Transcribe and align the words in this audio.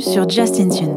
sur 0.00 0.28
Justin 0.28 0.68
Tunes, 0.68 0.96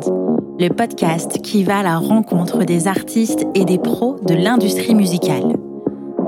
le 0.60 0.70
podcast 0.70 1.42
qui 1.42 1.64
va 1.64 1.80
à 1.80 1.84
la 1.84 1.98
rencontre 1.98 2.64
des 2.64 2.88
artistes 2.88 3.46
et 3.54 3.66
des 3.66 3.78
pros 3.78 4.18
de 4.26 4.34
l'industrie 4.34 4.96
musicale. 4.96 5.56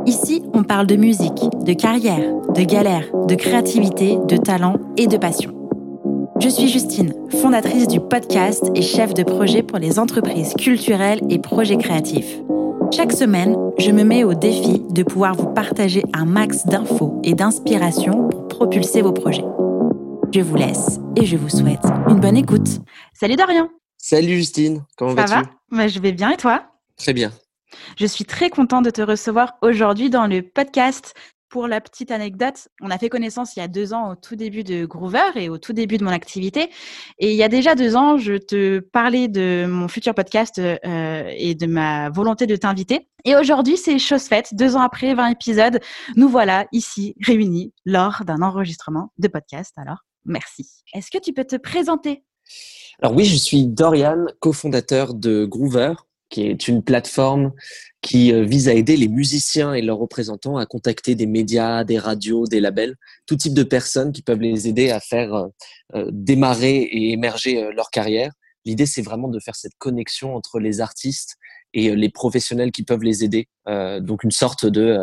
Ici, 0.06 0.44
on 0.54 0.64
parle 0.64 0.86
de 0.86 0.98
musique, 0.98 1.42
de 1.64 1.74
carrière, 1.74 2.24
de 2.54 2.64
galère, 2.64 3.06
de 3.28 3.36
créativité, 3.36 4.18
de 4.28 4.38
talent 4.38 4.76
et 4.98 5.08
de 5.08 5.18
passion. 5.18 5.52
Je 6.40 6.50
suis 6.50 6.68
Justine, 6.68 7.14
fondatrice 7.30 7.88
du 7.88 8.02
podcast 8.02 8.70
et 8.76 8.82
chef 8.82 9.14
de 9.14 9.24
projet 9.24 9.64
pour 9.64 9.80
les 9.80 9.98
entreprises 9.98 10.54
culturelles 10.54 11.22
et 11.30 11.40
projets 11.40 11.78
créatifs. 11.78 12.42
Chaque 12.92 13.14
semaine, 13.14 13.56
je 13.78 13.92
me 13.92 14.04
mets 14.04 14.24
au 14.24 14.34
défi 14.34 14.84
de 14.90 15.04
pouvoir 15.04 15.36
vous 15.36 15.48
partager 15.48 16.04
un 16.14 16.26
max 16.26 16.66
d'infos 16.66 17.20
et 17.24 17.34
d'inspiration 17.36 18.28
pour 18.28 18.48
propulser 18.48 19.02
vos 19.02 19.14
projets. 19.14 19.46
Je 20.36 20.42
vous 20.42 20.58
laisse 20.58 21.00
et 21.16 21.26
je 21.26 21.38
vous 21.38 21.48
souhaite 21.48 21.86
une 22.10 22.20
bonne 22.20 22.36
écoute. 22.36 22.68
Salut 23.14 23.38
Dorian. 23.38 23.70
Salut 23.98 24.36
Justine, 24.36 24.84
comment 24.98 25.14
vas-tu? 25.14 25.30
Ça 25.30 25.44
va 25.72 25.88
Je 25.88 25.98
vais 26.02 26.12
bien 26.12 26.30
et 26.32 26.36
toi? 26.36 26.66
Très 26.98 27.14
bien. 27.14 27.32
Je 27.98 28.06
suis 28.06 28.26
très 28.26 28.50
contente 28.50 28.84
de 28.84 28.90
te 28.90 29.02
recevoir 29.02 29.54
aujourd'hui 29.62 30.10
dans 30.10 30.28
le 30.28 30.42
podcast. 30.42 31.14
Pour 31.48 31.70
la 31.70 31.80
petite 31.80 32.12
anecdote, 32.12 32.68
on 32.82 32.92
a 32.92 32.98
fait 32.98 33.08
connaissance 33.08 33.56
il 33.56 33.60
y 33.60 33.62
a 33.62 33.70
deux 33.70 33.94
ans 33.94 34.12
au 34.12 34.16
tout 34.16 34.36
début 34.36 34.66
de 34.66 34.86
Groover 34.86 35.22
et 35.36 35.48
au 35.48 35.58
tout 35.58 35.72
début 35.72 35.98
de 35.98 36.04
mon 36.04 36.12
activité. 36.12 36.70
Et 37.18 37.32
il 37.32 37.38
y 37.38 37.44
a 37.44 37.48
déjà 37.48 37.74
deux 37.74 37.96
ans, 37.96 38.18
je 38.18 38.34
te 38.34 38.80
parlais 38.80 39.30
de 39.30 39.66
mon 39.70 39.88
futur 39.88 40.14
podcast 40.14 40.60
euh, 40.60 41.32
et 41.34 41.56
de 41.56 41.66
ma 41.66 42.10
volonté 42.10 42.46
de 42.46 42.58
t'inviter. 42.58 43.08
Et 43.24 43.38
aujourd'hui, 43.38 43.78
c'est 43.78 44.00
chose 44.00 44.24
faite. 44.24 44.50
Deux 44.52 44.76
ans 44.76 44.82
après 44.82 45.14
20 45.14 45.28
épisodes, 45.28 45.80
nous 46.18 46.28
voilà 46.28 46.66
ici 46.74 47.16
réunis 47.26 47.72
lors 47.86 48.26
d'un 48.26 48.42
enregistrement 48.42 49.14
de 49.18 49.30
podcast. 49.30 49.72
Alors, 49.78 50.00
Merci. 50.26 50.68
Est-ce 50.94 51.12
que 51.12 51.18
tu 51.18 51.34
peux 51.34 51.46
te 51.46 51.56
présenter? 51.56 52.24
Alors 53.02 53.16
oui, 53.16 53.26
je 53.26 53.36
suis 53.36 53.66
Dorian, 53.66 54.26
cofondateur 54.40 55.14
de 55.14 55.46
Groover, 55.46 55.94
qui 56.30 56.44
est 56.44 56.68
une 56.68 56.84
plateforme 56.84 57.54
qui 58.02 58.32
euh, 58.32 58.44
vise 58.44 58.68
à 58.68 58.74
aider 58.74 58.98
les 58.98 59.08
musiciens 59.08 59.74
et 59.74 59.82
leurs 59.82 59.98
représentants 59.98 60.58
à 60.58 60.66
contacter 60.66 61.16
des 61.16 61.28
médias, 61.28 61.84
des 61.84 62.00
radios, 62.00 62.46
des 62.46 62.60
labels, 62.60 62.96
tout 63.26 63.36
type 63.36 63.54
de 63.54 63.64
personnes 63.64 64.12
qui 64.12 64.22
peuvent 64.22 64.42
les 64.42 64.68
aider 64.68 64.92
à 64.92 65.00
faire 65.00 65.34
euh, 65.34 65.48
euh, 65.96 66.10
démarrer 66.12 66.78
et 66.78 67.12
émerger 67.12 67.70
leur 67.74 67.90
carrière. 67.90 68.32
L'idée, 68.66 68.86
c'est 68.86 69.02
vraiment 69.02 69.28
de 69.28 69.40
faire 69.40 69.56
cette 69.56 69.76
connexion 69.78 70.36
entre 70.36 70.60
les 70.60 70.82
artistes 70.82 71.38
et 71.76 71.96
les 71.96 72.10
professionnels 72.10 72.72
qui 72.72 72.84
peuvent 72.84 73.04
les 73.04 73.24
aider. 73.24 73.48
donc 73.68 74.24
une 74.24 74.32
sorte 74.32 74.66
de, 74.66 75.00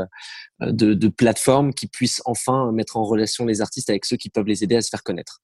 de, 0.60 0.94
de, 0.94 1.08
plateforme 1.08 1.72
qui 1.72 1.86
puisse 1.86 2.22
enfin 2.24 2.72
mettre 2.72 2.96
en 2.96 3.04
relation 3.04 3.44
les 3.44 3.60
artistes 3.60 3.90
avec 3.90 4.04
ceux 4.04 4.16
qui 4.16 4.30
peuvent 4.30 4.46
les 4.46 4.64
aider 4.64 4.76
à 4.76 4.82
se 4.82 4.88
faire 4.88 5.02
connaître. 5.02 5.40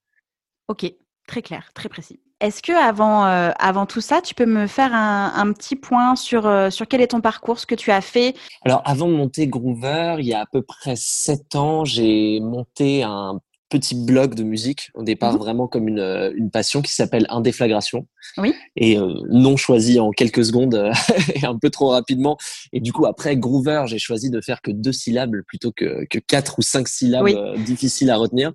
Ok, 0.68 0.90
très 1.26 1.42
clair, 1.42 1.70
très 1.74 1.88
précis. 1.88 2.20
Est-ce 2.40 2.62
que 2.62 2.72
avant, 2.72 3.26
euh, 3.26 3.50
avant 3.58 3.84
tout 3.84 4.00
ça, 4.00 4.20
tu 4.22 4.34
peux 4.34 4.46
me 4.46 4.68
faire 4.68 4.94
un, 4.94 5.32
un 5.34 5.52
petit 5.52 5.74
point 5.74 6.14
sur, 6.14 6.46
euh, 6.46 6.70
sur 6.70 6.86
quel 6.86 7.00
est 7.00 7.08
ton 7.08 7.20
parcours, 7.20 7.58
ce 7.58 7.66
que 7.66 7.74
tu 7.74 7.90
as 7.90 8.00
fait? 8.00 8.36
Alors, 8.64 8.80
avant 8.84 9.08
de 9.08 9.14
monter 9.14 9.48
Groover, 9.48 10.16
il 10.20 10.26
y 10.26 10.34
a 10.34 10.42
à 10.42 10.46
peu 10.46 10.62
près 10.62 10.94
sept 10.96 11.56
ans, 11.56 11.84
j'ai 11.84 12.38
monté 12.40 13.02
un 13.02 13.40
petit 13.68 13.94
blog 13.94 14.34
de 14.34 14.42
musique 14.42 14.90
au 14.94 15.02
départ 15.02 15.32
mhm. 15.32 15.38
vraiment 15.38 15.68
comme 15.68 15.88
une, 15.88 15.98
euh, 15.98 16.32
une 16.34 16.50
passion 16.50 16.82
qui 16.82 16.92
s'appelle 16.92 17.26
Indéflagration. 17.28 18.06
Oui. 18.36 18.54
Et 18.76 18.98
euh, 18.98 19.14
non 19.30 19.56
choisi 19.56 20.00
en 20.00 20.10
quelques 20.10 20.44
secondes 20.44 20.74
euh, 20.74 20.92
et 21.34 21.44
un 21.44 21.58
peu 21.58 21.70
trop 21.70 21.88
rapidement. 21.88 22.36
Et 22.72 22.80
du 22.80 22.92
coup 22.92 23.06
après 23.06 23.36
Groover, 23.36 23.84
j'ai 23.86 23.98
choisi 23.98 24.30
de 24.30 24.40
faire 24.40 24.62
que 24.62 24.70
deux 24.70 24.92
syllabes 24.92 25.36
plutôt 25.46 25.72
que, 25.72 26.04
que 26.08 26.18
quatre 26.18 26.58
ou 26.58 26.62
cinq 26.62 26.88
syllabes 26.88 27.28
difficiles 27.64 28.10
à 28.10 28.16
retenir. 28.16 28.52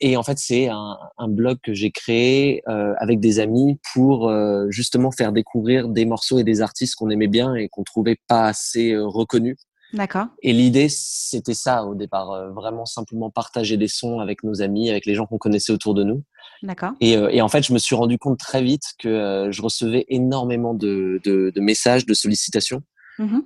et 0.00 0.16
en 0.16 0.22
fait, 0.22 0.38
c'est 0.38 0.68
un, 0.68 0.96
un, 1.18 1.28
blog 1.28 1.58
que 1.62 1.74
j'ai 1.74 1.90
créé 1.90 2.62
avec 2.66 3.20
des 3.20 3.40
amis 3.40 3.78
pour 3.92 4.32
justement 4.70 5.10
faire 5.10 5.32
découvrir 5.32 5.88
des 5.88 6.04
morceaux 6.04 6.38
et 6.38 6.44
des 6.44 6.60
artistes 6.60 6.94
qu'on 6.94 7.10
aimait 7.10 7.28
bien 7.28 7.54
et 7.54 7.68
qu'on 7.68 7.82
trouvait 7.82 8.18
pas 8.28 8.46
assez 8.46 8.96
reconnus 8.96 9.56
D'accord. 9.92 10.26
Et 10.42 10.52
l'idée, 10.52 10.88
c'était 10.88 11.54
ça 11.54 11.84
au 11.84 11.94
départ, 11.94 12.30
euh, 12.30 12.50
vraiment 12.50 12.86
simplement 12.86 13.30
partager 13.30 13.76
des 13.76 13.88
sons 13.88 14.20
avec 14.20 14.42
nos 14.42 14.62
amis, 14.62 14.88
avec 14.88 15.04
les 15.04 15.14
gens 15.14 15.26
qu'on 15.26 15.38
connaissait 15.38 15.72
autour 15.72 15.94
de 15.94 16.02
nous. 16.02 16.22
D'accord. 16.62 16.92
Et, 17.00 17.16
euh, 17.16 17.28
et, 17.30 17.42
en 17.42 17.48
fait, 17.48 17.62
je 17.62 17.72
me 17.72 17.78
suis 17.78 17.94
rendu 17.94 18.18
compte 18.18 18.38
très 18.38 18.62
vite 18.62 18.84
que 18.98 19.08
euh, 19.08 19.52
je 19.52 19.60
recevais 19.60 20.06
énormément 20.08 20.72
de, 20.72 21.20
de, 21.24 21.52
de, 21.54 21.60
messages, 21.60 22.06
de 22.06 22.14
sollicitations. 22.14 22.82
Mmh 23.18 23.40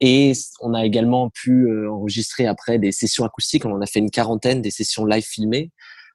et 0.00 0.32
on 0.60 0.72
a 0.72 0.84
également 0.86 1.28
pu 1.28 1.68
enregistrer 1.88 2.46
après 2.46 2.78
des 2.78 2.90
sessions 2.90 3.24
acoustiques. 3.24 3.66
On 3.66 3.72
en 3.72 3.82
a 3.82 3.86
fait 3.86 3.98
une 3.98 4.10
quarantaine, 4.10 4.62
des 4.62 4.70
sessions 4.70 5.04
live 5.04 5.22
filmées. 5.22 5.70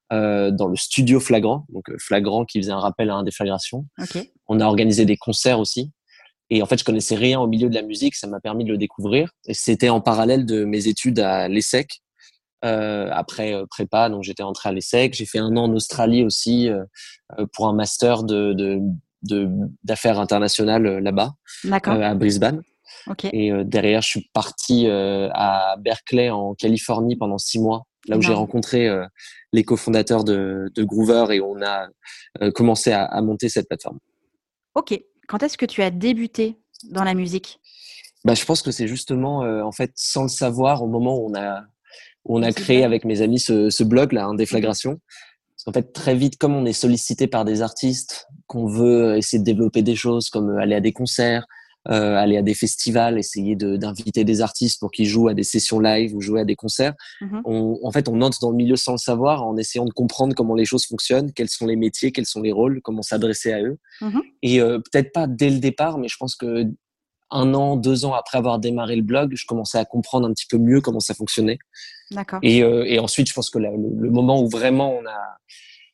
dans 0.09 0.67
le 0.67 0.75
studio 0.75 1.19
Flagrant, 1.19 1.67
donc 1.69 1.85
Flagrant 1.99 2.45
qui 2.45 2.59
faisait 2.59 2.71
un 2.71 2.79
rappel 2.79 3.11
à 3.11 3.15
un 3.15 3.23
déflagration. 3.23 3.85
Okay. 4.01 4.33
On 4.47 4.59
a 4.59 4.65
organisé 4.65 5.05
des 5.05 5.17
concerts 5.17 5.59
aussi. 5.59 5.91
Et 6.49 6.61
en 6.63 6.65
fait, 6.65 6.79
je 6.79 6.83
connaissais 6.83 7.15
rien 7.15 7.39
au 7.39 7.47
milieu 7.47 7.69
de 7.69 7.75
la 7.75 7.83
musique, 7.83 8.15
ça 8.15 8.27
m'a 8.27 8.39
permis 8.39 8.63
de 8.63 8.71
le 8.71 8.77
découvrir. 8.77 9.31
Et 9.45 9.53
c'était 9.53 9.89
en 9.89 10.01
parallèle 10.01 10.45
de 10.45 10.65
mes 10.65 10.87
études 10.87 11.19
à 11.19 11.47
l'ESSEC, 11.47 12.01
euh, 12.65 13.09
après 13.13 13.53
euh, 13.53 13.65
prépa, 13.69 14.09
donc 14.09 14.23
j'étais 14.23 14.43
entré 14.43 14.69
à 14.69 14.71
l'ESSEC. 14.71 15.13
J'ai 15.13 15.25
fait 15.25 15.39
un 15.39 15.55
an 15.55 15.65
en 15.65 15.73
Australie 15.73 16.23
aussi 16.23 16.67
euh, 16.67 16.83
euh 17.37 17.45
pour 17.53 17.67
un 17.67 17.73
master 17.73 18.23
de, 18.23 18.53
de, 19.23 19.47
d'affaires 19.83 20.19
internationales 20.19 20.85
euh, 20.85 20.99
là-bas, 20.99 21.33
à 21.71 22.15
Brisbane. 22.15 22.61
Okay. 23.07 23.29
Et 23.31 23.51
derrière, 23.63 24.01
je 24.01 24.07
suis 24.09 24.29
parti 24.33 24.87
à 24.89 25.75
Berkeley 25.79 26.31
en 26.31 26.53
Californie 26.55 27.15
pendant 27.15 27.37
six 27.37 27.59
mois, 27.59 27.83
là 28.07 28.17
où 28.17 28.21
j'ai 28.21 28.33
rencontré 28.33 28.89
les 29.53 29.63
cofondateurs 29.63 30.23
de, 30.23 30.69
de 30.75 30.83
Groover 30.83 31.27
et 31.35 31.39
on 31.39 31.61
a 31.61 31.87
commencé 32.51 32.91
à, 32.91 33.05
à 33.05 33.21
monter 33.21 33.47
cette 33.47 33.67
plateforme. 33.67 33.99
Ok, 34.75 34.99
quand 35.29 35.43
est-ce 35.43 35.57
que 35.57 35.65
tu 35.65 35.81
as 35.83 35.91
débuté 35.91 36.57
dans 36.89 37.03
la 37.03 37.13
musique? 37.13 37.59
Bah, 38.25 38.33
Je 38.33 38.43
pense 38.43 38.61
que 38.61 38.71
c'est 38.71 38.87
justement, 38.87 39.43
euh, 39.43 39.61
en 39.61 39.71
fait, 39.71 39.91
sans 39.95 40.23
le 40.23 40.29
savoir, 40.29 40.83
au 40.83 40.87
moment 40.87 41.17
où 41.17 41.29
on 41.29 41.35
a, 41.35 41.61
où 42.25 42.37
on 42.37 42.41
a 42.41 42.51
créé 42.51 42.83
avec 42.83 43.05
mes 43.05 43.21
amis 43.21 43.39
ce, 43.39 43.69
ce 43.69 43.83
blog, 43.83 44.11
là, 44.11 44.25
Indéflagration. 44.25 44.99
Parce 45.55 45.63
qu'en 45.65 45.71
fait, 45.71 45.93
très 45.93 46.15
vite, 46.15 46.37
comme 46.37 46.55
on 46.55 46.65
est 46.65 46.73
sollicité 46.73 47.27
par 47.27 47.45
des 47.45 47.61
artistes, 47.61 48.27
qu'on 48.47 48.65
veut 48.65 49.17
essayer 49.17 49.39
de 49.39 49.43
développer 49.43 49.83
des 49.83 49.95
choses 49.95 50.29
comme 50.29 50.57
aller 50.57 50.75
à 50.75 50.81
des 50.81 50.93
concerts, 50.93 51.45
euh, 51.89 52.15
aller 52.15 52.37
à 52.37 52.41
des 52.41 52.53
festivals, 52.53 53.17
essayer 53.17 53.55
d'inviter 53.55 54.23
des 54.23 54.41
artistes 54.41 54.79
pour 54.79 54.91
qu'ils 54.91 55.07
jouent 55.07 55.27
à 55.27 55.33
des 55.33 55.43
sessions 55.43 55.79
live 55.79 56.15
ou 56.15 56.21
jouer 56.21 56.41
à 56.41 56.45
des 56.45 56.55
concerts. 56.55 56.93
On, 57.45 57.79
en 57.83 57.91
fait, 57.91 58.07
on 58.07 58.21
entre 58.21 58.39
dans 58.41 58.51
le 58.51 58.55
milieu 58.55 58.75
sans 58.75 58.91
le 58.93 58.97
savoir, 58.97 59.43
en 59.43 59.57
essayant 59.57 59.85
de 59.85 59.91
comprendre 59.91 60.35
comment 60.35 60.55
les 60.55 60.65
choses 60.65 60.85
fonctionnent, 60.85 61.31
quels 61.33 61.49
sont 61.49 61.65
les 61.65 61.75
métiers, 61.75 62.11
quels 62.11 62.25
sont 62.25 62.41
les 62.41 62.51
rôles, 62.51 62.81
comment 62.83 63.01
s'adresser 63.01 63.53
à 63.53 63.61
eux. 63.61 63.77
Mmh 64.01 64.19
Et 64.43 64.61
euh, 64.61 64.79
peut-être 64.79 65.11
pas 65.11 65.27
dès 65.27 65.49
le 65.49 65.59
départ, 65.59 65.97
mais 65.97 66.07
je 66.07 66.17
pense 66.17 66.35
que 66.35 66.65
un 67.31 67.53
an, 67.53 67.75
deux 67.75 68.05
ans 68.05 68.13
après 68.13 68.37
avoir 68.37 68.59
démarré 68.59 68.95
le 68.95 69.03
blog, 69.03 69.33
je 69.35 69.45
commençais 69.45 69.77
à 69.77 69.85
comprendre 69.85 70.27
un 70.27 70.33
petit 70.33 70.47
peu 70.47 70.57
mieux 70.57 70.81
comment 70.81 70.99
ça 70.99 71.13
fonctionnait. 71.13 71.59
D'accord. 72.11 72.39
Et, 72.41 72.63
euh, 72.63 72.85
et 72.85 72.99
ensuite, 72.99 73.29
je 73.29 73.33
pense 73.33 73.49
que 73.49 73.59
le, 73.59 73.69
le, 73.69 74.09
moment 74.09 74.41
où 74.41 74.49
vraiment 74.49 74.93
on 74.93 75.05
a 75.05 75.37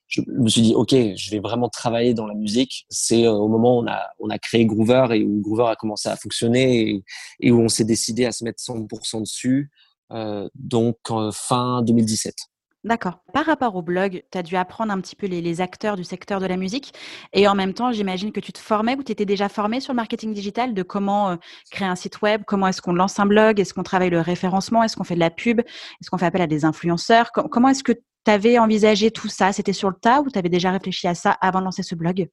je 0.07 0.21
me 0.27 0.47
suis 0.47 0.61
dit, 0.61 0.75
OK, 0.75 0.91
je 0.91 1.31
vais 1.31 1.39
vraiment 1.39 1.69
travailler 1.69 2.13
dans 2.13 2.27
la 2.27 2.35
musique. 2.35 2.85
C'est 2.89 3.25
euh, 3.25 3.31
au 3.31 3.47
moment 3.47 3.79
où 3.79 3.85
on 4.19 4.29
a, 4.29 4.39
créé 4.39 4.65
Groover 4.65 5.07
et 5.11 5.23
où 5.23 5.41
Groover 5.41 5.67
a 5.69 5.75
commencé 5.75 6.09
à 6.09 6.15
fonctionner 6.15 7.03
et, 7.39 7.51
où 7.51 7.59
on 7.59 7.69
s'est 7.69 7.85
décidé 7.85 8.25
à 8.25 8.31
se 8.31 8.43
mettre 8.43 8.61
100% 8.61 9.21
dessus, 9.21 9.71
euh, 10.11 10.47
donc 10.55 10.97
euh, 11.09 11.31
fin 11.33 11.81
2017. 11.81 12.35
D'accord. 12.83 13.17
Par 13.33 13.47
rapport 13.47 13.75
au 13.75 13.81
blog, 13.81 14.21
tu 14.31 14.37
as 14.37 14.43
dû 14.43 14.55
apprendre 14.55 14.93
un 14.93 15.01
petit 15.01 15.15
peu 15.15 15.25
les, 15.25 15.41
les, 15.41 15.59
acteurs 15.59 15.95
du 15.95 16.03
secteur 16.03 16.39
de 16.39 16.45
la 16.45 16.55
musique 16.55 16.93
et 17.33 17.47
en 17.47 17.55
même 17.55 17.73
temps, 17.73 17.91
j'imagine 17.91 18.31
que 18.31 18.39
tu 18.39 18.53
te 18.53 18.59
formais 18.59 18.95
ou 18.95 19.01
tu 19.01 19.11
étais 19.11 19.25
déjà 19.25 19.49
formé 19.49 19.79
sur 19.79 19.91
le 19.91 19.95
marketing 19.95 20.35
digital 20.35 20.75
de 20.75 20.83
comment 20.83 21.35
créer 21.71 21.87
un 21.87 21.95
site 21.95 22.21
web, 22.21 22.43
comment 22.45 22.67
est-ce 22.67 22.83
qu'on 22.83 22.93
lance 22.93 23.19
un 23.19 23.25
blog, 23.25 23.59
est-ce 23.59 23.73
qu'on 23.73 23.81
travaille 23.81 24.11
le 24.11 24.21
référencement, 24.21 24.83
est-ce 24.83 24.95
qu'on 24.95 25.03
fait 25.03 25.15
de 25.15 25.19
la 25.19 25.31
pub, 25.31 25.61
est-ce 25.61 26.11
qu'on 26.11 26.19
fait 26.19 26.27
appel 26.27 26.43
à 26.43 26.47
des 26.47 26.63
influenceurs, 26.63 27.31
comment 27.31 27.69
est-ce 27.69 27.83
que 27.83 27.93
tu 28.25 28.31
avais 28.31 28.57
envisagé 28.59 29.11
tout 29.11 29.27
ça 29.29 29.53
C'était 29.53 29.73
sur 29.73 29.89
le 29.89 29.95
tas 29.95 30.21
ou 30.21 30.29
tu 30.29 30.37
avais 30.37 30.49
déjà 30.49 30.71
réfléchi 30.71 31.07
à 31.07 31.15
ça 31.15 31.31
avant 31.31 31.59
de 31.59 31.65
lancer 31.65 31.83
ce 31.83 31.95
blog? 31.95 32.27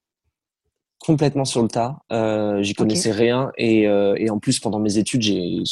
Complètement 0.98 1.44
sur 1.44 1.62
le 1.62 1.68
tas. 1.68 1.98
Euh, 2.12 2.62
J'y 2.62 2.74
connaissais 2.74 3.10
okay. 3.10 3.22
rien 3.22 3.50
et, 3.58 3.88
euh, 3.88 4.14
et, 4.16 4.30
en 4.30 4.38
plus 4.38 4.60
pendant 4.60 4.78
mes 4.78 4.98
études, 4.98 5.22
j'ai 5.22 5.62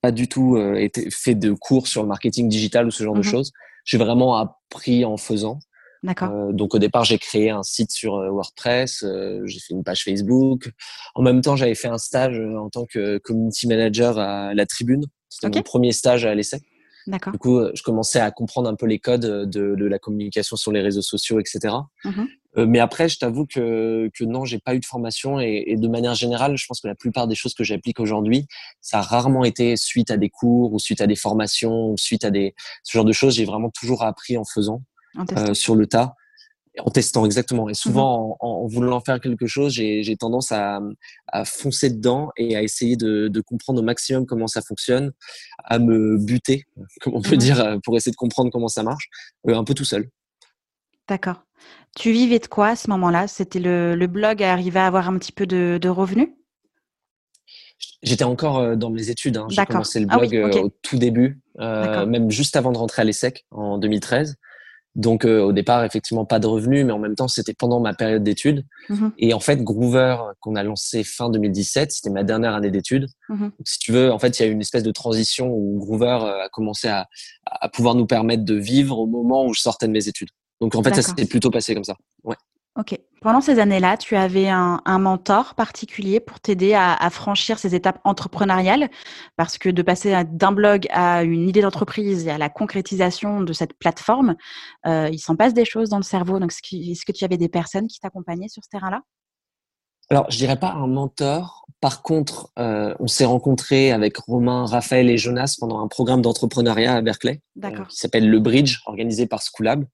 pas 0.00 0.10
du 0.10 0.26
tout 0.28 0.56
euh, 0.56 0.74
été 0.76 1.10
fait 1.10 1.34
de 1.34 1.52
cours 1.52 1.86
sur 1.86 2.02
le 2.02 2.08
marketing 2.08 2.48
digital 2.48 2.86
ou 2.86 2.90
ce 2.90 3.04
genre 3.04 3.14
Mhm. 3.14 3.20
de 3.20 3.26
choses. 3.26 3.52
J'ai 3.84 3.98
vraiment 3.98 4.36
appris 4.36 5.04
en 5.04 5.16
faisant. 5.16 5.58
D'accord. 6.02 6.52
Donc 6.54 6.74
au 6.74 6.78
départ, 6.78 7.04
j'ai 7.04 7.18
créé 7.18 7.50
un 7.50 7.62
site 7.62 7.90
sur 7.90 8.14
WordPress, 8.14 9.04
j'ai 9.44 9.58
fait 9.60 9.74
une 9.74 9.84
page 9.84 10.02
Facebook. 10.02 10.70
En 11.14 11.20
même 11.20 11.42
temps, 11.42 11.56
j'avais 11.56 11.74
fait 11.74 11.88
un 11.88 11.98
stage 11.98 12.40
en 12.40 12.70
tant 12.70 12.86
que 12.86 13.18
community 13.18 13.66
manager 13.66 14.18
à 14.18 14.54
la 14.54 14.64
Tribune. 14.64 15.04
C'était 15.28 15.58
mon 15.58 15.62
premier 15.62 15.92
stage 15.92 16.24
à 16.24 16.34
l'essai. 16.34 16.62
Du 17.32 17.38
coup, 17.38 17.58
euh, 17.58 17.70
je 17.74 17.82
commençais 17.82 18.20
à 18.20 18.30
comprendre 18.30 18.68
un 18.68 18.74
peu 18.74 18.86
les 18.86 18.98
codes 18.98 19.48
de, 19.48 19.74
de 19.74 19.86
la 19.86 19.98
communication 19.98 20.56
sur 20.56 20.72
les 20.72 20.80
réseaux 20.80 21.02
sociaux, 21.02 21.40
etc. 21.40 21.74
Mhm. 22.04 22.28
Euh, 22.56 22.66
mais 22.66 22.80
après, 22.80 23.08
je 23.08 23.18
t'avoue 23.18 23.46
que, 23.46 24.10
que 24.12 24.24
non, 24.24 24.44
j'ai 24.44 24.58
pas 24.58 24.74
eu 24.74 24.80
de 24.80 24.84
formation 24.84 25.40
et, 25.40 25.64
et 25.68 25.76
de 25.76 25.88
manière 25.88 26.14
générale, 26.14 26.56
je 26.56 26.66
pense 26.66 26.80
que 26.80 26.88
la 26.88 26.96
plupart 26.96 27.28
des 27.28 27.36
choses 27.36 27.54
que 27.54 27.62
j'applique 27.62 28.00
aujourd'hui, 28.00 28.46
ça 28.80 28.98
a 28.98 29.02
rarement 29.02 29.44
été 29.44 29.76
suite 29.76 30.10
à 30.10 30.16
des 30.16 30.30
cours 30.30 30.72
ou 30.72 30.78
suite 30.78 31.00
à 31.00 31.06
des 31.06 31.14
formations 31.16 31.90
ou 31.90 31.96
suite 31.96 32.24
à 32.24 32.30
des 32.30 32.54
ce 32.82 32.98
genre 32.98 33.04
de 33.04 33.12
choses. 33.12 33.36
J'ai 33.36 33.44
vraiment 33.44 33.70
toujours 33.70 34.02
appris 34.02 34.36
en 34.36 34.44
faisant 34.44 34.82
euh, 35.36 35.54
sur 35.54 35.76
le 35.76 35.86
tas. 35.86 36.14
En 36.78 36.90
testant, 36.90 37.26
exactement. 37.26 37.68
Et 37.68 37.74
souvent, 37.74 38.30
mmh 38.30 38.36
en, 38.40 38.66
voulant 38.68 39.00
faire 39.00 39.20
quelque 39.20 39.46
chose, 39.46 39.72
j'ai 39.72 40.16
tendance 40.16 40.52
à, 40.52 40.80
à, 41.26 41.44
foncer 41.44 41.90
dedans 41.90 42.30
et 42.36 42.54
à 42.56 42.62
essayer 42.62 42.96
de, 42.96 43.28
de, 43.28 43.40
comprendre 43.40 43.80
au 43.80 43.82
maximum 43.82 44.24
comment 44.24 44.46
ça 44.46 44.62
fonctionne, 44.62 45.10
à 45.64 45.78
me 45.78 46.16
buter, 46.16 46.64
comme 47.00 47.16
on 47.16 47.22
peut 47.22 47.34
mmh 47.34 47.38
dire, 47.38 47.78
pour 47.84 47.96
essayer 47.96 48.12
de 48.12 48.16
comprendre 48.16 48.50
comment 48.50 48.68
ça 48.68 48.82
marche, 48.82 49.08
euh, 49.48 49.56
un 49.56 49.64
peu 49.64 49.74
tout 49.74 49.84
seul. 49.84 50.08
D'accord. 51.08 51.42
Tu 51.96 52.12
vivais 52.12 52.38
de 52.38 52.46
quoi 52.46 52.68
à 52.68 52.76
ce 52.76 52.88
moment-là? 52.90 53.26
C'était 53.26 53.58
le, 53.58 53.96
le, 53.96 54.06
blog 54.06 54.42
arrivait 54.42 54.78
à 54.78 54.86
avoir 54.86 55.08
un 55.08 55.18
petit 55.18 55.32
peu 55.32 55.46
de, 55.46 55.78
de 55.82 55.88
revenus? 55.88 56.28
J'étais 58.02 58.24
encore 58.24 58.58
euh, 58.58 58.76
dans 58.76 58.90
mes 58.90 59.10
études. 59.10 59.36
Hein. 59.36 59.46
J'ai 59.50 59.64
commencé 59.66 60.00
le 60.00 60.06
ah 60.08 60.18
blog 60.18 60.34
euh, 60.34 60.62
au 60.62 60.70
tout 60.82 60.96
début, 60.96 61.40
euh, 61.58 62.06
même 62.06 62.30
juste 62.30 62.56
avant 62.56 62.72
de 62.72 62.78
rentrer 62.78 63.02
à 63.02 63.04
l'ESSEC 63.04 63.44
en 63.50 63.78
2013. 63.78 64.36
Donc 64.96 65.24
euh, 65.24 65.40
au 65.40 65.52
départ, 65.52 65.84
effectivement, 65.84 66.24
pas 66.24 66.38
de 66.38 66.46
revenus, 66.46 66.84
mais 66.84 66.92
en 66.92 66.98
même 66.98 67.14
temps, 67.14 67.28
c'était 67.28 67.54
pendant 67.54 67.80
ma 67.80 67.94
période 67.94 68.22
d'études. 68.22 68.66
Mmh 68.88 69.08
Et 69.18 69.34
en 69.34 69.40
fait, 69.40 69.62
Groover, 69.62 70.16
qu'on 70.40 70.56
a 70.56 70.62
lancé 70.62 71.04
fin 71.04 71.30
2017, 71.30 71.92
c'était 71.92 72.10
ma 72.10 72.24
dernière 72.24 72.54
année 72.54 72.70
d'études. 72.70 73.06
Mmh 73.28 73.48
si 73.64 73.78
tu 73.78 73.92
veux, 73.92 74.12
en 74.12 74.18
fait, 74.18 74.38
il 74.38 74.42
y 74.42 74.44
a 74.46 74.48
eu 74.48 74.52
une 74.52 74.60
espèce 74.60 74.82
de 74.82 74.90
transition 74.90 75.52
où 75.52 75.78
Groover 75.78 76.18
a 76.44 76.48
commencé 76.50 76.88
à, 76.88 77.08
à 77.46 77.68
pouvoir 77.68 77.94
nous 77.94 78.06
permettre 78.06 78.44
de 78.44 78.54
vivre 78.54 78.98
au 78.98 79.06
moment 79.06 79.46
où 79.46 79.54
je 79.54 79.60
sortais 79.60 79.86
de 79.86 79.92
mes 79.92 80.08
études. 80.08 80.30
Donc 80.60 80.74
en 80.74 80.82
fait, 80.82 80.94
ça 80.94 81.02
s'est 81.02 81.26
plutôt 81.26 81.50
passé 81.50 81.74
comme 81.74 81.84
ça. 81.84 81.96
Ouais. 82.24 82.36
Ok. 82.76 82.98
Pendant 83.20 83.42
ces 83.42 83.58
années-là, 83.58 83.98
tu 83.98 84.16
avais 84.16 84.48
un, 84.48 84.80
mentor 84.98 85.54
particulier 85.54 86.20
pour 86.20 86.40
t'aider 86.40 86.72
à, 86.74 87.10
franchir 87.10 87.58
ces 87.58 87.74
étapes 87.74 88.00
entrepreneuriales, 88.04 88.88
parce 89.36 89.58
que 89.58 89.68
de 89.68 89.82
passer 89.82 90.24
d'un 90.24 90.52
blog 90.52 90.86
à 90.90 91.22
une 91.22 91.46
idée 91.46 91.60
d'entreprise 91.60 92.26
et 92.26 92.30
à 92.30 92.38
la 92.38 92.48
concrétisation 92.48 93.42
de 93.42 93.52
cette 93.52 93.74
plateforme, 93.74 94.36
euh, 94.86 95.10
il 95.12 95.18
s'en 95.18 95.36
passe 95.36 95.52
des 95.52 95.66
choses 95.66 95.90
dans 95.90 95.98
le 95.98 96.02
cerveau. 96.02 96.38
Donc, 96.38 96.52
est-ce 96.52 97.04
que 97.04 97.12
tu 97.12 97.24
avais 97.24 97.36
des 97.36 97.50
personnes 97.50 97.88
qui 97.88 98.00
t'accompagnaient 98.00 98.48
sur 98.48 98.64
ce 98.64 98.70
terrain-là? 98.70 99.02
Alors, 100.08 100.28
je 100.30 100.38
dirais 100.38 100.58
pas 100.58 100.72
un 100.72 100.88
mentor. 100.88 101.66
Par 101.80 102.02
contre, 102.02 102.50
euh, 102.58 102.94
on 102.98 103.06
s'est 103.06 103.26
rencontrés 103.26 103.92
avec 103.92 104.16
Romain, 104.16 104.66
Raphaël 104.66 105.08
et 105.08 105.18
Jonas 105.18 105.56
pendant 105.60 105.80
un 105.80 105.88
programme 105.88 106.20
d'entrepreneuriat 106.20 106.96
à 106.96 107.00
Berkeley 107.00 107.42
euh, 107.62 107.84
qui 107.88 107.96
s'appelle 107.96 108.28
le 108.28 108.40
Bridge, 108.40 108.80
organisé 108.86 109.26
par 109.26 109.40
Schoolab. 109.40 109.84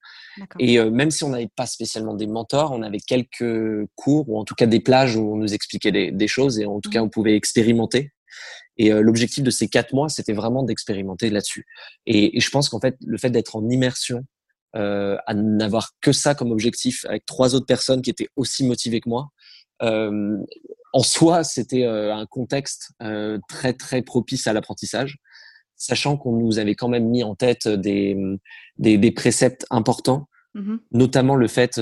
Et 0.59 0.79
euh, 0.79 0.91
même 0.91 1.11
si 1.11 1.25
on 1.25 1.31
n'avait 1.31 1.51
pas 1.55 1.67
spécialement 1.67 2.15
des 2.15 2.27
mentors, 2.27 2.73
on 2.73 2.83
avait 2.83 3.01
quelques 3.01 3.87
cours 3.95 4.29
ou 4.29 4.39
en 4.39 4.45
tout 4.45 4.55
cas 4.55 4.67
des 4.67 4.81
plages 4.81 5.17
où 5.17 5.33
on 5.33 5.37
nous 5.37 5.55
expliquait 5.55 6.13
des, 6.13 6.29
choses 6.29 6.59
et 6.59 6.67
en 6.67 6.81
tout 6.81 6.91
cas 6.91 7.01
mmh. 7.01 7.05
on 7.05 7.09
pouvait 7.09 7.37
expérimenter. 7.37 8.13
Et 8.77 8.91
l'objectif 8.91 9.43
de 9.43 9.51
ces 9.51 9.69
quatre 9.69 9.95
mois, 9.95 10.11
c'était 10.11 10.35
vraiment 10.35 10.63
d'expérimenter 10.63 11.31
là-dessus. 11.31 11.65
Et, 12.05 12.37
et, 12.37 12.41
je 12.41 12.51
pense 12.51 12.69
qu'en 12.69 12.81
fait, 12.81 12.97
le 13.01 13.17
fait 13.17 13.31
d'être 13.31 13.57
en 13.57 13.67
immersion, 13.71 14.25
à 14.75 15.33
n'avoir 15.33 15.93
que 16.03 16.13
ça 16.13 16.35
comme 16.35 16.51
objectif 16.51 17.07
avec 17.07 17.25
trois 17.25 17.55
autres 17.55 17.65
personnes 17.65 18.03
qui 18.03 18.11
étaient 18.11 18.29
aussi 18.37 18.63
motivées 18.63 19.01
que 19.01 19.09
moi, 19.09 19.31
euh, 19.83 20.39
en 20.93 21.03
soi, 21.03 21.45
c'était 21.45 21.85
euh, 21.85 22.15
un 22.15 22.27
contexte 22.27 22.93
euh, 23.03 23.39
très 23.49 23.75
très 23.75 24.03
propice 24.03 24.47
à 24.47 24.53
l'apprentissage, 24.53 25.19
sachant 25.77 26.17
qu'on 26.17 26.33
nous 26.33 26.59
avait 26.59 26.75
quand 26.75 26.89
même 26.89 27.09
mis 27.09 27.23
en 27.23 27.35
tête 27.35 27.69
des, 27.69 28.17
des, 28.79 28.99
des 28.99 29.11
préceptes 29.11 29.67
importants, 29.71 30.29
mmh 30.55 30.77
notamment 30.93 31.37
le 31.37 31.49
fait 31.49 31.81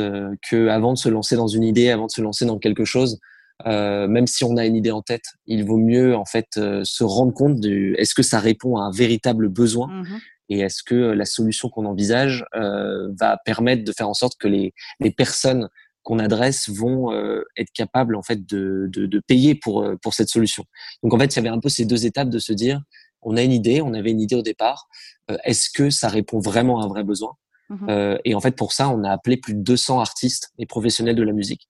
que 0.51 0.69
avant 0.69 0.95
de 0.95 0.99
se 0.99 1.09
lancer 1.09 1.37
dans 1.37 1.47
une 1.47 1.63
idée, 1.63 1.91
avant 1.91 2.07
de 2.07 2.11
se 2.11 2.21
lancer 2.21 2.45
dans 2.45 2.59
quelque 2.59 2.85
chose, 2.85 3.21
euh, 3.67 4.09
même 4.09 4.27
si 4.27 4.43
on 4.43 4.57
a 4.57 4.67
une 4.67 4.75
idée 4.75 4.91
en 4.91 5.01
tête, 5.01 5.27
il 5.47 5.65
vaut 5.65 5.77
mieux 5.77 6.17
en 6.17 6.25
fait 6.25 6.49
se 6.55 7.05
rendre 7.05 7.33
compte 7.33 7.61
de 7.61 7.95
est-ce 7.99 8.17
que 8.17 8.25
ça 8.25 8.41
répond 8.41 8.77
à 8.77 8.83
un 8.83 8.91
véritable 8.91 9.49
besoin 9.49 9.87
mmh 9.87 10.19
et 10.49 10.61
est-ce 10.61 10.83
que 10.83 10.95
la 10.95 11.25
solution 11.25 11.69
qu'on 11.69 11.87
envisage 11.87 12.45
euh, 12.55 13.09
va 13.19 13.39
permettre 13.45 13.85
de 13.85 13.93
faire 13.93 14.09
en 14.09 14.15
sorte 14.15 14.35
que 14.39 14.49
les, 14.49 14.75
les 15.01 15.11
personnes 15.11 15.69
qu'on 16.03 16.19
adresse 16.19 16.69
vont 16.69 17.13
euh, 17.13 17.43
être 17.57 17.73
capables 17.73 18.15
en 18.15 18.23
fait 18.23 18.45
de, 18.47 18.89
de, 18.93 19.07
de, 19.07 19.21
payer 19.27 19.55
pour 19.55 19.83
euh, 19.83 19.97
pour 20.03 20.13
cette 20.13 20.29
solution. 20.29 20.65
Donc 21.03 21.15
en 21.15 21.19
fait, 21.19 21.35
il 21.35 21.37
y 21.37 21.39
avait 21.39 21.49
un 21.49 21.61
peu 21.61 21.71
ces 21.71 21.87
deux 21.87 22.05
étapes 22.05 22.29
de 22.29 22.39
se 22.39 22.53
dire 22.53 22.83
on 23.25 23.37
a 23.37 23.43
une 23.43 23.53
idée, 23.53 23.83
on 23.83 23.95
avait 23.95 24.11
une 24.11 24.21
idée 24.21 24.37
au 24.37 24.43
départ, 24.43 24.89
euh, 25.31 25.37
est-ce 25.45 25.71
que 25.71 25.91
ça 25.91 26.09
répond 26.09 26.39
vraiment 26.39 26.81
à 26.81 26.85
un 26.85 26.89
vrai 26.89 27.05
besoin? 27.05 27.37
Mmh 27.71 28.19
Et 28.25 28.35
en 28.35 28.41
fait, 28.41 28.57
pour 28.57 28.73
ça, 28.73 28.91
on 28.91 29.05
a 29.05 29.11
appelé 29.11 29.39
plus 29.39 29.55
de 29.55 29.63
200 29.63 29.99
artistes 29.99 30.53
et 30.59 30.67
professionnels 30.67 31.17
de 31.17 31.23
la 31.23 31.33
musique. 31.33 31.69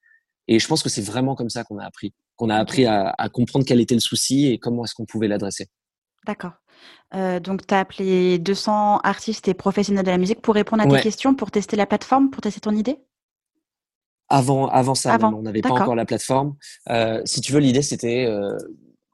Et 0.49 0.59
je 0.59 0.67
pense 0.67 0.83
que 0.83 0.89
c'est 0.89 1.03
vraiment 1.03 1.37
comme 1.37 1.51
ça 1.51 1.63
qu'on 1.63 1.79
a 1.79 1.85
appris, 1.85 2.13
qu'on 2.37 2.51
a 2.51 2.57
appris 2.57 2.85
à, 2.85 3.15
à, 3.17 3.29
comprendre 3.29 3.65
quel 3.65 3.81
était 3.81 3.95
le 3.95 4.01
souci 4.01 4.49
et 4.49 4.59
comment 4.59 4.85
est-ce 4.85 4.95
qu'on 4.95 5.07
pouvait 5.07 5.29
l'adresser. 5.29 5.69
D'accord. 6.27 6.53
Euh, 7.15 7.39
donc, 7.39 7.67
tu 7.67 7.75
as 7.75 7.81
appelé 7.81 8.39
200 8.39 8.99
artistes 8.99 9.47
et 9.49 9.55
professionnels 9.55 10.05
de 10.05 10.11
la 10.11 10.19
musique 10.19 10.41
pour 10.41 10.55
répondre 10.55 10.83
à 10.83 10.87
tes 10.87 11.01
questions, 11.01 11.35
pour 11.35 11.51
tester 11.51 11.77
la 11.77 11.87
plateforme, 11.87 12.31
pour 12.31 12.43
tester 12.43 12.61
ton 12.61 12.73
idée? 12.73 12.99
Avant, 14.29 14.69
avant 14.69 14.95
ça, 14.95 15.19
on 15.23 15.43
n'avait 15.43 15.61
pas 15.61 15.71
encore 15.71 15.95
la 15.95 16.07
plateforme. 16.07 16.57
Euh, 16.89 17.21
si 17.25 17.41
tu 17.41 17.53
veux, 17.53 17.61
l'idée 17.61 17.83
c'était 17.83 18.25
euh, 18.27 18.57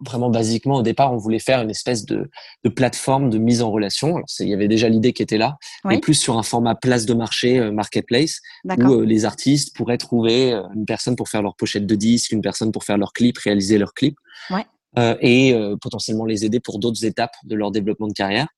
vraiment 0.04 0.30
basiquement 0.30 0.76
au 0.76 0.82
départ, 0.82 1.12
on 1.12 1.16
voulait 1.16 1.38
faire 1.38 1.60
une 1.60 1.70
espèce 1.70 2.04
de, 2.04 2.30
de 2.64 2.68
plateforme 2.68 3.30
de 3.30 3.38
mise 3.38 3.62
en 3.62 3.70
relation. 3.70 4.16
Alors, 4.16 4.26
il 4.40 4.48
y 4.48 4.54
avait 4.54 4.68
déjà 4.68 4.88
l'idée 4.88 5.12
qui 5.12 5.22
était 5.22 5.38
là, 5.38 5.56
mais 5.84 5.98
plus 5.98 6.14
sur 6.14 6.38
un 6.38 6.42
format 6.42 6.74
place 6.74 7.06
de 7.06 7.14
marché, 7.14 7.58
euh, 7.58 7.72
marketplace, 7.72 8.40
où 8.64 8.92
euh, 8.92 9.04
les 9.04 9.24
artistes 9.24 9.76
pourraient 9.76 9.98
trouver 9.98 10.52
euh, 10.52 10.62
une 10.74 10.86
personne 10.86 11.16
pour 11.16 11.28
faire 11.28 11.42
leur 11.42 11.56
pochette 11.56 11.86
de 11.86 11.94
disque, 11.94 12.32
une 12.32 12.42
personne 12.42 12.72
pour 12.72 12.84
faire 12.84 12.98
leur 12.98 13.12
clip, 13.12 13.38
réaliser 13.38 13.78
leur 13.78 13.94
clip, 13.94 14.16
ouais. 14.50 14.66
et 15.20 15.54
potentiellement 15.80 16.24
les 16.24 16.44
aider 16.44 16.60
pour 16.60 16.78
d'autres 16.78 17.04
étapes 17.04 17.34
de 17.44 17.54
leur 17.54 17.70
développement 17.70 18.08
de 18.08 18.12
carrière. 18.12 18.48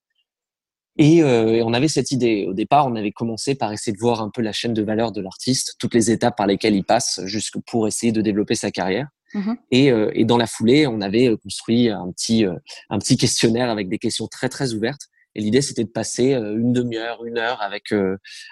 Euh, 1.00 1.54
et, 1.54 1.62
on 1.62 1.72
avait 1.72 1.88
cette 1.88 2.10
idée. 2.10 2.46
Au 2.48 2.54
départ, 2.54 2.86
on 2.86 2.96
avait 2.96 3.12
commencé 3.12 3.54
par 3.54 3.72
essayer 3.72 3.92
de 3.92 3.98
voir 3.98 4.20
un 4.20 4.30
peu 4.30 4.42
la 4.42 4.52
chaîne 4.52 4.74
de 4.74 4.82
valeur 4.82 5.12
de 5.12 5.20
l'artiste, 5.20 5.76
toutes 5.78 5.94
les 5.94 6.10
étapes 6.10 6.36
par 6.36 6.46
lesquelles 6.46 6.74
il 6.74 6.84
passe, 6.84 7.20
jusque 7.24 7.58
pour 7.66 7.86
essayer 7.86 8.12
de 8.12 8.20
développer 8.20 8.54
sa 8.54 8.70
carrière. 8.70 9.08
Mmh 9.34 9.55
et, 9.70 9.90
euh, 9.90 10.11
et, 10.14 10.25
dans 10.25 10.37
la 10.37 10.46
foulée, 10.46 10.87
on 10.87 11.00
avait 11.00 11.29
euh, 11.29 11.37
construit 11.37 11.88
un 11.88 12.11
petit, 12.12 12.44
un 12.90 12.99
petit 12.99 13.17
questionnaire 13.17 13.70
avec 13.70 13.88
des 13.88 13.99
questions 13.99 14.26
très 14.26 14.49
très 14.49 14.75
ouvertes. 14.75 15.08
Et 15.34 15.40
l'idée, 15.40 15.62
c'était 15.62 15.84
de 15.84 15.88
passer 15.88 16.34
une 16.34 16.75
demi-heure, 16.75 17.25
une 17.25 17.38
heure 17.38 17.62
avec 17.62 17.94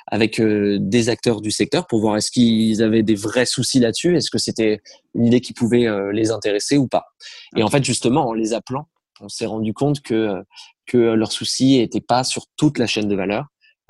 avec 0.07 0.41
des 0.41 1.09
acteurs 1.11 1.43
du 1.43 1.51
secteur 1.51 1.87
pour 1.87 2.01
voir 2.01 2.17
est-ce 2.17 2.31
qu'ils 2.31 2.83
avaient 2.83 3.03
des 3.03 3.17
vrais 3.17 3.45
soucis 3.45 3.81
là-dessus, 3.81 4.17
est-ce 4.17 4.31
que 4.31 4.39
c'était 4.39 4.81
une 5.15 5.27
idée 5.27 5.43
qui 5.43 5.53
pouvait 5.53 5.87
les 6.15 6.31
intéresser 6.31 6.79
ou 6.79 6.89
pas. 6.89 7.05
Et 7.55 7.63
en 7.63 7.69
fait, 7.69 7.85
justement, 7.85 8.27
en 8.27 8.33
les 8.33 8.55
appelant, 8.55 8.89
on 9.21 9.29
s'est 9.29 9.45
rendu 9.45 9.75
compte 9.75 10.01
que 10.01 10.43
que 10.87 10.97
leurs 10.97 11.33
soucis 11.33 11.81
n'étaient 11.81 12.01
pas 12.01 12.25
sur 12.25 12.47
toute 12.57 12.79
la 12.79 12.87
chaîne 12.87 13.09
de 13.09 13.15
valeur, 13.15 13.45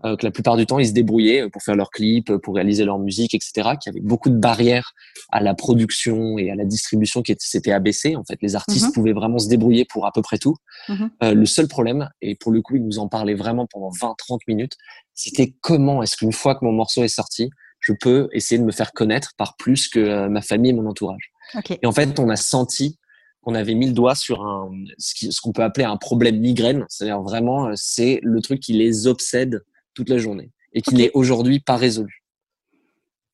euh, 0.05 0.17
que 0.17 0.25
la 0.25 0.31
plupart 0.31 0.57
du 0.57 0.67
temps 0.67 0.79
ils 0.79 0.89
se 0.89 0.93
débrouillaient 0.93 1.49
pour 1.51 1.63
faire 1.63 1.77
leurs 1.77 1.91
clips, 1.91 2.33
pour 2.39 2.55
réaliser 2.55 2.85
leur 2.85 2.99
musique, 2.99 3.35
etc. 3.35 3.53
Qu'il 3.81 3.93
y 3.93 3.97
avait 3.97 4.07
beaucoup 4.07 4.31
de 4.31 4.37
barrières 4.37 4.93
à 5.31 5.41
la 5.41 5.55
production 5.55 6.39
et 6.39 6.51
à 6.51 6.55
la 6.55 6.65
distribution 6.65 7.23
qui 7.23 7.35
s'étaient 7.39 7.73
abaissées. 7.73 8.17
En 8.17 8.25
fait, 8.25 8.39
les 8.43 8.57
artistes 8.57 8.87
mhm. 8.87 8.93
pouvaient 8.93 9.13
vraiment 9.13 9.39
se 9.39 9.49
débrouiller 9.49 9.85
pour 9.85 10.07
à 10.07 10.13
peu 10.13 10.23
près 10.23 10.39
tout. 10.39 10.57
Mhm. 10.89 11.11
Euh, 11.23 11.35
le 11.35 11.47
seul 11.47 11.69
problème, 11.69 12.09
et 12.23 12.35
pour 12.35 12.53
le 12.53 12.63
coup 12.63 12.77
ils 12.77 12.85
nous 12.85 12.99
en 12.99 13.09
parlaient 13.09 13.35
vraiment 13.35 13.67
pendant 13.67 13.91
20-30 13.91 14.41
minutes, 14.49 14.77
c'était 15.15 15.55
comment 15.61 16.03
est-ce 16.03 16.17
qu'une 16.17 16.33
fois 16.33 16.55
que 16.55 16.65
mon 16.65 16.73
morceau 16.73 17.03
est 17.03 17.09
sorti, 17.09 17.51
je 17.81 17.93
peux 17.93 18.29
essayer 18.33 18.59
de 18.59 18.65
me 18.65 18.73
faire 18.73 18.93
connaître 18.93 19.33
par 19.37 19.57
plus 19.57 19.89
que 19.89 19.99
euh, 19.99 20.29
ma 20.29 20.43
famille 20.43 20.71
et 20.71 20.75
mon 20.75 20.87
entourage. 20.87 21.33
Et 21.83 21.87
en 21.87 21.93
fait, 21.93 22.19
on 22.19 22.29
a 22.29 22.37
senti 22.37 22.99
qu'on 23.43 23.55
avait 23.55 23.75
mis 23.75 23.87
le 23.87 23.93
doigt 23.93 24.15
sur 24.15 24.45
un, 24.45 24.71
ce 24.99 25.41
qu'on 25.41 25.53
peut 25.53 25.63
appeler 25.63 25.85
un 25.85 25.97
problème 25.97 26.39
migraine. 26.39 26.85
C'est-à-dire 26.89 27.23
vraiment, 27.23 27.69
euh, 27.69 27.73
c'est 27.75 28.21
le 28.23 28.41
truc 28.41 28.61
qui 28.61 28.75
les 28.75 29.07
obsède 29.07 29.63
toute 29.95 30.09
la 30.09 30.19
journée 30.19 30.51
et 30.73 30.83
qui 30.83 30.95
n'est 30.95 31.11
aujourd'hui 31.15 31.61
pas 31.61 31.77
résolu. 31.77 32.25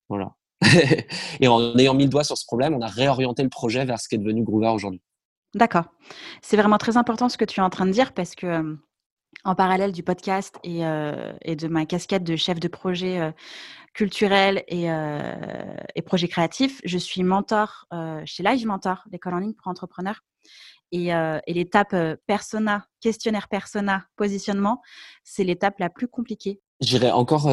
Voilà. 0.09 0.35
et 1.41 1.49
en 1.49 1.77
ayant 1.77 1.95
mis 1.95 2.05
le 2.05 2.11
doigt 2.11 2.25
sur 2.25 2.39
ce 2.39 2.47
problème, 2.47 2.75
on 2.75 2.81
a 2.81 2.87
réorienté 2.87 3.43
le 3.43 3.49
projet 3.49 3.85
vers 3.85 4.01
ce 4.01 4.09
qui 4.09 4.15
est 4.15 4.19
devenu 4.19 4.43
Groover 4.43 4.69
aujourd'hui. 4.69 5.03
D'accord. 5.55 5.85
C'est 6.43 6.57
vraiment 6.57 6.79
très 6.79 6.97
important 6.97 7.29
ce 7.29 7.39
que 7.39 7.45
tu 7.45 7.61
es 7.61 7.63
en 7.63 7.71
train 7.71 7.87
de 7.87 7.91
dire 7.91 8.13
parce 8.13 8.35
que 8.35 8.47
euh, 8.47 8.75
en 9.45 9.55
parallèle 9.55 9.93
du 9.93 10.03
podcast 10.03 10.57
et, 10.65 10.85
euh, 10.87 11.33
et, 11.43 11.57
de 11.57 11.69
ma 11.69 11.87
casquette 11.87 12.25
de 12.25 12.37
chef 12.37 12.59
de 12.61 12.69
projet 12.69 13.21
euh, 13.21 13.31
culturel 13.95 14.65
et, 14.69 14.89
et, 15.95 16.03
projet 16.03 16.29
créatif, 16.29 16.83
je 16.85 16.99
suis 16.99 17.23
mentor 17.23 17.87
chez 18.27 18.43
Live 18.43 18.67
Mentor, 18.67 19.03
l'école 19.11 19.33
en 19.33 19.39
ligne 19.39 19.55
pour 19.55 19.69
entrepreneurs. 19.69 20.21
Et, 20.93 21.14
euh, 21.14 21.38
et 21.47 21.52
l'étape 21.52 21.95
persona, 22.26 22.87
questionnaire 23.00 23.49
persona, 23.49 24.07
positionnement, 24.16 24.81
c'est 25.25 25.45
l'étape 25.45 25.78
la 25.78 25.90
plus 25.90 26.09
compliquée. 26.09 26.61
J'irai 26.81 27.11
encore, 27.11 27.50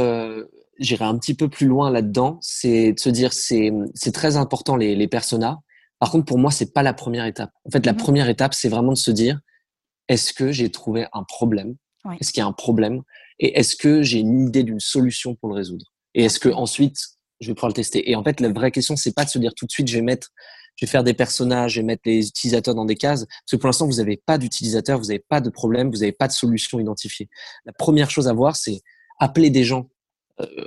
j'irai 0.80 1.06
un 1.06 1.18
petit 1.18 1.34
peu 1.34 1.50
plus 1.50 1.68
loin 1.68 1.90
là-dedans. 1.90 2.38
C'est 2.42 2.94
de 2.94 3.00
se 3.00 3.10
dire, 3.10 3.34
c'est 3.34 3.72
c'est 3.96 4.12
très 4.12 4.38
important 4.38 4.76
les, 4.76 4.96
les 4.96 5.08
personas. 5.08 5.60
Par 6.00 6.12
contre, 6.12 6.26
pour 6.26 6.38
moi, 6.38 6.52
c'est 6.52 6.74
pas 6.74 6.84
la 6.84 6.94
première 6.94 7.26
étape. 7.26 7.52
En 7.66 7.70
fait, 7.70 7.86
la 7.86 7.94
mmh 7.94 7.98
première 7.98 8.30
étape, 8.30 8.54
c'est 8.54 8.70
vraiment 8.70 8.92
de 8.92 8.98
se 8.98 9.12
dire, 9.12 9.40
est-ce 10.10 10.34
que 10.34 10.52
j'ai 10.52 10.70
trouvé 10.70 11.08
un 11.14 11.24
problème? 11.24 11.76
Est-ce 12.20 12.34
qu'il 12.34 12.42
y 12.42 12.44
a 12.44 12.48
un 12.48 12.52
problème? 12.52 13.02
Et 13.40 13.58
est-ce 13.58 13.76
que 13.78 14.02
j'ai 14.02 14.20
une 14.20 14.48
idée 14.48 14.64
d'une 14.64 14.82
solution 14.82 15.36
pour 15.36 15.50
le 15.50 15.56
résoudre? 15.56 15.86
Et 16.14 16.26
est-ce 16.26 16.40
que 16.40 16.50
ensuite 16.50 17.02
je 17.40 17.48
vais 17.48 17.54
pouvoir 17.56 17.70
le 17.70 17.74
tester? 17.74 18.10
Et 18.12 18.16
en 18.16 18.24
fait, 18.24 18.42
la 18.42 18.50
vraie 18.50 18.72
question, 18.72 18.96
c'est 18.98 19.16
pas 19.16 19.24
de 19.26 19.30
se 19.30 19.40
dire 19.40 19.54
tout 19.56 19.66
de 19.66 19.72
suite, 19.72 19.88
je 19.88 19.96
vais 19.96 20.02
mettre, 20.02 20.30
je 20.76 20.86
vais 20.86 20.90
faire 20.90 21.04
des 21.04 21.14
personnages, 21.14 21.74
je 21.74 21.82
vais 21.82 21.86
mettre 21.86 22.04
les 22.06 22.28
utilisateurs 22.28 22.76
dans 22.76 22.86
des 22.86 22.96
cases, 22.96 23.26
parce 23.26 23.52
que 23.52 23.56
pour 23.58 23.68
l'instant, 23.68 23.86
vous 23.86 23.98
n'avez 23.98 24.18
pas 24.18 24.38
d'utilisateurs, 24.38 25.00
vous 25.00 25.08
n'avez 25.08 25.24
pas 25.28 25.42
de 25.42 25.50
problème, 25.50 25.90
vous 25.90 26.00
n'avez 26.00 26.12
pas 26.12 26.28
de 26.28 26.34
solution 26.34 26.80
identifiée. 26.80 27.30
La 27.66 27.74
première 27.74 28.10
chose 28.10 28.28
à 28.28 28.34
voir, 28.34 28.56
c'est 28.56 28.82
appeler 29.20 29.50
des 29.50 29.64
gens 29.64 29.90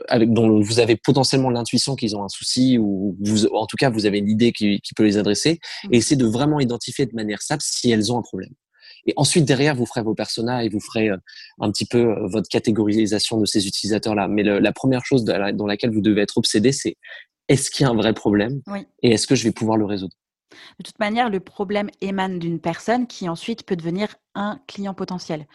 avec, 0.09 0.33
dont 0.33 0.61
vous 0.61 0.79
avez 0.79 0.97
potentiellement 0.97 1.51
l'intuition 1.51 1.97
qu'ils 1.97 2.17
ont 2.17 2.23
un 2.23 2.29
souci 2.29 2.79
ou 2.79 3.17
vous, 3.21 3.47
en 3.47 3.67
tout 3.67 3.77
cas 3.77 3.91
vous 3.91 4.07
avez 4.07 4.19
une 4.19 4.29
idée 4.29 4.53
qui, 4.53 4.81
qui 4.81 4.95
peut 4.95 5.03
les 5.03 5.19
adresser 5.19 5.59
mmh. 5.85 5.89
et 5.95 5.97
essayer 5.97 6.17
de 6.17 6.27
vraiment 6.27 6.61
identifier 6.61 7.07
de 7.07 7.15
manière 7.15 7.43
simple 7.43 7.63
si 7.65 7.91
elles 7.91 8.13
ont 8.13 8.19
un 8.19 8.23
problème. 8.23 8.53
Et 9.09 9.13
ensuite, 9.17 9.45
derrière, 9.45 9.77
vous 9.77 9.87
ferez 9.87 10.03
vos 10.03 10.15
personas 10.15 10.65
et 10.65 10.69
vous 10.69 10.81
ferez 10.81 11.11
euh, 11.11 11.17
un 11.61 11.71
petit 11.71 11.85
peu 11.85 11.99
euh, 11.99 12.27
votre 12.27 12.49
catégorisation 12.49 13.41
de 13.41 13.47
ces 13.47 13.67
utilisateurs-là. 13.67 14.27
Mais 14.27 14.43
la 14.43 14.73
première 14.73 15.05
chose 15.05 15.25
dans 15.25 15.67
laquelle 15.67 15.91
vous 15.91 16.01
devez 16.01 16.23
être 16.23 16.39
obsédé, 16.39 16.73
c'est 16.73 16.97
est-ce 17.49 17.71
qu'il 17.71 17.85
y 17.85 17.89
a 17.89 17.93
un 17.93 17.97
vrai 17.97 18.13
problème 18.13 18.63
et 19.03 19.13
est-ce 19.13 19.27
que 19.27 19.35
je 19.35 19.45
vais 19.45 19.53
pouvoir 19.53 19.77
le 19.77 19.85
résoudre? 19.85 20.15
De 20.79 20.85
toute 20.85 20.99
manière, 20.99 21.29
le 21.29 21.41
problème 21.41 21.91
émane 22.01 22.39
d'une 22.39 22.61
personne 22.61 23.07
qui 23.07 23.29
ensuite 23.29 23.65
peut 23.65 23.77
devenir 23.77 24.15
un 24.35 24.61
client 24.67 24.95
potentiel. 24.95 25.47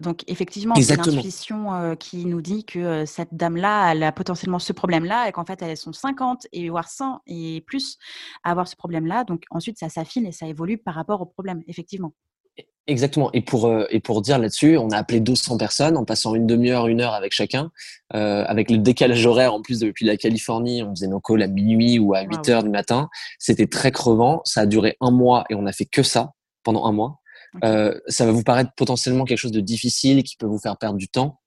Donc 0.00 0.24
effectivement, 0.26 0.74
c'est 0.74 0.96
l'intuition 0.96 1.74
euh, 1.74 1.94
qui 1.94 2.24
nous 2.24 2.40
dit 2.40 2.64
que 2.64 3.04
cette 3.04 3.34
dame-là, 3.34 3.92
elle 3.92 4.02
a 4.02 4.12
potentiellement 4.12 4.58
ce 4.58 4.72
problème-là 4.72 5.28
et 5.28 5.32
qu'en 5.32 5.44
fait, 5.44 5.60
elles 5.62 5.76
sont 5.76 5.92
50 5.92 6.46
et 6.52 6.70
voire 6.70 6.88
100 6.88 7.22
et 7.26 7.62
plus 7.66 7.98
à 8.42 8.50
avoir 8.50 8.68
ce 8.68 8.76
problème-là. 8.76 9.24
Donc 9.24 9.44
ensuite, 9.50 9.78
ça 9.78 9.88
s'affine 9.88 10.26
et 10.26 10.32
ça 10.32 10.46
évolue 10.46 10.78
par 10.78 10.94
rapport 10.94 11.20
au 11.20 11.26
problème, 11.26 11.62
effectivement. 11.66 12.14
Exactement. 12.88 13.30
Et 13.34 13.42
pour 13.42 13.66
euh, 13.66 13.84
et 13.90 14.00
pour 14.00 14.22
dire 14.22 14.38
là-dessus, 14.38 14.78
on 14.78 14.88
a 14.88 14.96
appelé 14.96 15.20
200 15.20 15.58
personnes 15.58 15.98
en 15.98 16.06
passant 16.06 16.34
une 16.34 16.46
demi-heure, 16.46 16.86
une 16.86 17.02
heure 17.02 17.12
avec 17.12 17.32
chacun, 17.32 17.70
euh, 18.14 18.44
avec 18.46 18.70
le 18.70 18.78
décalage 18.78 19.26
horaire 19.26 19.52
en 19.52 19.60
plus 19.60 19.78
depuis 19.80 20.06
la 20.06 20.16
Californie, 20.16 20.82
on 20.82 20.94
faisait 20.94 21.06
nos 21.06 21.20
calls 21.20 21.42
à 21.42 21.48
minuit 21.48 21.98
ou 21.98 22.14
à 22.14 22.22
8 22.22 22.48
heures 22.48 22.62
du 22.62 22.70
matin. 22.70 23.10
C'était 23.38 23.66
très 23.66 23.92
crevant. 23.92 24.40
Ça 24.46 24.62
a 24.62 24.66
duré 24.66 24.96
un 25.02 25.10
mois 25.10 25.44
et 25.50 25.54
on 25.54 25.66
a 25.66 25.72
fait 25.72 25.84
que 25.84 26.02
ça 26.02 26.32
pendant 26.64 26.86
un 26.86 26.92
mois. 26.92 27.20
Euh, 27.64 27.98
ça 28.08 28.24
va 28.24 28.32
vous 28.32 28.42
paraître 28.42 28.70
potentiellement 28.74 29.24
quelque 29.24 29.38
chose 29.38 29.52
de 29.52 29.60
difficile 29.60 30.22
qui 30.22 30.36
peut 30.36 30.46
vous 30.46 30.58
faire 30.58 30.76
perdre 30.78 30.96
du 30.96 31.08
temps. 31.08 31.37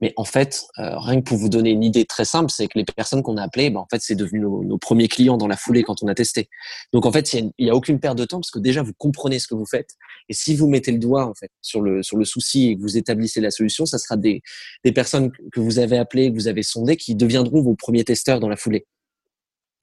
Mais 0.00 0.12
en 0.16 0.24
fait, 0.24 0.66
euh, 0.78 0.98
rien 0.98 1.20
que 1.20 1.24
pour 1.24 1.36
vous 1.36 1.48
donner 1.48 1.70
une 1.70 1.82
idée 1.82 2.04
très 2.04 2.24
simple, 2.24 2.50
c'est 2.50 2.66
que 2.68 2.78
les 2.78 2.84
personnes 2.84 3.22
qu'on 3.22 3.36
a 3.36 3.42
appelées, 3.42 3.70
ben, 3.70 3.80
en 3.80 3.86
fait, 3.90 4.00
c'est 4.00 4.14
devenu 4.14 4.40
nos, 4.40 4.78
premiers 4.78 5.08
clients 5.08 5.36
dans 5.36 5.46
la 5.46 5.56
foulée 5.56 5.82
quand 5.82 6.02
on 6.02 6.08
a 6.08 6.14
testé. 6.14 6.48
Donc 6.92 7.06
en 7.06 7.12
fait, 7.12 7.32
il 7.34 7.52
n'y 7.58 7.70
a, 7.70 7.74
aucune 7.74 8.00
perte 8.00 8.16
de 8.16 8.24
temps 8.24 8.38
parce 8.40 8.50
que 8.50 8.58
déjà 8.58 8.82
vous 8.82 8.92
comprenez 8.96 9.38
ce 9.38 9.46
que 9.46 9.54
vous 9.54 9.66
faites. 9.66 9.90
Et 10.28 10.34
si 10.34 10.56
vous 10.56 10.68
mettez 10.68 10.92
le 10.92 10.98
doigt 10.98 11.26
en 11.26 11.34
fait 11.34 11.50
sur 11.60 11.80
le 11.82 12.02
sur 12.02 12.16
le 12.16 12.24
souci 12.24 12.68
et 12.68 12.76
que 12.76 12.80
vous 12.80 12.96
établissez 12.96 13.40
la 13.40 13.50
solution, 13.50 13.84
ça 13.84 13.98
sera 13.98 14.16
des 14.16 14.42
des 14.84 14.92
personnes 14.92 15.30
que 15.52 15.60
vous 15.60 15.78
avez 15.78 15.98
appelées, 15.98 16.30
que 16.30 16.34
vous 16.34 16.48
avez 16.48 16.62
sondées, 16.62 16.96
qui 16.96 17.14
deviendront 17.14 17.60
vos 17.60 17.74
premiers 17.74 18.04
testeurs 18.04 18.40
dans 18.40 18.48
la 18.48 18.56
foulée. 18.56 18.86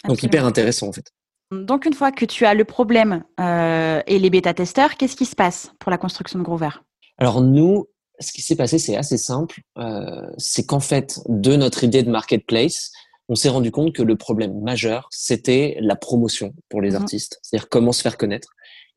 Donc 0.07 0.23
hyper 0.23 0.45
intéressant 0.45 0.87
en 0.87 0.93
fait. 0.93 1.11
Donc 1.51 1.85
une 1.85 1.93
fois 1.93 2.11
que 2.11 2.25
tu 2.25 2.45
as 2.45 2.53
le 2.53 2.65
problème 2.65 3.23
euh, 3.39 4.01
et 4.05 4.19
les 4.19 4.29
bêta-testeurs, 4.29 4.97
qu'est-ce 4.97 5.15
qui 5.15 5.25
se 5.25 5.35
passe 5.35 5.71
pour 5.79 5.91
la 5.91 5.97
construction 5.97 6.39
de 6.39 6.43
Groover 6.43 6.69
Alors 7.17 7.41
nous, 7.41 7.87
ce 8.19 8.31
qui 8.31 8.41
s'est 8.41 8.55
passé, 8.55 8.79
c'est 8.79 8.95
assez 8.95 9.17
simple. 9.17 9.61
Euh, 9.77 10.21
c'est 10.37 10.65
qu'en 10.65 10.79
fait, 10.79 11.19
de 11.27 11.55
notre 11.55 11.83
idée 11.83 12.03
de 12.03 12.09
marketplace, 12.09 12.91
on 13.29 13.35
s'est 13.35 13.49
rendu 13.49 13.71
compte 13.71 13.93
que 13.93 14.01
le 14.01 14.15
problème 14.15 14.59
majeur, 14.61 15.07
c'était 15.11 15.77
la 15.81 15.95
promotion 15.95 16.53
pour 16.69 16.81
les 16.81 16.91
mhm. 16.91 17.01
artistes. 17.01 17.39
C'est-à-dire 17.41 17.69
comment 17.69 17.91
se 17.91 18.01
faire 18.01 18.17
connaître. 18.17 18.49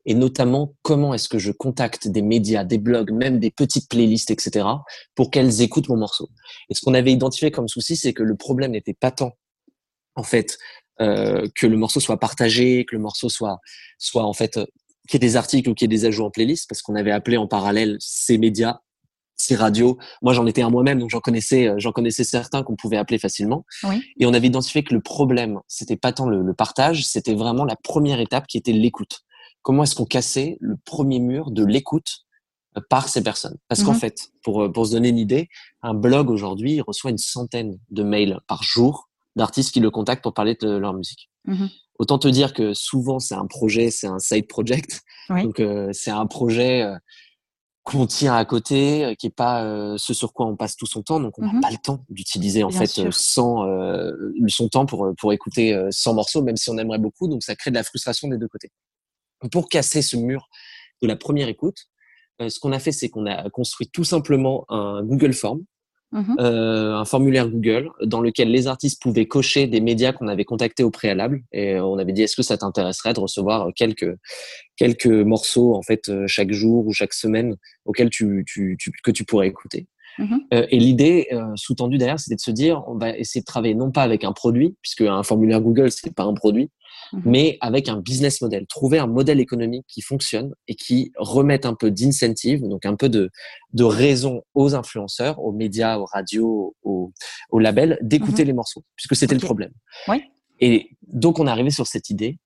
Et 0.05 0.15
notamment, 0.15 0.73
comment 0.81 1.13
est-ce 1.13 1.29
que 1.29 1.37
je 1.37 1.51
contacte 1.51 2.07
des 2.07 2.23
médias, 2.23 2.63
des 2.63 2.79
blogs, 2.79 3.11
même 3.11 3.39
des 3.39 3.51
petites 3.51 3.87
playlists, 3.87 4.31
etc., 4.31 4.65
pour 5.13 5.29
qu'elles 5.29 5.61
écoutent 5.61 5.89
mon 5.89 5.97
morceau. 5.97 6.29
Et 6.69 6.73
ce 6.73 6.81
qu'on 6.81 6.95
avait 6.95 7.11
identifié 7.11 7.51
comme 7.51 7.67
souci, 7.67 7.95
c'est 7.95 8.13
que 8.13 8.23
le 8.23 8.35
problème 8.35 8.71
n'était 8.71 8.95
pas 8.95 9.11
tant, 9.11 9.33
en 10.15 10.23
fait, 10.23 10.57
euh, 11.01 11.47
que 11.55 11.67
le 11.67 11.77
morceau 11.77 11.99
soit 11.99 12.19
partagé, 12.19 12.85
que 12.85 12.95
le 12.95 13.01
morceau 13.01 13.29
soit, 13.29 13.59
soit 13.99 14.23
en 14.23 14.33
fait, 14.33 14.57
euh, 14.57 14.65
qu'il 15.07 15.21
y 15.21 15.25
ait 15.25 15.27
des 15.27 15.35
articles 15.35 15.69
ou 15.69 15.75
qu'il 15.75 15.85
y 15.85 15.93
ait 15.93 15.97
des 15.99 16.05
ajouts 16.05 16.25
en 16.25 16.31
playlist, 16.31 16.67
parce 16.67 16.81
qu'on 16.81 16.95
avait 16.95 17.11
appelé 17.11 17.37
en 17.37 17.47
parallèle 17.47 17.97
ces 17.99 18.39
médias 18.39 18.79
ces 19.41 19.55
radios. 19.55 19.97
Moi, 20.21 20.33
j'en 20.33 20.45
étais 20.45 20.61
un 20.61 20.69
moi-même, 20.69 20.99
donc 20.99 21.09
j'en 21.09 21.19
connaissais, 21.19 21.67
euh, 21.67 21.75
j'en 21.77 21.91
connaissais 21.91 22.23
certains 22.23 22.63
qu'on 22.63 22.75
pouvait 22.75 22.97
appeler 22.97 23.17
facilement. 23.17 23.65
Et 24.19 24.25
on 24.25 24.33
avait 24.33 24.47
identifié 24.47 24.83
que 24.83 24.93
le 24.93 25.01
problème, 25.01 25.59
c'était 25.67 25.97
pas 25.97 26.13
tant 26.13 26.27
le, 26.27 26.53
partage, 26.53 27.05
c'était 27.05 27.33
vraiment 27.33 27.65
la 27.65 27.75
première 27.75 28.19
étape 28.19 28.45
qui 28.47 28.57
était 28.57 28.71
l'écoute. 28.71 29.21
Comment 29.63 29.83
est-ce 29.83 29.95
qu'on 29.95 30.05
cassait 30.05 30.57
le 30.59 30.75
premier 30.85 31.19
mur 31.19 31.51
de 31.51 31.65
l'écoute 31.65 32.25
euh, 32.77 32.81
par 32.89 33.09
ces 33.09 33.23
personnes? 33.23 33.57
Parce 33.67 33.83
qu'en 33.83 33.93
mhm. 33.93 33.99
fait, 33.99 34.31
pour, 34.43 34.63
euh, 34.63 34.71
pour 34.71 34.85
se 34.85 34.91
donner 34.91 35.09
une 35.09 35.17
idée, 35.17 35.49
un 35.81 35.93
blog 35.93 36.29
aujourd'hui 36.29 36.81
reçoit 36.81 37.11
une 37.11 37.17
centaine 37.17 37.79
de 37.89 38.03
mails 38.03 38.39
par 38.47 38.63
jour 38.63 39.09
d'artistes 39.35 39.71
qui 39.71 39.79
le 39.79 39.89
contactent 39.89 40.23
pour 40.23 40.33
parler 40.33 40.55
de 40.59 40.69
leur 40.69 40.93
musique. 40.93 41.29
Mhm. 41.45 41.69
Autant 41.97 42.19
te 42.19 42.27
dire 42.27 42.53
que 42.53 42.73
souvent 42.73 43.19
c'est 43.19 43.35
un 43.35 43.45
projet, 43.45 43.91
c'est 43.91 44.07
un 44.07 44.19
side 44.19 44.47
project. 44.47 45.01
Donc 45.29 45.61
c'est 45.93 46.11
un 46.11 46.25
projet 46.25 46.83
qu'on 47.83 48.05
tient 48.05 48.35
à 48.35 48.45
côté, 48.45 49.05
euh, 49.05 49.15
qui 49.15 49.27
est 49.27 49.35
pas 49.35 49.63
euh, 49.63 49.97
ce 49.97 50.13
sur 50.13 50.33
quoi 50.33 50.45
on 50.45 50.55
passe 50.55 50.75
tout 50.75 50.85
son 50.85 51.01
temps, 51.01 51.19
donc 51.19 51.39
on 51.39 51.45
n'a 51.45 51.53
mmh 51.53 51.61
pas 51.61 51.71
le 51.71 51.77
temps 51.77 52.05
d'utiliser 52.09 52.63
en 52.63 52.69
fait 52.69 52.99
euh, 52.99 53.09
sans 53.11 53.65
son 54.47 54.69
temps 54.69 54.85
pour 54.85 55.11
pour 55.17 55.33
écouter 55.33 55.79
100 55.89 56.13
morceaux, 56.13 56.43
même 56.43 56.57
si 56.57 56.69
on 56.69 56.77
aimerait 56.77 56.99
beaucoup. 56.99 57.27
Donc 57.27 57.43
ça 57.43 57.55
crée 57.55 57.71
de 57.71 57.75
la 57.75 57.83
frustration 57.83 58.27
des 58.27 58.37
deux 58.37 58.47
côtés. 58.47 58.69
Pour 59.51 59.69
casser 59.69 60.01
ce 60.01 60.15
mur 60.15 60.47
de 61.01 61.07
la 61.07 61.15
première 61.15 61.47
écoute, 61.47 61.87
ce 62.39 62.59
qu'on 62.59 62.71
a 62.71 62.79
fait, 62.79 62.91
c'est 62.91 63.09
qu'on 63.09 63.25
a 63.25 63.49
construit 63.49 63.89
tout 63.89 64.03
simplement 64.03 64.65
un 64.69 65.03
Google 65.03 65.33
Form 65.33 65.63
Mmh 66.13 66.35
euh, 66.39 66.93
un 66.93 67.05
formulaire 67.05 67.47
Google 67.47 67.89
dans 68.03 68.19
lequel 68.19 68.51
les 68.51 68.67
artistes 68.67 69.01
pouvaient 69.01 69.27
cocher 69.27 69.67
des 69.67 69.79
médias 69.79 70.11
qu'on 70.11 70.27
avait 70.27 70.43
contactés 70.43 70.83
au 70.83 70.91
préalable 70.91 71.41
et 71.53 71.79
on 71.79 71.97
avait 71.97 72.11
dit 72.11 72.21
est-ce 72.21 72.35
que 72.35 72.43
ça 72.43 72.57
t'intéresserait 72.57 73.13
de 73.13 73.21
recevoir 73.21 73.69
quelques 73.73 74.17
quelques 74.75 75.07
morceaux 75.07 75.73
en 75.73 75.81
fait 75.81 76.09
euh, 76.09 76.27
chaque 76.27 76.51
jour 76.51 76.85
ou 76.85 76.91
chaque 76.91 77.13
semaine 77.13 77.55
auxquels 77.85 78.09
tu, 78.09 78.43
tu, 78.45 78.75
tu 78.77 78.91
que 79.03 79.11
tu 79.11 79.23
pourrais 79.23 79.47
écouter. 79.47 79.87
Mmh 80.17 80.37
euh, 80.53 80.67
et 80.69 80.77
l'idée 80.77 81.27
euh, 81.31 81.45
sous-tendue 81.55 81.97
derrière, 81.97 82.19
c'était 82.19 82.35
de 82.35 82.41
se 82.41 82.51
dire, 82.51 82.83
on 82.87 82.95
va 82.95 83.17
essayer 83.17 83.41
de 83.41 83.45
travailler 83.45 83.75
non 83.75 83.91
pas 83.91 84.03
avec 84.03 84.23
un 84.23 84.33
produit, 84.33 84.75
puisque 84.81 85.01
un 85.01 85.23
formulaire 85.23 85.61
Google, 85.61 85.91
c'est 85.91 86.13
pas 86.13 86.23
un 86.23 86.33
produit, 86.33 86.69
mmh 87.13 87.19
mais 87.25 87.57
avec 87.61 87.89
un 87.89 87.97
business 87.97 88.41
model. 88.41 88.65
Trouver 88.67 88.99
un 88.99 89.07
modèle 89.07 89.39
économique 89.39 89.85
qui 89.87 90.01
fonctionne 90.01 90.53
et 90.67 90.75
qui 90.75 91.11
remette 91.17 91.65
un 91.65 91.73
peu 91.73 91.91
d'incentive, 91.91 92.67
donc 92.67 92.85
un 92.85 92.95
peu 92.95 93.09
de, 93.09 93.29
de 93.73 93.83
raison 93.83 94.43
aux 94.53 94.75
influenceurs, 94.75 95.39
aux 95.39 95.51
médias, 95.51 95.97
aux 95.97 96.05
radios, 96.05 96.75
aux, 96.83 97.11
aux 97.49 97.59
labels, 97.59 97.97
d'écouter 98.01 98.43
mmh 98.43 98.47
les 98.47 98.53
morceaux, 98.53 98.83
puisque 98.95 99.15
c'était 99.15 99.35
le 99.35 99.41
problème. 99.41 99.71
Oui. 100.07 100.23
Et 100.59 100.91
donc, 101.07 101.39
on 101.39 101.47
est 101.47 101.51
arrivé 101.51 101.71
sur 101.71 101.87
cette 101.87 102.09
idée 102.09 102.37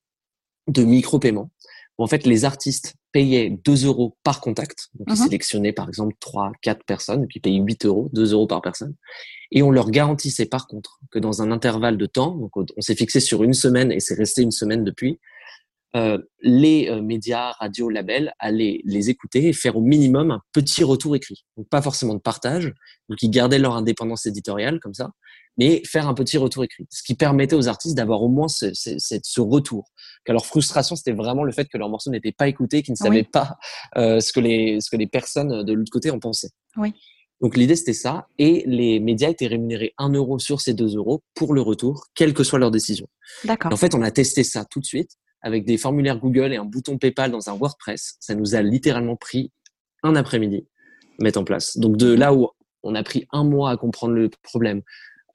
de 0.67 0.83
micro-paiement 0.83 1.51
en 1.97 2.07
fait, 2.07 2.25
les 2.25 2.45
artistes 2.45 2.95
payaient 3.11 3.49
2 3.49 3.85
euros 3.85 4.17
par 4.23 4.41
contact. 4.41 4.89
Donc, 4.95 5.07
ils 5.09 5.19
mhm. 5.19 5.25
sélectionnaient, 5.27 5.73
par 5.73 5.87
exemple, 5.87 6.15
3, 6.19 6.51
4 6.61 6.83
personnes, 6.83 7.23
et 7.23 7.27
puis 7.27 7.39
payaient 7.39 7.59
8 7.59 7.85
euros, 7.85 8.09
2 8.13 8.33
euros 8.33 8.47
par 8.47 8.61
personne. 8.61 8.95
Et 9.51 9.63
on 9.63 9.71
leur 9.71 9.89
garantissait, 9.89 10.45
par 10.45 10.67
contre, 10.67 10.99
que 11.11 11.19
dans 11.19 11.41
un 11.41 11.51
intervalle 11.51 11.97
de 11.97 12.05
temps, 12.05 12.35
donc 12.35 12.51
on 12.57 12.81
s'est 12.81 12.95
fixé 12.95 13.19
sur 13.19 13.43
une 13.43 13.53
semaine, 13.53 13.91
et 13.91 13.99
c'est 13.99 14.15
resté 14.15 14.41
une 14.41 14.51
semaine 14.51 14.83
depuis, 14.83 15.19
euh, 15.95 16.17
les 16.41 16.89
euh, 16.89 17.01
médias, 17.01 17.51
radios, 17.51 17.89
labels 17.89 18.33
allaient 18.39 18.81
les 18.83 19.09
écouter 19.09 19.47
et 19.47 19.53
faire 19.53 19.77
au 19.77 19.81
minimum 19.81 20.31
un 20.31 20.41
petit 20.51 20.83
retour 20.83 21.15
écrit. 21.15 21.45
Donc 21.55 21.69
pas 21.69 21.81
forcément 21.81 22.15
de 22.15 22.19
partage, 22.19 22.73
donc 23.07 23.23
ils 23.23 23.29
gardaient 23.29 23.59
leur 23.59 23.75
indépendance 23.75 24.25
éditoriale 24.25 24.81
comme 24.81 24.93
ça, 24.93 25.11
mais 25.57 25.81
faire 25.85 26.09
un 26.09 26.13
petit 26.13 26.37
retour 26.37 26.65
écrit, 26.65 26.85
ce 26.89 27.01
qui 27.01 27.15
permettait 27.15 27.55
aux 27.55 27.69
artistes 27.69 27.95
d'avoir 27.95 28.21
au 28.21 28.27
moins 28.27 28.49
ce, 28.49 28.73
ce, 28.73 28.97
ce, 28.99 29.41
retour. 29.41 29.89
Que 30.25 30.33
leur 30.33 30.45
frustration, 30.45 30.97
c'était 30.97 31.13
vraiment 31.13 31.45
le 31.45 31.53
fait 31.53 31.65
que 31.65 31.77
leur 31.77 31.87
morceau 31.87 32.09
n'était 32.09 32.33
pas 32.33 32.49
écouté, 32.49 32.83
qu'ils 32.83 32.93
ne 32.93 32.97
savaient 32.97 33.23
pas 33.23 33.55
euh, 33.95 34.19
ce 34.19 34.33
que 34.33 34.41
les 34.41 34.81
ce 34.81 34.89
que 34.89 34.97
les 34.97 35.07
personnes 35.07 35.63
de 35.63 35.73
l'autre 35.73 35.91
côté 35.91 36.11
en 36.11 36.19
pensaient. 36.19 36.51
Oui. 36.75 36.93
Donc 37.39 37.55
l'idée 37.55 37.77
c'était 37.77 37.93
ça, 37.93 38.27
et 38.37 38.63
les 38.65 38.99
médias 38.99 39.29
étaient 39.29 39.47
rémunérés 39.47 39.93
1 39.97 40.09
euro 40.09 40.39
sur 40.39 40.59
ces 40.59 40.73
2 40.73 40.97
euros 40.97 41.23
pour 41.35 41.53
le 41.53 41.61
retour, 41.61 42.07
quelle 42.15 42.33
que 42.33 42.43
soit 42.43 42.59
leur 42.59 42.71
décision. 42.71 43.07
D'accord. 43.45 43.71
En 43.71 43.77
fait, 43.77 43.95
on 43.95 44.01
a 44.01 44.11
testé 44.11 44.43
ça 44.43 44.65
tout 44.65 44.81
de 44.81 44.85
suite 44.85 45.11
avec 45.45 45.63
des 45.63 45.77
formulaires 45.77 46.17
Google 46.17 46.53
et 46.53 46.57
un 46.57 46.65
bouton 46.65 46.97
PayPal 46.97 47.29
dans 47.29 47.51
un 47.51 47.53
WordPress. 47.53 48.17
Ça 48.19 48.33
nous 48.33 48.55
a 48.55 48.63
littéralement 48.63 49.15
pris 49.15 49.51
un 50.01 50.15
après-midi 50.15 50.67
mettre 51.19 51.39
en 51.39 51.43
place. 51.43 51.77
Donc 51.77 51.97
de 51.97 52.11
là 52.11 52.33
où 52.33 52.49
on 52.81 52.95
a 52.95 53.03
pris 53.03 53.27
un 53.31 53.43
mois 53.43 53.69
à 53.69 53.77
comprendre 53.77 54.15
le 54.15 54.29
problème, 54.41 54.81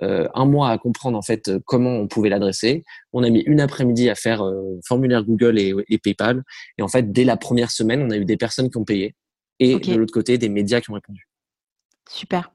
euh, 0.02 0.28
un 0.34 0.46
mois 0.46 0.70
à 0.70 0.78
comprendre 0.78 1.16
en 1.16 1.22
fait 1.22 1.52
comment 1.64 1.92
on 1.92 2.08
pouvait 2.08 2.28
l'adresser. 2.28 2.82
On 3.12 3.22
a 3.22 3.30
mis 3.30 3.40
une 3.42 3.60
après-midi 3.60 4.10
à 4.10 4.16
faire 4.16 4.42
euh, 4.42 4.80
formulaire 4.84 5.24
Google 5.24 5.58
et, 5.58 5.98
PayPal. 5.98 6.42
Et 6.76 6.82
en 6.82 6.88
fait, 6.88 7.12
dès 7.12 7.24
la 7.24 7.36
première 7.36 7.70
semaine, 7.70 8.02
on 8.02 8.10
a 8.10 8.16
eu 8.16 8.24
des 8.24 8.36
personnes 8.36 8.68
qui 8.68 8.78
ont 8.78 8.84
payé 8.84 9.14
et 9.60 9.78
de 9.78 9.94
l'autre 9.94 10.12
côté, 10.12 10.38
des 10.38 10.48
médias 10.48 10.80
qui 10.80 10.90
ont 10.90 10.94
répondu. 10.94 11.28
Super. 12.08 12.52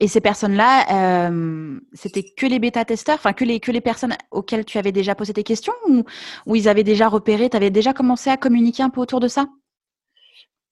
Et 0.00 0.08
ces 0.08 0.20
personnes-là, 0.20 1.28
euh, 1.28 1.78
c'était 1.92 2.22
que 2.22 2.46
les 2.46 2.58
bêta-testeurs, 2.58 3.16
enfin 3.16 3.32
que 3.32 3.44
les, 3.44 3.60
que 3.60 3.70
les 3.70 3.80
personnes 3.80 4.16
auxquelles 4.30 4.64
tu 4.64 4.78
avais 4.78 4.92
déjà 4.92 5.14
posé 5.14 5.32
tes 5.32 5.44
questions 5.44 5.72
ou, 5.88 6.04
ou 6.46 6.56
ils 6.56 6.68
avaient 6.68 6.84
déjà 6.84 7.08
repéré, 7.08 7.50
tu 7.50 7.56
avais 7.56 7.70
déjà 7.70 7.92
commencé 7.92 8.30
à 8.30 8.36
communiquer 8.36 8.82
un 8.82 8.90
peu 8.90 9.00
autour 9.00 9.20
de 9.20 9.28
ça? 9.28 9.46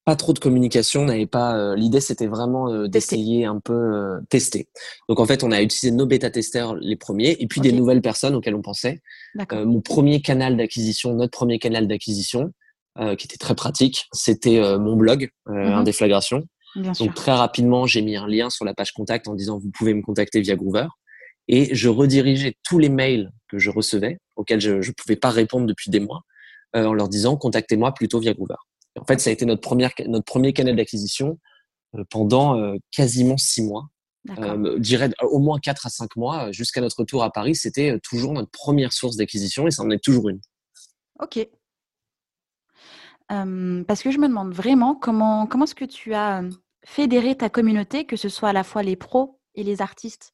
Pas 0.04 0.14
trop 0.14 0.32
de 0.32 0.38
communication, 0.38 1.04
n'avait 1.04 1.26
pas. 1.26 1.56
Euh, 1.56 1.74
l'idée, 1.74 2.00
c'était 2.00 2.28
vraiment 2.28 2.70
euh, 2.70 2.86
d'essayer 2.86 3.44
un 3.44 3.58
peu 3.58 4.20
tester. 4.28 4.68
Donc 5.08 5.18
en 5.18 5.26
fait, 5.26 5.42
on 5.42 5.50
a 5.50 5.60
utilisé 5.60 5.90
nos 5.90 6.06
bêta-testeurs 6.06 6.76
les 6.76 6.96
premiers, 6.96 7.36
et 7.40 7.46
puis 7.48 7.60
des 7.60 7.72
nouvelles 7.72 8.02
personnes 8.02 8.36
auxquelles 8.36 8.54
on 8.54 8.62
pensait. 8.62 9.02
mon 9.52 9.80
premier 9.80 10.22
canal 10.22 10.56
d'acquisition, 10.56 11.14
notre 11.14 11.32
premier 11.32 11.58
canal 11.58 11.88
d'acquisition, 11.88 12.52
qui 12.96 13.26
était 13.26 13.36
très 13.36 13.54
pratique, 13.54 14.06
c'était 14.12 14.60
mon 14.78 14.96
blog, 14.96 15.28
mmh 15.46 15.52
Indéflagration. 15.52 16.44
Donc 16.76 17.14
très 17.14 17.32
rapidement, 17.32 17.86
j'ai 17.86 18.02
mis 18.02 18.16
un 18.16 18.26
lien 18.26 18.50
sur 18.50 18.64
la 18.64 18.74
page 18.74 18.92
contact 18.92 19.28
en 19.28 19.34
disant 19.34 19.58
vous 19.58 19.70
pouvez 19.70 19.94
me 19.94 20.02
contacter 20.02 20.40
via 20.40 20.56
Groover. 20.56 20.86
et 21.48 21.74
je 21.74 21.88
redirigeais 21.88 22.56
tous 22.62 22.78
les 22.78 22.88
mails 22.88 23.30
que 23.48 23.58
je 23.58 23.70
recevais, 23.70 24.18
auxquels 24.36 24.60
je 24.60 24.74
ne 24.74 24.92
pouvais 24.92 25.16
pas 25.16 25.30
répondre 25.30 25.66
depuis 25.66 25.90
des 25.90 26.00
mois, 26.00 26.22
en 26.74 26.92
leur 26.92 27.08
disant 27.08 27.36
contactez-moi 27.36 27.92
plutôt 27.94 28.20
via 28.20 28.34
Groover. 28.34 28.56
en 28.98 29.04
fait, 29.04 29.20
ça 29.20 29.30
a 29.30 29.32
été 29.32 29.46
notre, 29.46 29.62
première, 29.62 29.92
notre 30.06 30.24
premier 30.24 30.52
canal 30.52 30.76
d'acquisition 30.76 31.38
pendant 32.10 32.74
quasiment 32.90 33.36
six 33.36 33.62
mois. 33.62 33.88
Euh, 34.38 34.74
je 34.76 34.82
dirais 34.82 35.10
au 35.22 35.38
moins 35.38 35.58
4 35.58 35.86
à 35.86 35.90
5 35.90 36.16
mois 36.16 36.52
jusqu'à 36.52 36.80
notre 36.80 36.98
retour 36.98 37.22
à 37.22 37.30
Paris, 37.30 37.54
c'était 37.54 37.98
toujours 38.00 38.32
notre 38.32 38.50
première 38.50 38.92
source 38.92 39.16
d'acquisition 39.16 39.66
et 39.66 39.70
ça 39.70 39.82
en 39.82 39.90
est 39.90 40.02
toujours 40.02 40.28
une. 40.28 40.40
Ok. 41.20 41.48
parce 43.28 44.02
que 44.02 44.10
je 44.10 44.18
me 44.18 44.28
demande 44.28 44.52
vraiment 44.52 44.94
comment, 44.94 45.46
comment 45.46 45.64
est-ce 45.64 45.74
que 45.74 45.84
tu 45.84 46.14
as 46.14 46.42
fédéré 46.86 47.36
ta 47.36 47.50
communauté, 47.50 48.06
que 48.06 48.16
ce 48.16 48.28
soit 48.28 48.50
à 48.50 48.52
la 48.52 48.64
fois 48.64 48.82
les 48.82 48.96
pros 48.96 49.38
et 49.54 49.64
les 49.64 49.82
artistes? 49.82 50.32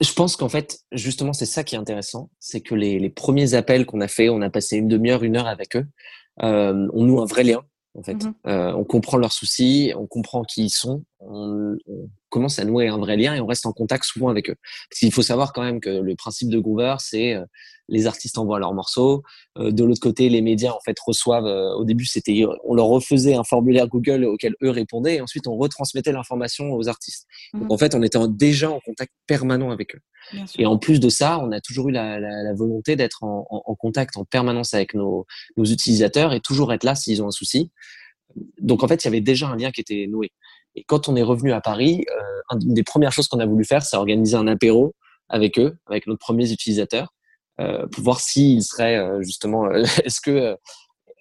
Je 0.00 0.12
pense 0.14 0.34
qu'en 0.34 0.48
fait, 0.48 0.80
justement, 0.92 1.34
c'est 1.34 1.46
ça 1.46 1.62
qui 1.62 1.74
est 1.74 1.78
intéressant, 1.78 2.30
c'est 2.40 2.62
que 2.62 2.74
les, 2.74 2.98
les 2.98 3.10
premiers 3.10 3.52
appels 3.52 3.84
qu'on 3.84 4.00
a 4.00 4.08
fait, 4.08 4.30
on 4.30 4.40
a 4.40 4.48
passé 4.48 4.78
une 4.78 4.88
demi-heure, 4.88 5.22
une 5.22 5.36
heure 5.36 5.46
avec 5.46 5.76
eux, 5.76 5.86
euh, 6.42 6.88
on 6.94 7.04
noue 7.04 7.20
un 7.20 7.26
vrai 7.26 7.44
lien 7.44 7.62
en 7.98 8.02
fait. 8.02 8.14
Mmh 8.14 8.34
euh, 8.46 8.72
on 8.72 8.84
comprend 8.84 9.18
leurs 9.18 9.32
soucis, 9.32 9.92
on 9.96 10.06
comprend 10.06 10.42
qui 10.42 10.64
ils 10.64 10.70
sont, 10.70 11.04
on, 11.18 11.76
commence 12.28 12.58
à 12.58 12.64
nouer 12.64 12.88
un 12.88 12.98
vrai 12.98 13.16
lien 13.16 13.34
et 13.34 13.40
on 13.40 13.46
reste 13.46 13.66
en 13.66 13.72
contact 13.72 14.04
souvent 14.04 14.28
avec 14.28 14.48
eux. 14.48 14.56
Parce 14.88 15.00
qu'il 15.00 15.12
faut 15.12 15.22
savoir 15.22 15.52
quand 15.52 15.62
même 15.62 15.80
que 15.80 15.90
le 15.90 16.14
principe 16.14 16.48
de 16.48 16.58
Groover, 16.58 16.94
c'est 16.98 17.34
euh, 17.34 17.44
les 17.90 18.06
artistes 18.06 18.38
envoient 18.38 18.58
leurs 18.58 18.72
morceaux. 18.72 19.22
Euh, 19.58 19.70
de 19.70 19.84
l'autre 19.84 20.00
côté, 20.00 20.28
les 20.28 20.40
médias 20.40 20.72
en 20.72 20.80
fait 20.84 20.96
reçoivent. 21.04 21.46
Euh, 21.46 21.74
au 21.74 21.84
début, 21.84 22.06
c'était 22.06 22.44
on 22.64 22.74
leur 22.74 22.86
refaisait 22.86 23.34
un 23.34 23.44
formulaire 23.44 23.88
Google 23.88 24.24
auquel 24.24 24.54
eux 24.62 24.70
répondaient 24.70 25.16
et 25.16 25.20
ensuite 25.20 25.46
on 25.46 25.56
retransmettait 25.56 26.12
l'information 26.12 26.72
aux 26.72 26.88
artistes. 26.88 27.26
Donc 27.52 27.64
mmh 27.64 27.72
en 27.72 27.78
fait, 27.78 27.94
on 27.94 28.02
était 28.02 28.18
déjà 28.28 28.70
en 28.70 28.80
contact 28.80 29.12
permanent 29.26 29.70
avec 29.70 29.94
eux. 29.94 30.00
Et 30.58 30.66
en 30.66 30.78
plus 30.78 31.00
de 31.00 31.08
ça, 31.08 31.38
on 31.42 31.50
a 31.50 31.60
toujours 31.60 31.88
eu 31.88 31.92
la, 31.92 32.20
la, 32.20 32.42
la 32.42 32.54
volonté 32.54 32.94
d'être 32.94 33.24
en, 33.24 33.46
en, 33.50 33.62
en, 33.64 33.74
contact 33.74 34.16
en 34.16 34.24
permanence 34.24 34.74
avec 34.74 34.94
nos, 34.94 35.26
nos 35.56 35.64
utilisateurs 35.64 36.32
et 36.32 36.40
toujours 36.40 36.72
être 36.72 36.84
là 36.84 36.94
s'ils 36.94 37.22
ont 37.22 37.28
un 37.28 37.32
souci. 37.32 37.70
Donc 38.60 38.82
en 38.82 38.88
fait, 38.88 39.02
il 39.02 39.06
y 39.06 39.08
avait 39.08 39.20
déjà 39.20 39.48
un 39.48 39.56
lien 39.56 39.70
qui 39.70 39.80
était 39.80 40.06
noué. 40.08 40.30
Et 40.74 40.84
quand 40.84 41.08
on 41.08 41.16
est 41.16 41.22
revenu 41.22 41.52
à 41.52 41.60
Paris, 41.60 42.04
euh, 42.10 42.58
une 42.60 42.74
des 42.74 42.84
premières 42.84 43.12
choses 43.12 43.28
qu'on 43.28 43.40
a 43.40 43.46
voulu 43.46 43.64
faire, 43.64 43.82
c'est 43.82 43.96
organiser 43.96 44.36
un 44.36 44.46
apéro 44.46 44.94
avec 45.28 45.58
eux, 45.58 45.76
avec 45.86 46.06
nos 46.06 46.16
premiers 46.16 46.52
utilisateurs, 46.52 47.12
pour 47.92 48.04
voir 48.04 48.20
s'ils 48.20 48.62
seraient 48.62 48.96
euh, 48.96 49.22
justement, 49.22 49.66
euh, 49.66 49.82
est-ce 50.04 50.20
que 50.20 50.30
euh, 50.30 50.56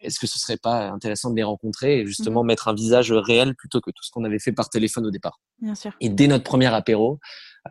est-ce 0.02 0.20
que 0.20 0.28
ce 0.28 0.40
serait 0.40 0.58
pas 0.58 0.90
intéressant 0.90 1.30
de 1.30 1.36
les 1.36 1.44
rencontrer 1.44 2.00
et 2.00 2.06
justement 2.06 2.44
mmh. 2.44 2.48
mettre 2.48 2.68
un 2.70 2.74
visage 2.74 3.12
réel 3.12 3.54
plutôt 3.56 3.82
que 3.82 3.92
tout 3.92 4.04
ce 4.04 4.12
qu'on 4.12 4.24
avait 4.24 4.40
fait 4.40 4.54
par 4.54 4.70
téléphone 4.70 5.06
au 5.06 5.12
départ. 5.12 5.42
Bien 5.62 5.76
sûr. 5.76 5.92
Et 6.00 6.08
dès 6.10 6.28
notre 6.28 6.46
premier 6.46 6.74
apéro, 6.74 7.20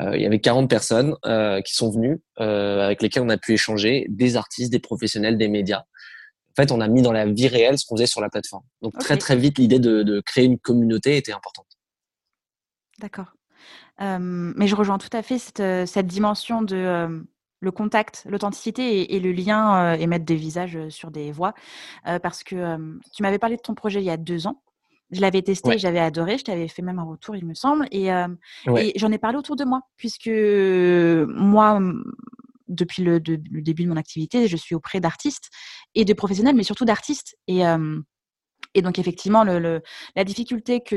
euh, 0.01 0.17
il 0.17 0.23
y 0.23 0.27
avait 0.27 0.41
40 0.41 0.69
personnes 0.69 1.15
euh, 1.25 1.61
qui 1.63 1.75
sont 1.75 1.91
venues, 1.91 2.21
euh, 2.41 2.85
avec 2.85 3.03
lesquelles 3.03 3.23
on 3.23 3.29
a 3.29 3.39
pu 3.39 3.55
échanger, 3.55 4.07
des 4.09 4.37
artistes, 4.37 4.71
des 4.71 4.79
professionnels, 4.79 5.39
des 5.39 5.49
médias. 5.49 5.81
En 5.81 6.63
fait, 6.63 6.73
on 6.73 6.81
a 6.81 6.89
mis 6.89 7.03
dans 7.03 7.13
la 7.13 7.27
vie 7.27 7.49
réelle 7.49 7.79
ce 7.79 7.87
qu'on 7.87 7.97
faisait 7.97 8.07
sur 8.07 8.21
la 8.21 8.29
plateforme. 8.29 8.65
Donc 8.83 8.95
okay. 8.95 9.05
très 9.05 9.17
très 9.17 9.37
vite, 9.37 9.59
l'idée 9.59 9.79
de, 9.79 10.03
de, 10.03 10.21
créer 10.21 10.45
une 10.45 10.59
communauté 10.59 11.17
était 11.17 11.33
importante. 11.33 11.67
D'accord. 12.99 13.33
Euh, 14.01 14.19
mais 14.21 14.67
je 14.67 14.77
rejoins 14.77 14.99
tout 14.99 15.09
à 15.13 15.23
fait 15.23 15.39
cette, 15.39 15.63
cette 15.89 16.07
dimension 16.07 16.63
de 16.63 16.77
euh, 16.77 17.21
le 17.61 17.71
contact, 17.71 18.25
l'authenticité 18.29 19.00
et, 19.00 19.17
et, 19.17 19.21
le 19.21 19.33
lien 19.33 19.95
euh, 19.95 19.97
et 19.99 20.07
mettre 20.07 20.25
des 20.25 20.37
visages 20.37 20.79
sur 20.88 21.11
des 21.11 21.33
voix. 21.33 21.55
parce 22.05 22.43
que 22.43 22.77
tu 23.12 23.23
m'avais 23.23 23.38
parlé 23.38 23.57
de 23.57 23.62
ton 23.62 23.75
projet 23.75 24.00
il 24.00 24.07
y 24.07 24.11
a 24.11 24.17
deux 24.17 24.47
ans. 24.47 24.62
Je 25.11 25.23
l'avais 25.23 25.41
testé, 25.41 25.71
ouais. 25.71 25.79
j'avais 25.79 26.00
adoré, 26.00 26.37
je 26.37 26.45
t'avais 26.45 26.69
fait 26.69 26.83
même 26.83 26.99
un 26.99 27.05
retour, 27.05 27.35
il 27.35 27.47
me 27.47 27.55
semble, 27.55 27.87
et, 27.91 28.11
ouais. 28.67 28.88
et 28.88 28.99
j'en 28.99 29.11
ai 29.11 29.17
parlé 29.17 29.38
autour 29.38 29.57
de 29.57 29.65
moi, 29.65 29.81
puisque 29.97 30.29
moi, 30.29 31.80
depuis 32.69 33.02
le, 33.02 33.19
de, 33.19 33.41
le, 33.50 33.63
début 33.63 33.85
de 33.85 33.89
mon 33.89 33.97
activité, 33.97 34.47
je 34.47 34.56
suis 34.56 34.75
auprès 34.75 35.00
d'artistes 35.00 35.50
et 35.95 36.04
de 36.04 36.13
professionnels, 36.13 36.54
mais 36.54 36.63
surtout 36.63 36.85
d'artistes. 36.85 37.37
Et, 37.47 37.67
euh, 37.67 38.00
et 38.78 38.82
donc, 38.82 39.00
effectivement, 39.00 39.43
le, 39.43 39.58
le, 39.58 39.82
la 40.14 40.23
difficulté 40.23 40.80
que 40.80 40.95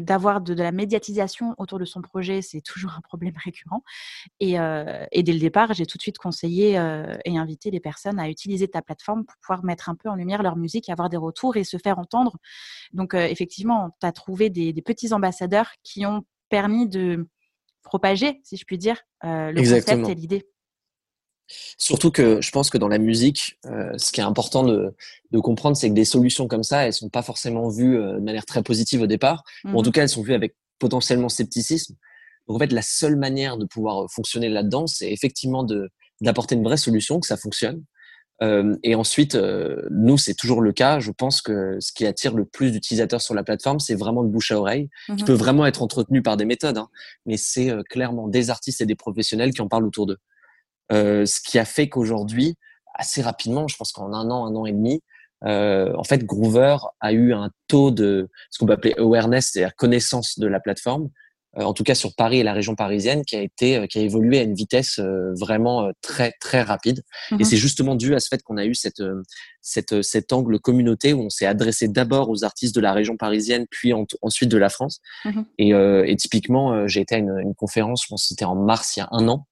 d'avoir 0.00 0.42
de, 0.42 0.52
de, 0.52 0.58
de, 0.58 0.62
la 0.62 0.70
médiatisation 0.70 1.54
autour 1.56 1.78
de 1.78 1.86
son 1.86 2.02
projet, 2.02 2.42
c'est 2.42 2.60
toujours 2.60 2.92
un 2.92 3.00
problème 3.00 3.32
récurrent. 3.42 3.82
Et, 4.38 4.60
euh, 4.60 5.06
et 5.12 5.22
dès 5.22 5.32
le 5.32 5.38
départ, 5.38 5.72
j'ai 5.72 5.86
tout 5.86 5.96
de 5.96 6.02
suite 6.02 6.18
conseillé 6.18 6.78
euh, 6.78 7.16
et 7.24 7.38
invité 7.38 7.70
les 7.70 7.80
personnes 7.80 8.20
à 8.20 8.28
utiliser 8.28 8.68
ta 8.68 8.82
plateforme 8.82 9.24
pour 9.24 9.34
pouvoir 9.38 9.64
mettre 9.64 9.88
un 9.88 9.94
peu 9.94 10.10
en 10.10 10.14
lumière 10.14 10.42
leur 10.42 10.56
musique, 10.56 10.90
avoir 10.90 11.08
des 11.08 11.16
retours 11.16 11.56
et 11.56 11.64
se 11.64 11.78
faire 11.78 11.98
entendre. 11.98 12.36
Donc, 12.92 13.14
euh, 13.14 13.26
effectivement, 13.26 13.96
tu 13.98 14.06
as 14.06 14.12
trouvé 14.12 14.50
des, 14.50 14.74
des, 14.74 14.82
petits 14.82 15.14
ambassadeurs 15.14 15.70
qui 15.82 16.04
ont 16.04 16.26
permis 16.50 16.86
de 16.86 17.26
propager, 17.82 18.42
si 18.44 18.58
je 18.58 18.66
puis 18.66 18.76
dire, 18.76 18.98
le 19.22 19.58
Exactement. 19.58 20.02
concept 20.02 20.18
et 20.18 20.20
l'idée. 20.20 20.51
Surtout 21.78 22.10
que 22.10 22.40
je 22.40 22.50
pense 22.50 22.70
que 22.70 22.78
dans 22.78 22.88
la 22.88 22.98
musique, 22.98 23.58
euh, 23.66 23.92
ce 23.96 24.12
qui 24.12 24.20
est 24.20 24.24
important 24.24 24.62
de, 24.62 24.94
de 25.30 25.38
comprendre, 25.38 25.76
c'est 25.76 25.88
que 25.88 25.94
des 25.94 26.04
solutions 26.04 26.48
comme 26.48 26.62
ça, 26.62 26.86
elles 26.86 26.92
sont 26.92 27.08
pas 27.08 27.22
forcément 27.22 27.68
vues 27.68 27.98
euh, 27.98 28.14
de 28.14 28.24
manière 28.24 28.46
très 28.46 28.62
positive 28.62 29.02
au 29.02 29.06
départ, 29.06 29.42
mmh. 29.64 29.74
ou 29.74 29.78
en 29.78 29.82
tout 29.82 29.90
cas, 29.90 30.02
elles 30.02 30.08
sont 30.08 30.22
vues 30.22 30.34
avec 30.34 30.54
potentiellement 30.78 31.28
scepticisme. 31.28 31.94
Donc 32.46 32.56
en 32.56 32.58
fait, 32.58 32.72
la 32.72 32.82
seule 32.82 33.16
manière 33.16 33.56
de 33.56 33.64
pouvoir 33.64 34.10
fonctionner 34.10 34.48
là-dedans, 34.48 34.86
c'est 34.86 35.10
effectivement 35.12 35.66
d'apporter 36.20 36.54
une 36.54 36.64
vraie 36.64 36.76
solution, 36.76 37.20
que 37.20 37.26
ça 37.26 37.36
fonctionne. 37.36 37.84
Euh, 38.42 38.76
et 38.82 38.94
ensuite, 38.94 39.36
euh, 39.36 39.82
nous, 39.90 40.18
c'est 40.18 40.34
toujours 40.34 40.60
le 40.60 40.72
cas. 40.72 40.98
Je 40.98 41.12
pense 41.12 41.40
que 41.40 41.76
ce 41.80 41.92
qui 41.92 42.06
attire 42.06 42.34
le 42.34 42.44
plus 42.44 42.72
d'utilisateurs 42.72 43.20
sur 43.20 43.34
la 43.34 43.44
plateforme, 43.44 43.78
c'est 43.78 43.94
vraiment 43.94 44.22
le 44.22 44.28
bouche 44.28 44.50
à 44.50 44.58
oreille, 44.58 44.88
mmh. 45.08 45.16
qui 45.16 45.24
peut 45.24 45.32
vraiment 45.32 45.64
être 45.66 45.82
entretenu 45.82 46.22
par 46.22 46.36
des 46.36 46.44
méthodes, 46.44 46.78
hein, 46.78 46.88
mais 47.24 47.36
c'est 47.36 47.70
euh, 47.70 47.82
clairement 47.88 48.26
des 48.26 48.50
artistes 48.50 48.80
et 48.80 48.86
des 48.86 48.96
professionnels 48.96 49.52
qui 49.52 49.62
en 49.62 49.68
parlent 49.68 49.86
autour 49.86 50.06
d'eux. 50.06 50.18
Euh, 50.92 51.26
ce 51.26 51.40
qui 51.40 51.58
a 51.58 51.64
fait 51.64 51.88
qu'aujourd'hui, 51.88 52.56
assez 52.94 53.22
rapidement, 53.22 53.68
je 53.68 53.76
pense 53.76 53.92
qu'en 53.92 54.12
un 54.12 54.30
an, 54.30 54.46
un 54.46 54.54
an 54.54 54.66
et 54.66 54.72
demi, 54.72 55.02
euh, 55.44 55.92
en 55.96 56.04
fait, 56.04 56.24
Groover 56.24 56.76
a 57.00 57.12
eu 57.12 57.32
un 57.32 57.50
taux 57.66 57.90
de 57.90 58.28
ce 58.50 58.58
qu'on 58.58 58.66
peut 58.66 58.74
appeler 58.74 58.94
awareness, 58.98 59.50
c'est-à-dire 59.52 59.74
connaissance 59.74 60.38
de 60.38 60.46
la 60.46 60.60
plateforme, 60.60 61.08
euh, 61.58 61.64
en 61.64 61.74
tout 61.74 61.84
cas 61.84 61.94
sur 61.94 62.14
Paris 62.14 62.38
et 62.38 62.42
la 62.42 62.54
région 62.54 62.74
parisienne, 62.74 63.24
qui 63.24 63.36
a 63.36 63.42
été, 63.42 63.76
euh, 63.76 63.86
qui 63.86 63.98
a 63.98 64.02
évolué 64.02 64.38
à 64.38 64.42
une 64.42 64.54
vitesse 64.54 64.98
euh, 64.98 65.34
vraiment 65.34 65.90
très 66.00 66.32
très 66.40 66.62
rapide. 66.62 67.02
Et 67.38 67.44
c'est 67.44 67.56
justement 67.58 67.94
dû 67.94 68.14
à 68.14 68.20
ce 68.20 68.28
fait 68.28 68.42
qu'on 68.42 68.56
a 68.56 68.64
eu 68.64 68.74
cette, 68.74 69.02
cette, 69.60 70.02
cet 70.02 70.32
angle 70.32 70.58
communauté 70.60 71.12
où 71.12 71.20
on 71.20 71.30
s'est 71.30 71.46
adressé 71.46 71.88
d'abord 71.88 72.30
aux 72.30 72.44
artistes 72.44 72.74
de 72.74 72.80
la 72.80 72.92
région 72.92 73.16
parisienne, 73.16 73.66
puis 73.70 73.92
en, 73.92 74.06
ensuite 74.22 74.48
de 74.48 74.56
la 74.56 74.70
France. 74.70 75.00
Mmh. 75.24 75.42
Et, 75.58 75.70
et, 75.70 76.16
typiquement, 76.16 76.86
j'ai 76.86 77.00
été 77.00 77.16
à 77.16 77.18
une, 77.18 77.38
une 77.38 77.54
conférence, 77.54 78.04
je 78.04 78.08
pense 78.08 78.26
c'était 78.28 78.44
en 78.44 78.54
mars 78.54 78.96
il 78.96 79.00
y 79.00 79.02
a 79.02 79.08
un 79.10 79.28
an, 79.28 79.46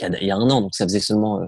il 0.00 0.26
y 0.26 0.30
a 0.30 0.36
un 0.36 0.50
an, 0.50 0.60
donc 0.60 0.74
ça 0.74 0.84
faisait 0.84 1.00
seulement 1.00 1.40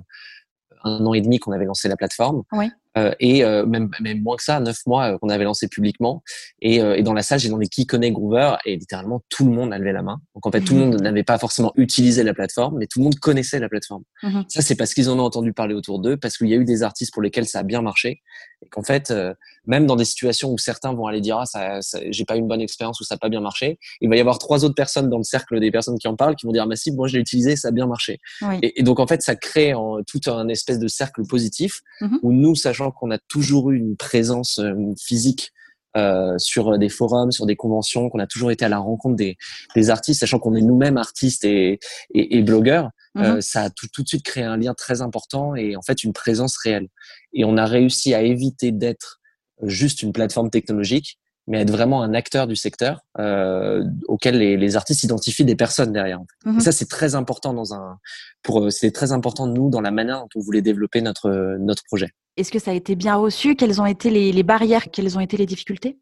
un 0.85 1.07
an 1.07 1.15
et 1.15 1.21
demi 1.21 1.39
qu'on 1.39 1.53
avait 1.53 1.65
lancé 1.65 1.89
la 1.89 1.97
plateforme. 1.97 2.43
Oui. 2.53 2.71
Euh, 2.99 3.13
et 3.21 3.43
euh, 3.43 3.65
même, 3.65 3.91
même 4.01 4.21
moins 4.21 4.37
que 4.37 4.43
ça, 4.43 4.61
neuf 4.61 4.81
mois 4.87 5.13
euh, 5.13 5.19
qu'on 5.19 5.31
avait 5.31 5.45
lancé 5.45 5.67
publiquement. 5.67 6.23
Et, 6.61 6.83
euh, 6.83 6.95
et 6.95 7.03
dans 7.03 7.15
la 7.15 7.23
salle, 7.23 7.39
j'ai 7.39 7.49
demandé 7.49 7.67
qui 7.69 7.87
connaît 7.87 8.11
Groover 8.11 8.57
et 8.67 8.77
littéralement 8.77 9.23
tout 9.31 9.47
le 9.47 9.53
monde 9.53 9.73
a 9.73 9.79
levé 9.79 9.93
la 9.93 10.03
main. 10.03 10.21
Donc 10.35 10.47
en 10.47 10.51
fait, 10.51 10.61
tout 10.61 10.75
le 10.75 10.81
monde 10.81 11.01
n'avait 11.01 11.23
pas 11.23 11.39
forcément 11.39 11.73
utilisé 11.77 12.23
la 12.23 12.35
plateforme, 12.35 12.77
mais 12.79 12.87
tout 12.87 12.99
le 12.99 13.05
monde 13.05 13.19
connaissait 13.19 13.61
la 13.61 13.71
plateforme. 13.71 14.03
Mmh. 14.23 14.43
Ça, 14.49 14.61
c'est 14.61 14.75
parce 14.75 14.93
qu'ils 14.93 15.09
en 15.09 15.19
ont 15.19 15.25
entendu 15.25 15.55
parler 15.55 15.75
autour 15.75 16.01
d'eux, 16.01 16.19
parce 16.19 16.37
qu'il 16.37 16.49
y 16.49 16.55
a 16.55 16.57
eu 16.57 16.65
des 16.65 16.83
artistes 16.83 17.15
pour 17.15 17.23
lesquels 17.23 17.47
ça 17.47 17.61
a 17.61 17.63
bien 17.63 17.81
marché. 17.81 18.21
Et 18.63 18.69
qu'en 18.69 18.83
fait, 18.83 19.11
euh, 19.11 19.35
même 19.67 19.87
dans 19.87 19.97
des 19.97 20.05
situations 20.05 20.53
où 20.53 20.59
certains 20.59 20.93
vont 20.93 21.07
aller 21.07 21.21
dire 21.21 21.39
ah 21.39 21.47
ça, 21.47 21.83
ça 21.83 21.99
j'ai 22.11 22.25
pas 22.25 22.37
eu 22.37 22.39
une 22.39 22.49
bonne 22.49 22.61
expérience 22.61 23.01
ou 23.01 23.05
ça 23.05 23.15
n'a 23.15 23.19
pas 23.19 23.29
bien 23.29 23.41
marché, 23.41 23.79
il 24.01 24.09
va 24.09 24.17
y 24.17 24.21
avoir 24.21 24.39
trois 24.39 24.65
autres 24.65 24.75
personnes 24.75 25.11
dans 25.11 25.19
le 25.19 25.25
cercle 25.25 25.59
des 25.61 25.71
personnes 25.71 25.99
qui 25.99 26.09
en 26.09 26.17
parlent 26.17 26.37
qui 26.37 26.47
vont 26.47 26.53
dire 26.53 26.67
massif, 26.67 26.95
moi 26.95 27.09
je 27.09 27.15
l'ai 27.15 27.21
utilisé, 27.21 27.57
ça 27.57 27.69
a 27.69 27.71
bien 27.71 27.87
marché. 27.87 28.21
Oui. 28.43 28.59
Et, 28.63 28.81
et, 28.81 28.83
donc 28.83 29.01
en 29.01 29.07
fait, 29.07 29.23
ça 29.23 29.37
crée 29.37 29.75
en, 29.75 30.03
tout 30.03 30.21
un 30.31 30.49
espèce 30.49 30.79
de 30.79 30.89
cercle 30.89 31.23
positif 31.27 31.81
mmh. 32.01 32.17
où 32.23 32.33
nous, 32.33 32.55
sachant 32.55 32.91
qu'on 32.91 33.11
a 33.11 33.19
toujours 33.19 33.71
eu 33.71 33.77
une 33.77 33.97
présence 33.97 34.59
euh, 34.59 34.75
physique 34.99 35.53
euh, 35.97 36.39
sur 36.39 36.79
des 36.79 36.89
forums, 36.89 37.33
sur 37.33 37.47
des 37.47 37.57
conventions, 37.57 38.09
qu'on 38.09 38.19
a 38.19 38.27
toujours 38.27 38.51
été 38.51 38.65
à 38.65 38.69
la 38.69 38.79
rencontre 38.79 39.17
des, 39.17 39.37
des 39.75 39.91
artistes, 39.91 40.21
sachant 40.21 40.39
qu'on 40.39 40.55
est 40.55 40.63
nous-mêmes 40.63 40.97
artistes 40.97 41.45
et, 41.45 41.79
et, 42.15 42.39
et 42.39 42.43
blogueurs, 42.43 42.91
euh, 43.19 43.41
ça 43.41 43.65
a 43.65 43.71
tout, 43.71 43.89
tout, 43.93 44.03
de 44.03 44.09
suite 44.09 44.23
créé 44.25 44.45
un 44.45 44.57
lien 44.57 44.73
très 44.75 45.03
important 45.03 45.55
et 45.55 45.77
en 45.77 45.83
fait 45.83 46.03
une 46.03 46.13
présence 46.13 46.57
réelle. 46.57 46.89
Et 47.35 47.45
on 47.45 47.57
a 47.57 47.67
réussi 47.67 48.15
à 48.15 48.23
éviter 48.23 48.73
d'être 48.73 49.21
juste 49.63 50.03
une 50.03 50.13
plateforme 50.13 50.49
technologique, 50.49 51.19
mais 51.47 51.61
être 51.61 51.71
vraiment 51.71 52.03
un 52.03 52.15
acteur 52.15 52.47
du 52.47 52.57
secteur 52.57 53.01
euh, 53.19 53.85
auquel 54.09 54.39
les, 54.39 54.57
les, 54.57 54.77
artistes 54.77 55.03
identifient 55.03 55.45
des 55.45 55.57
personnes 55.57 55.93
derrière. 55.93 56.21
Mmh. 56.47 56.59
Et 56.59 56.61
ça, 56.61 56.73
c'est 56.73 56.89
très 56.89 57.15
important 57.15 57.53
dans 57.53 57.75
un, 57.75 57.99
pour, 58.43 58.73
c'est 58.73 58.93
très 58.93 59.13
important 59.13 59.47
de 59.47 59.53
nous 59.53 59.69
dans 59.69 59.81
la 59.81 59.91
manière 59.91 60.21
dont 60.21 60.29
on 60.37 60.41
voulait 60.41 60.63
développer 60.63 61.03
notre 61.03 61.57
notre 61.59 61.85
projet. 61.85 62.13
Est-ce 62.37 62.51
que 62.51 62.59
ça 62.59 62.71
a 62.71 62.75
été 62.75 62.95
bien 62.95 63.17
reçu? 63.17 63.57
Quelles 63.57 63.81
ont 63.81 63.87
été 63.87 64.11
les, 64.11 64.33
les, 64.33 64.43
barrières? 64.43 64.91
Quelles 64.91 65.17
ont 65.17 65.21
été 65.21 65.37
les 65.37 65.47
difficultés? 65.47 65.99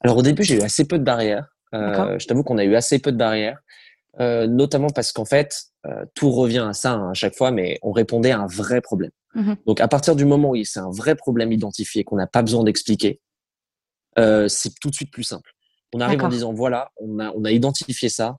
Alors 0.00 0.16
au 0.16 0.22
début, 0.22 0.42
j'ai 0.42 0.56
eu 0.56 0.62
assez 0.62 0.86
peu 0.86 0.98
de 0.98 1.04
barrières. 1.04 1.48
Euh, 1.74 2.18
je 2.18 2.26
t'avoue 2.26 2.42
qu'on 2.42 2.58
a 2.58 2.64
eu 2.64 2.74
assez 2.76 2.98
peu 2.98 3.12
de 3.12 3.16
barrières, 3.16 3.58
euh, 4.20 4.46
notamment 4.46 4.90
parce 4.90 5.12
qu'en 5.12 5.24
fait, 5.24 5.64
euh, 5.86 6.04
tout 6.14 6.30
revient 6.30 6.66
à 6.68 6.72
ça 6.72 6.92
hein, 6.92 7.10
à 7.10 7.14
chaque 7.14 7.34
fois, 7.34 7.50
mais 7.50 7.78
on 7.82 7.92
répondait 7.92 8.30
à 8.30 8.38
un 8.38 8.46
vrai 8.46 8.80
problème. 8.80 9.10
Mmh. 9.34 9.54
Donc 9.66 9.80
à 9.80 9.88
partir 9.88 10.14
du 10.14 10.24
moment 10.24 10.50
où 10.50 10.64
c'est 10.64 10.80
un 10.80 10.90
vrai 10.90 11.16
problème 11.16 11.50
identifié 11.52 12.04
qu'on 12.04 12.16
n'a 12.16 12.28
pas 12.28 12.42
besoin 12.42 12.62
d'expliquer, 12.64 13.20
c'est 14.16 14.78
tout 14.80 14.90
de 14.90 14.94
suite 14.94 15.10
plus 15.10 15.24
simple. 15.24 15.50
On 15.92 16.00
arrive 16.00 16.22
en 16.22 16.28
disant 16.28 16.52
voilà, 16.52 16.92
on 16.96 17.18
a, 17.18 17.32
on 17.32 17.44
a 17.44 17.50
identifié 17.50 18.08
ça, 18.08 18.36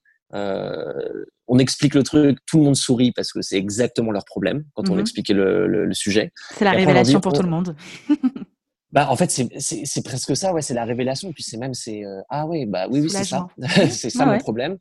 on 1.47 1.59
explique 1.59 1.95
le 1.95 2.03
truc, 2.03 2.39
tout 2.45 2.57
le 2.57 2.63
monde 2.63 2.75
sourit 2.75 3.11
parce 3.11 3.31
que 3.31 3.41
c'est 3.41 3.57
exactement 3.57 4.11
leur 4.11 4.25
problème 4.25 4.63
quand 4.73 4.89
on 4.89 4.95
mhm. 4.95 5.01
expliquait 5.01 5.33
le, 5.33 5.67
le, 5.67 5.93
sujet. 5.93 6.31
C'est 6.51 6.65
la 6.65 6.71
révélation 6.71 7.21
pour 7.21 7.33
tout 7.33 7.43
le 7.43 7.49
monde. 7.49 7.75
bah, 8.95 9.09
en 9.09 9.17
fait, 9.17 9.29
c'est 9.29 10.03
presque 10.05 10.37
ça, 10.37 10.53
ouais, 10.53 10.61
c'est 10.61 10.73
la 10.73 10.85
révélation. 10.85 11.33
Puis 11.33 11.43
c'est 11.43 11.57
même, 11.57 11.73
c'est 11.73 12.03
ah 12.29 12.47
ouais, 12.47 12.65
bah 12.65 12.87
oui, 12.89 13.01
oui, 13.01 13.09
c'est 13.09 13.25
ça, 13.25 13.45
c'est 13.89 14.09
ça 14.09 14.25
mon 14.25 14.37
problème. 14.37 14.77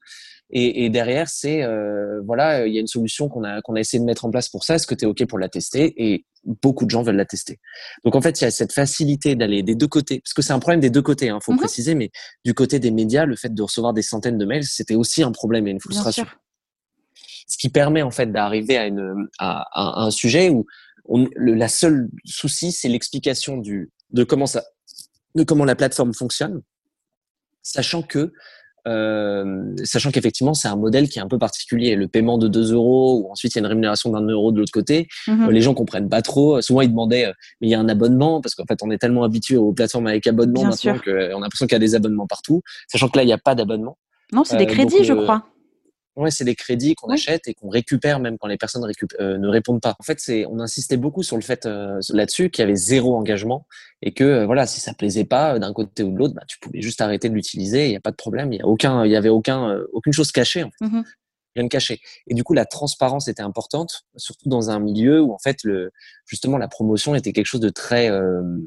Et, 0.50 0.85
et 0.85 0.88
derrière, 0.88 1.29
c'est 1.29 1.64
euh, 1.64 2.22
voilà, 2.24 2.64
il 2.64 2.72
y 2.72 2.77
a 2.77 2.81
une 2.81 2.87
solution 2.87 3.29
qu'on 3.29 3.42
a 3.42 3.61
qu'on 3.62 3.74
a 3.74 3.81
essayé 3.81 3.98
de 3.98 4.05
mettre 4.05 4.24
en 4.24 4.31
place 4.31 4.48
pour 4.48 4.62
ça. 4.62 4.77
Est-ce 4.77 4.87
que 4.87 4.94
tu 4.94 5.05
es 5.05 5.09
ok 5.09 5.27
pour 5.27 5.40
la 5.40 5.48
tester? 5.48 5.92
Et 5.96 6.27
beaucoup 6.62 6.85
de 6.85 6.90
gens 6.90 7.03
veulent 7.03 7.16
la 7.16 7.24
tester. 7.24 7.59
Donc 8.05 8.14
en 8.14 8.20
fait, 8.20 8.40
il 8.40 8.44
y 8.44 8.46
a 8.46 8.53
cette 8.53 8.72
facilité 8.72 9.35
d'aller 9.35 9.64
des 9.64 9.74
deux 9.74 9.88
côtés, 9.88 10.20
parce 10.20 10.33
que 10.33 10.42
c'est 10.42 10.53
un 10.53 10.61
problème 10.61 10.79
des 10.79 10.90
deux 10.90 11.03
côtés. 11.03 11.31
Hein, 11.31 11.40
faut 11.42 11.50
mhm. 11.50 11.59
préciser, 11.59 11.96
mais 11.96 12.12
du 12.44 12.55
côté 12.55 12.79
des 12.79 12.92
médias, 12.92 13.24
le 13.24 13.35
fait 13.35 13.53
de 13.53 13.62
recevoir 13.62 13.94
des 13.94 14.03
centaines 14.03 14.38
de 14.38 14.44
mails, 14.44 14.62
c'était 14.62 14.94
aussi 14.94 15.24
un 15.24 15.33
problème 15.33 15.66
et 15.66 15.72
une 15.72 15.81
frustration. 15.81 16.24
Ce 17.48 17.59
qui 17.59 17.68
permet 17.68 18.03
en 18.03 18.12
fait 18.12 18.31
d'arriver 18.31 18.79
à, 18.79 18.87
une, 18.87 19.29
à, 19.40 19.66
à, 19.72 20.05
un 20.05 20.12
sujet 20.12 20.50
où 20.50 20.66
on, 21.07 21.27
le, 21.35 21.55
la 21.55 21.68
seule 21.68 22.11
souci, 22.24 22.70
c'est 22.70 22.88
l'explication 22.88 23.57
du 23.57 23.90
de 24.10 24.24
comment 24.24 24.46
ça, 24.46 24.64
de 25.34 25.44
comment 25.44 25.64
la 25.64 25.74
plateforme 25.74 26.14
fonctionne, 26.14 26.62
sachant 27.62 28.02
que 28.02 28.32
euh, 28.86 29.74
sachant 29.84 30.10
qu'effectivement 30.10 30.52
c'est 30.52 30.68
un 30.68 30.76
modèle 30.76 31.08
qui 31.08 31.18
est 31.18 31.22
un 31.22 31.28
peu 31.28 31.38
particulier. 31.38 31.96
Le 31.96 32.06
paiement 32.06 32.36
de 32.36 32.48
2 32.48 32.74
euros 32.74 33.22
ou 33.22 33.30
ensuite 33.30 33.54
il 33.54 33.58
y 33.58 33.60
a 33.60 33.62
une 33.62 33.66
rémunération 33.66 34.10
d'un 34.10 34.20
euro 34.20 34.52
de 34.52 34.58
l'autre 34.58 34.72
côté. 34.72 35.08
Mhm. 35.26 35.48
Euh, 35.48 35.50
les 35.50 35.62
gens 35.62 35.72
comprennent 35.72 36.10
pas 36.10 36.20
trop. 36.20 36.60
Souvent 36.60 36.82
ils 36.82 36.90
demandaient 36.90 37.26
euh, 37.26 37.32
mais 37.60 37.68
il 37.68 37.70
y 37.70 37.74
a 37.74 37.80
un 37.80 37.88
abonnement 37.88 38.42
parce 38.42 38.54
qu'en 38.54 38.66
fait 38.66 38.82
on 38.82 38.90
est 38.90 38.98
tellement 38.98 39.24
habitué 39.24 39.56
aux 39.56 39.72
plateformes 39.72 40.06
avec 40.06 40.26
abonnement 40.26 40.64
maintenant 40.64 40.98
qu'on 40.98 41.12
a 41.12 41.40
l'impression 41.40 41.66
qu'il 41.66 41.74
y 41.74 41.76
a 41.76 41.78
des 41.78 41.94
abonnements 41.94 42.26
partout. 42.26 42.60
Sachant 42.88 43.08
que 43.08 43.16
là 43.16 43.22
il 43.22 43.26
n'y 43.26 43.32
a 43.32 43.38
pas 43.38 43.54
d'abonnement. 43.54 43.96
Non, 44.32 44.44
c'est 44.44 44.56
des 44.56 44.66
crédits, 44.66 45.04
je 45.04 45.12
crois. 45.14 45.46
Ouais, 46.16 46.31
c'est 46.31 46.44
des 46.44 46.55
crédits 46.55 46.94
qu'on 46.94 47.09
achète 47.09 47.48
et 47.48 47.55
qu'on 47.55 47.68
récupère 47.68 48.20
même 48.20 48.38
quand 48.38 48.46
les 48.46 48.57
personnes 48.57 48.88
euh, 49.20 49.38
ne 49.38 49.48
répondent 49.48 49.81
pas. 49.81 49.96
En 49.98 50.03
fait, 50.05 50.20
c'est 50.20 50.46
on 50.46 50.61
insistait 50.61 50.96
beaucoup 50.96 51.24
sur 51.24 51.37
le 51.37 51.42
fait 51.42 51.66
euh, 51.66 51.98
là-dessus 52.11 52.50
qu'il 52.50 52.62
y 52.62 52.64
avait 52.64 52.77
zéro 52.77 53.16
engagement 53.16 53.66
et 54.00 54.12
que 54.12 54.22
euh, 54.22 54.46
voilà, 54.46 54.66
si 54.66 54.81
ça 54.81 54.94
plaisait 54.94 55.24
pas 55.24 55.59
d'un 55.59 55.72
côté 55.72 56.05
ou 56.05 56.12
de 56.12 56.18
l'autre, 56.18 56.35
bah, 56.35 56.44
tu 56.46 56.59
pouvais 56.61 56.81
juste 56.81 57.00
arrêter 57.00 57.29
de 57.29 57.35
l'utiliser. 57.35 57.87
Il 57.87 57.90
n'y 57.90 57.96
a 57.96 58.00
pas 58.00 58.12
de 58.12 58.16
problème. 58.16 58.53
Il 58.53 58.59
y 58.59 58.62
a 58.62 58.66
aucun, 58.66 59.05
il 59.05 59.11
y 59.11 59.16
avait 59.16 59.29
aucun, 59.29 59.77
aucune 59.92 60.12
chose 60.12 60.31
cachée. 60.31 60.62
En 60.62 60.70
fait. 60.70 60.87
Mmh 60.87 61.03
Rien 61.57 61.66
de 61.66 61.68
caché. 61.68 62.00
Et 62.27 62.35
du 62.35 62.42
coup, 62.42 62.53
la 62.53 62.64
transparence 62.64 63.29
était 63.29 63.40
importante, 63.40 64.07
surtout 64.16 64.48
dans 64.48 64.70
un 64.70 64.81
milieu 64.81 65.20
où 65.20 65.33
en 65.33 65.38
fait, 65.38 65.59
le, 65.62 65.92
justement, 66.27 66.59
la 66.59 66.66
promotion 66.66 67.14
était 67.14 67.33
quelque 67.33 67.46
chose 67.46 67.61
de 67.61 67.68
très 67.68 68.11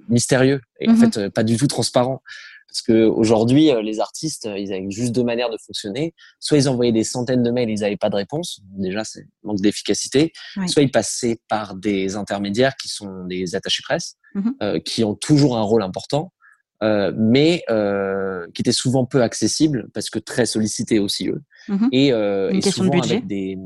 mystérieux 0.08 0.62
et 0.80 0.88
en 0.88 0.94
mmh 0.94 1.12
fait 1.12 1.30
pas 1.30 1.44
du 1.44 1.58
tout 1.58 1.68
transparent. 1.68 2.24
Parce 2.68 2.82
que 2.82 3.06
aujourd'hui, 3.06 3.72
euh, 3.72 3.82
les 3.82 4.00
artistes, 4.00 4.46
euh, 4.46 4.58
ils 4.58 4.74
avaient 4.74 4.90
juste 4.90 5.14
deux 5.14 5.24
manières 5.24 5.50
de 5.50 5.58
fonctionner. 5.66 6.14
Soit 6.40 6.58
ils 6.58 6.70
envoyaient 6.70 6.92
des 6.92 7.04
centaines 7.04 7.44
de 7.44 7.50
mails, 7.50 7.70
ils 7.70 7.80
n'avaient 7.80 7.98
pas 7.98 8.10
de 8.10 8.16
réponse. 8.16 8.60
Déjà, 8.78 9.04
c'est 9.04 9.26
manque 9.44 9.62
d'efficacité. 9.62 10.34
Soit 10.68 10.84
ils 10.84 10.92
passaient 10.92 11.40
par 11.48 11.76
des 11.76 12.16
intermédiaires 12.16 12.76
qui 12.76 12.90
sont 12.90 13.26
des 13.26 13.56
attachés 13.56 13.82
presse, 13.84 14.18
mmh 14.36 14.50
euh, 14.62 14.80
qui 14.80 15.04
ont 15.04 15.16
toujours 15.16 15.58
un 15.58 15.62
rôle 15.62 15.82
important, 15.82 16.34
euh, 16.84 17.12
mais 17.16 17.64
euh, 17.70 18.46
qui 18.54 18.62
étaient 18.62 18.72
souvent 18.72 19.06
peu 19.06 19.24
accessibles 19.24 19.88
parce 19.94 20.10
que 20.10 20.20
très 20.20 20.46
sollicités 20.46 21.00
aussi 21.00 21.30
eux. 21.30 21.42
Mmh 21.70 21.88
et, 21.92 22.08
et 22.08 22.62
souvent 22.62 23.00
de 23.00 23.06
avec 23.06 23.28
des 23.28 23.58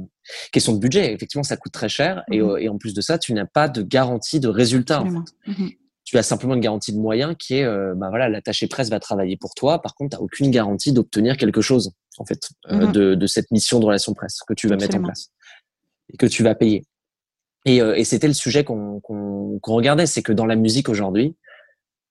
questions 0.52 0.74
de 0.74 0.80
budget. 0.80 1.14
Effectivement, 1.14 1.44
ça 1.44 1.58
coûte 1.58 1.72
très 1.72 1.90
cher. 1.90 2.24
et, 2.32 2.40
mmh 2.40 2.58
et, 2.60 2.70
en 2.70 2.78
plus 2.78 2.94
de 2.94 3.02
ça, 3.02 3.18
tu 3.18 3.34
n'as 3.34 3.46
pas 3.46 3.68
de 3.68 3.82
garantie 3.82 4.40
de 4.40 4.48
résultat. 4.48 5.02
En 5.02 5.10
fait 5.10 5.34
tu 6.12 6.18
as 6.18 6.24
simplement 6.24 6.56
une 6.56 6.60
garantie 6.60 6.92
de 6.92 7.00
moyens 7.00 7.36
qui 7.40 7.56
est, 7.56 7.64
euh, 7.64 7.94
bah 7.96 8.10
voilà, 8.10 8.28
l'attaché 8.28 8.68
presse 8.68 8.90
va 8.90 9.00
travailler 9.00 9.38
pour 9.38 9.56
toi. 9.56 9.82
Par 9.82 9.96
contre, 9.96 10.18
tu 10.18 10.20
n'as 10.20 10.22
aucune 10.22 10.52
garantie 10.52 10.92
d'obtenir 10.92 11.38
quelque 11.38 11.62
chose, 11.62 11.94
en 12.18 12.26
fait, 12.26 12.50
euh, 12.70 12.88
mhm. 12.88 12.92
de, 12.92 13.16
de, 13.16 13.28
cette 13.28 13.50
mission 13.50 13.80
de 13.80 13.86
relation 13.86 14.14
presse 14.14 14.40
que 14.46 14.54
tu 14.54 14.68
vas 14.68 14.76
mettre 14.76 14.98
en 14.98 15.04
place 15.04 15.30
et 16.14 16.18
que 16.18 16.26
tu 16.26 16.44
vas 16.44 16.54
payer. 16.54 16.86
Et, 17.66 17.82
euh, 17.82 17.96
et 17.96 18.04
c'était 18.04 18.28
le 18.28 18.34
sujet 18.34 18.66
qu'on 18.66 19.00
qu'on 19.00 19.62
regardait, 19.64 20.06
c'est 20.06 20.22
que 20.22 20.34
dans 20.34 20.46
la 20.46 20.58
musique 20.58 20.90
aujourd'hui, 20.90 21.38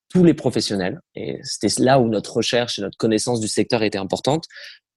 tous 0.09 0.25
les 0.25 0.33
professionnels, 0.33 1.03
et 1.15 1.39
c'était 1.43 1.83
là 1.83 2.01
où 2.01 2.09
notre 2.09 2.39
recherche 2.39 2.79
et 2.79 2.83
notre 2.83 2.97
connaissance 2.97 3.39
du 3.39 3.49
secteur 3.49 3.83
était 3.83 3.99
importante, 3.99 4.47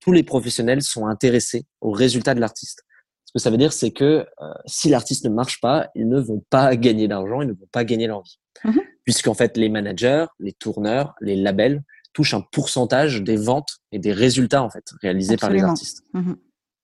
tous 0.00 0.12
les 0.12 0.22
professionnels 0.22 0.80
sont 0.80 1.06
intéressés 1.06 1.66
aux 1.82 1.92
résultats 1.92 2.34
de 2.34 2.40
l'artiste. 2.40 2.84
Ce 3.26 3.32
que 3.34 3.38
ça 3.38 3.50
veut 3.50 3.58
dire, 3.58 3.74
c'est 3.74 3.90
que 3.90 4.26
si 4.64 4.88
l'artiste 4.88 5.26
ne 5.26 5.30
marche 5.30 5.60
pas, 5.60 5.90
ils 5.94 6.08
ne 6.08 6.20
vont 6.20 6.42
pas 6.48 6.74
gagner 6.74 7.06
d'argent, 7.06 7.42
ils 7.42 7.48
ne 7.48 7.52
vont 7.52 7.68
pas 7.70 7.84
gagner 7.84 8.06
leur 8.06 8.22
vie. 8.22 8.38
Mhm 8.64 8.80
puisqu'en 9.04 9.34
fait 9.34 9.56
les 9.56 9.68
managers, 9.68 10.26
les 10.40 10.52
tourneurs, 10.52 11.14
les 11.20 11.36
labels 11.36 11.82
touchent 12.12 12.34
un 12.34 12.40
pourcentage 12.40 13.22
des 13.22 13.36
ventes 13.36 13.78
et 13.92 13.98
des 13.98 14.12
résultats 14.12 14.62
en 14.62 14.70
fait 14.70 14.84
réalisés 15.02 15.36
par 15.36 15.50
les 15.50 15.62
artistes. 15.62 16.04
Mhm. 16.14 16.36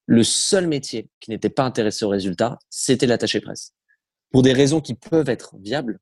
Le 0.06 0.24
seul 0.24 0.66
métier 0.66 1.08
qui 1.20 1.30
n'était 1.30 1.50
pas 1.50 1.62
intéressé 1.62 2.04
aux 2.04 2.08
résultats, 2.08 2.58
c'était 2.68 3.06
l'attaché 3.06 3.40
presse. 3.40 3.72
Pour 4.32 4.42
des 4.42 4.52
raisons 4.52 4.80
qui 4.80 4.94
peuvent 4.94 5.28
être 5.28 5.54
viables, 5.60 6.00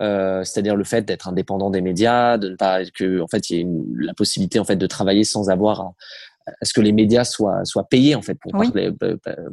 euh, 0.00 0.44
c'est-à-dire 0.44 0.76
le 0.76 0.84
fait 0.84 1.02
d'être 1.02 1.28
indépendant 1.28 1.68
des 1.68 1.82
médias, 1.82 2.38
de 2.38 2.50
ne 2.50 2.56
pas 2.56 2.84
que 2.86 3.20
en 3.20 3.26
fait 3.26 3.50
il 3.50 3.56
y 3.56 3.60
ait 3.60 3.66
la 3.96 4.14
possibilité 4.14 4.58
en 4.58 4.64
fait 4.64 4.76
de 4.76 4.86
travailler 4.86 5.24
sans 5.24 5.50
avoir 5.50 5.80
à, 5.80 5.94
à, 6.46 6.64
ce 6.64 6.72
que 6.72 6.80
les 6.80 6.92
médias 6.92 7.24
soient 7.24 7.64
soient 7.64 7.88
payés 7.88 8.14
en 8.14 8.22
fait 8.22 8.36
pour 8.36 8.52
parler, 8.52 8.92
euh, 9.02 9.16
euh, 9.26 9.50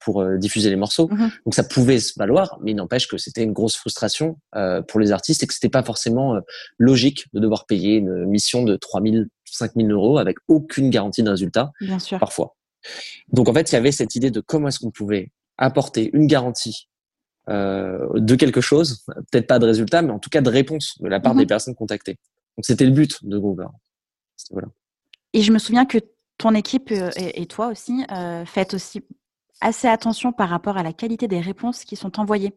pour 0.00 0.22
euh, 0.22 0.36
diffuser 0.36 0.70
les 0.70 0.76
morceaux. 0.76 1.08
Mhm. 1.08 1.30
Donc 1.44 1.54
ça 1.54 1.64
pouvait 1.64 1.98
se 1.98 2.12
valoir, 2.16 2.58
mais 2.62 2.72
il 2.72 2.74
n'empêche 2.74 3.08
que 3.08 3.18
c'était 3.18 3.42
une 3.42 3.52
grosse 3.52 3.76
frustration 3.76 4.38
euh, 4.54 4.82
pour 4.82 5.00
les 5.00 5.12
artistes 5.12 5.42
et 5.42 5.46
que 5.46 5.54
c'était 5.54 5.68
pas 5.68 5.82
forcément 5.82 6.36
euh, 6.36 6.40
logique 6.78 7.26
de 7.32 7.40
devoir 7.40 7.66
payer 7.66 7.96
une 7.96 8.26
mission 8.26 8.62
de 8.62 8.76
3 8.76 9.02
000, 9.02 9.24
5 9.44 9.72
000 9.76 9.88
euros 9.88 10.18
avec 10.18 10.36
aucune 10.48 10.90
garantie 10.90 11.22
de 11.22 11.30
résultat, 11.30 11.72
Bien 11.80 11.98
sûr. 11.98 12.18
parfois. 12.18 12.54
Donc 13.32 13.48
en 13.48 13.54
fait, 13.54 13.72
il 13.72 13.74
y 13.74 13.78
avait 13.78 13.92
cette 13.92 14.14
idée 14.14 14.30
de 14.30 14.40
comment 14.40 14.68
est-ce 14.68 14.78
qu'on 14.78 14.90
pouvait 14.90 15.32
apporter 15.58 16.10
une 16.12 16.26
garantie 16.26 16.88
euh, 17.48 18.08
de 18.14 18.34
quelque 18.34 18.60
chose, 18.60 19.04
peut-être 19.30 19.46
pas 19.46 19.58
de 19.58 19.66
résultat, 19.66 20.02
mais 20.02 20.12
en 20.12 20.18
tout 20.18 20.30
cas 20.30 20.40
de 20.40 20.50
réponse 20.50 21.00
de 21.00 21.08
la 21.08 21.20
part 21.20 21.34
mhm. 21.34 21.40
des 21.40 21.46
personnes 21.46 21.74
contactées. 21.74 22.18
Donc 22.56 22.64
c'était 22.64 22.84
le 22.84 22.90
but 22.90 23.24
de 23.24 23.38
Groover. 23.38 23.68
Voilà. 24.50 24.68
Et 25.32 25.42
je 25.42 25.52
me 25.52 25.58
souviens 25.58 25.84
que 25.84 25.98
ton 26.38 26.54
équipe 26.54 26.92
et, 27.16 27.46
toi 27.46 27.68
aussi 27.68 28.04
euh, 28.10 28.44
faites 28.44 28.74
aussi 28.74 29.02
assez 29.60 29.88
attention 29.88 30.32
par 30.32 30.48
rapport 30.48 30.76
à 30.76 30.82
la 30.82 30.92
qualité 30.92 31.28
des 31.28 31.40
réponses 31.40 31.84
qui 31.84 31.96
sont 31.96 32.20
envoyées. 32.20 32.54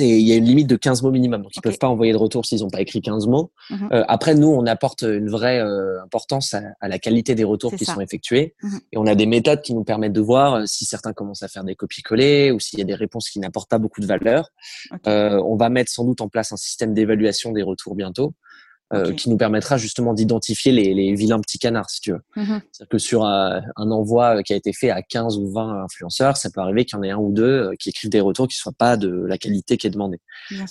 Il 0.00 0.28
y 0.28 0.32
a 0.32 0.36
une 0.36 0.46
limite 0.46 0.66
de 0.66 0.74
15 0.74 1.02
mots 1.02 1.12
minimum 1.12 1.42
donc 1.42 1.54
ils 1.54 1.60
peuvent 1.60 1.78
pas 1.78 1.86
envoyer 1.86 2.12
de 2.12 2.16
retour 2.16 2.44
s'ils 2.44 2.62
n'ont 2.62 2.70
pas 2.70 2.80
écrit 2.80 3.00
15 3.00 3.28
mots. 3.28 3.52
Mmh 3.70 3.88
euh, 3.92 4.04
après 4.08 4.34
nous 4.34 4.48
on 4.48 4.66
apporte 4.66 5.02
une 5.02 5.30
vraie 5.30 5.60
euh, 5.60 6.02
importance 6.02 6.54
à, 6.54 6.88
la 6.88 6.98
qualité 6.98 7.36
des 7.36 7.44
retours 7.44 7.74
qui 7.76 7.84
sont 7.84 8.00
effectués. 8.00 8.56
Mmh 8.62 8.78
et 8.92 8.98
on 8.98 9.06
a 9.06 9.14
des 9.14 9.26
méthodes 9.26 9.62
qui 9.62 9.74
nous 9.74 9.84
permettent 9.84 10.12
de 10.12 10.20
voir 10.20 10.54
euh, 10.54 10.66
si 10.66 10.84
certains 10.84 11.12
commencent 11.12 11.44
à 11.44 11.48
faire 11.48 11.62
des 11.62 11.76
copier-coller 11.76 12.50
ou 12.50 12.58
s'il 12.58 12.80
y 12.80 12.82
a 12.82 12.84
des 12.84 12.96
réponses 12.96 13.30
qui 13.30 13.38
n'apportent 13.38 13.70
pas 13.70 13.78
beaucoup 13.78 14.00
de 14.00 14.06
valeur. 14.06 14.50
On 15.06 15.56
va 15.56 15.68
mettre 15.68 15.92
sans 15.92 16.04
doute 16.04 16.20
en 16.20 16.28
place 16.28 16.50
un 16.50 16.56
système 16.56 16.92
d'évaluation 16.92 17.52
des 17.52 17.62
retours 17.62 17.94
bientôt 17.94 18.34
euh, 18.92 19.12
qui 19.12 19.30
nous 19.30 19.36
permettra 19.36 19.76
justement 19.76 20.14
d'identifier 20.14 20.72
les, 20.72 20.94
les, 20.94 21.14
vilains 21.14 21.40
petits 21.40 21.58
canards, 21.58 21.90
si 21.90 22.00
tu 22.00 22.12
veux. 22.12 22.20
Mmh 22.36 22.58
C'est-à-dire 22.72 22.88
que 22.88 22.98
sur 22.98 23.24
un, 23.24 23.62
un, 23.76 23.90
envoi 23.90 24.42
qui 24.42 24.52
a 24.52 24.56
été 24.56 24.72
fait 24.72 24.90
à 24.90 25.00
15 25.00 25.38
ou 25.38 25.50
20 25.52 25.84
influenceurs, 25.84 26.36
ça 26.36 26.50
peut 26.50 26.60
arriver 26.60 26.84
qu'il 26.84 26.96
y 26.96 26.98
en 26.98 27.02
ait 27.04 27.10
un 27.10 27.18
ou 27.18 27.32
deux 27.32 27.70
euh, 27.70 27.74
qui 27.78 27.90
écrivent 27.90 28.10
des 28.10 28.20
retours 28.20 28.48
qui 28.48 28.56
ne 28.56 28.60
soient 28.60 28.72
pas 28.76 28.96
de 28.96 29.08
la 29.26 29.38
qualité 29.38 29.76
qui 29.76 29.86
est 29.86 29.90
demandée. 29.90 30.20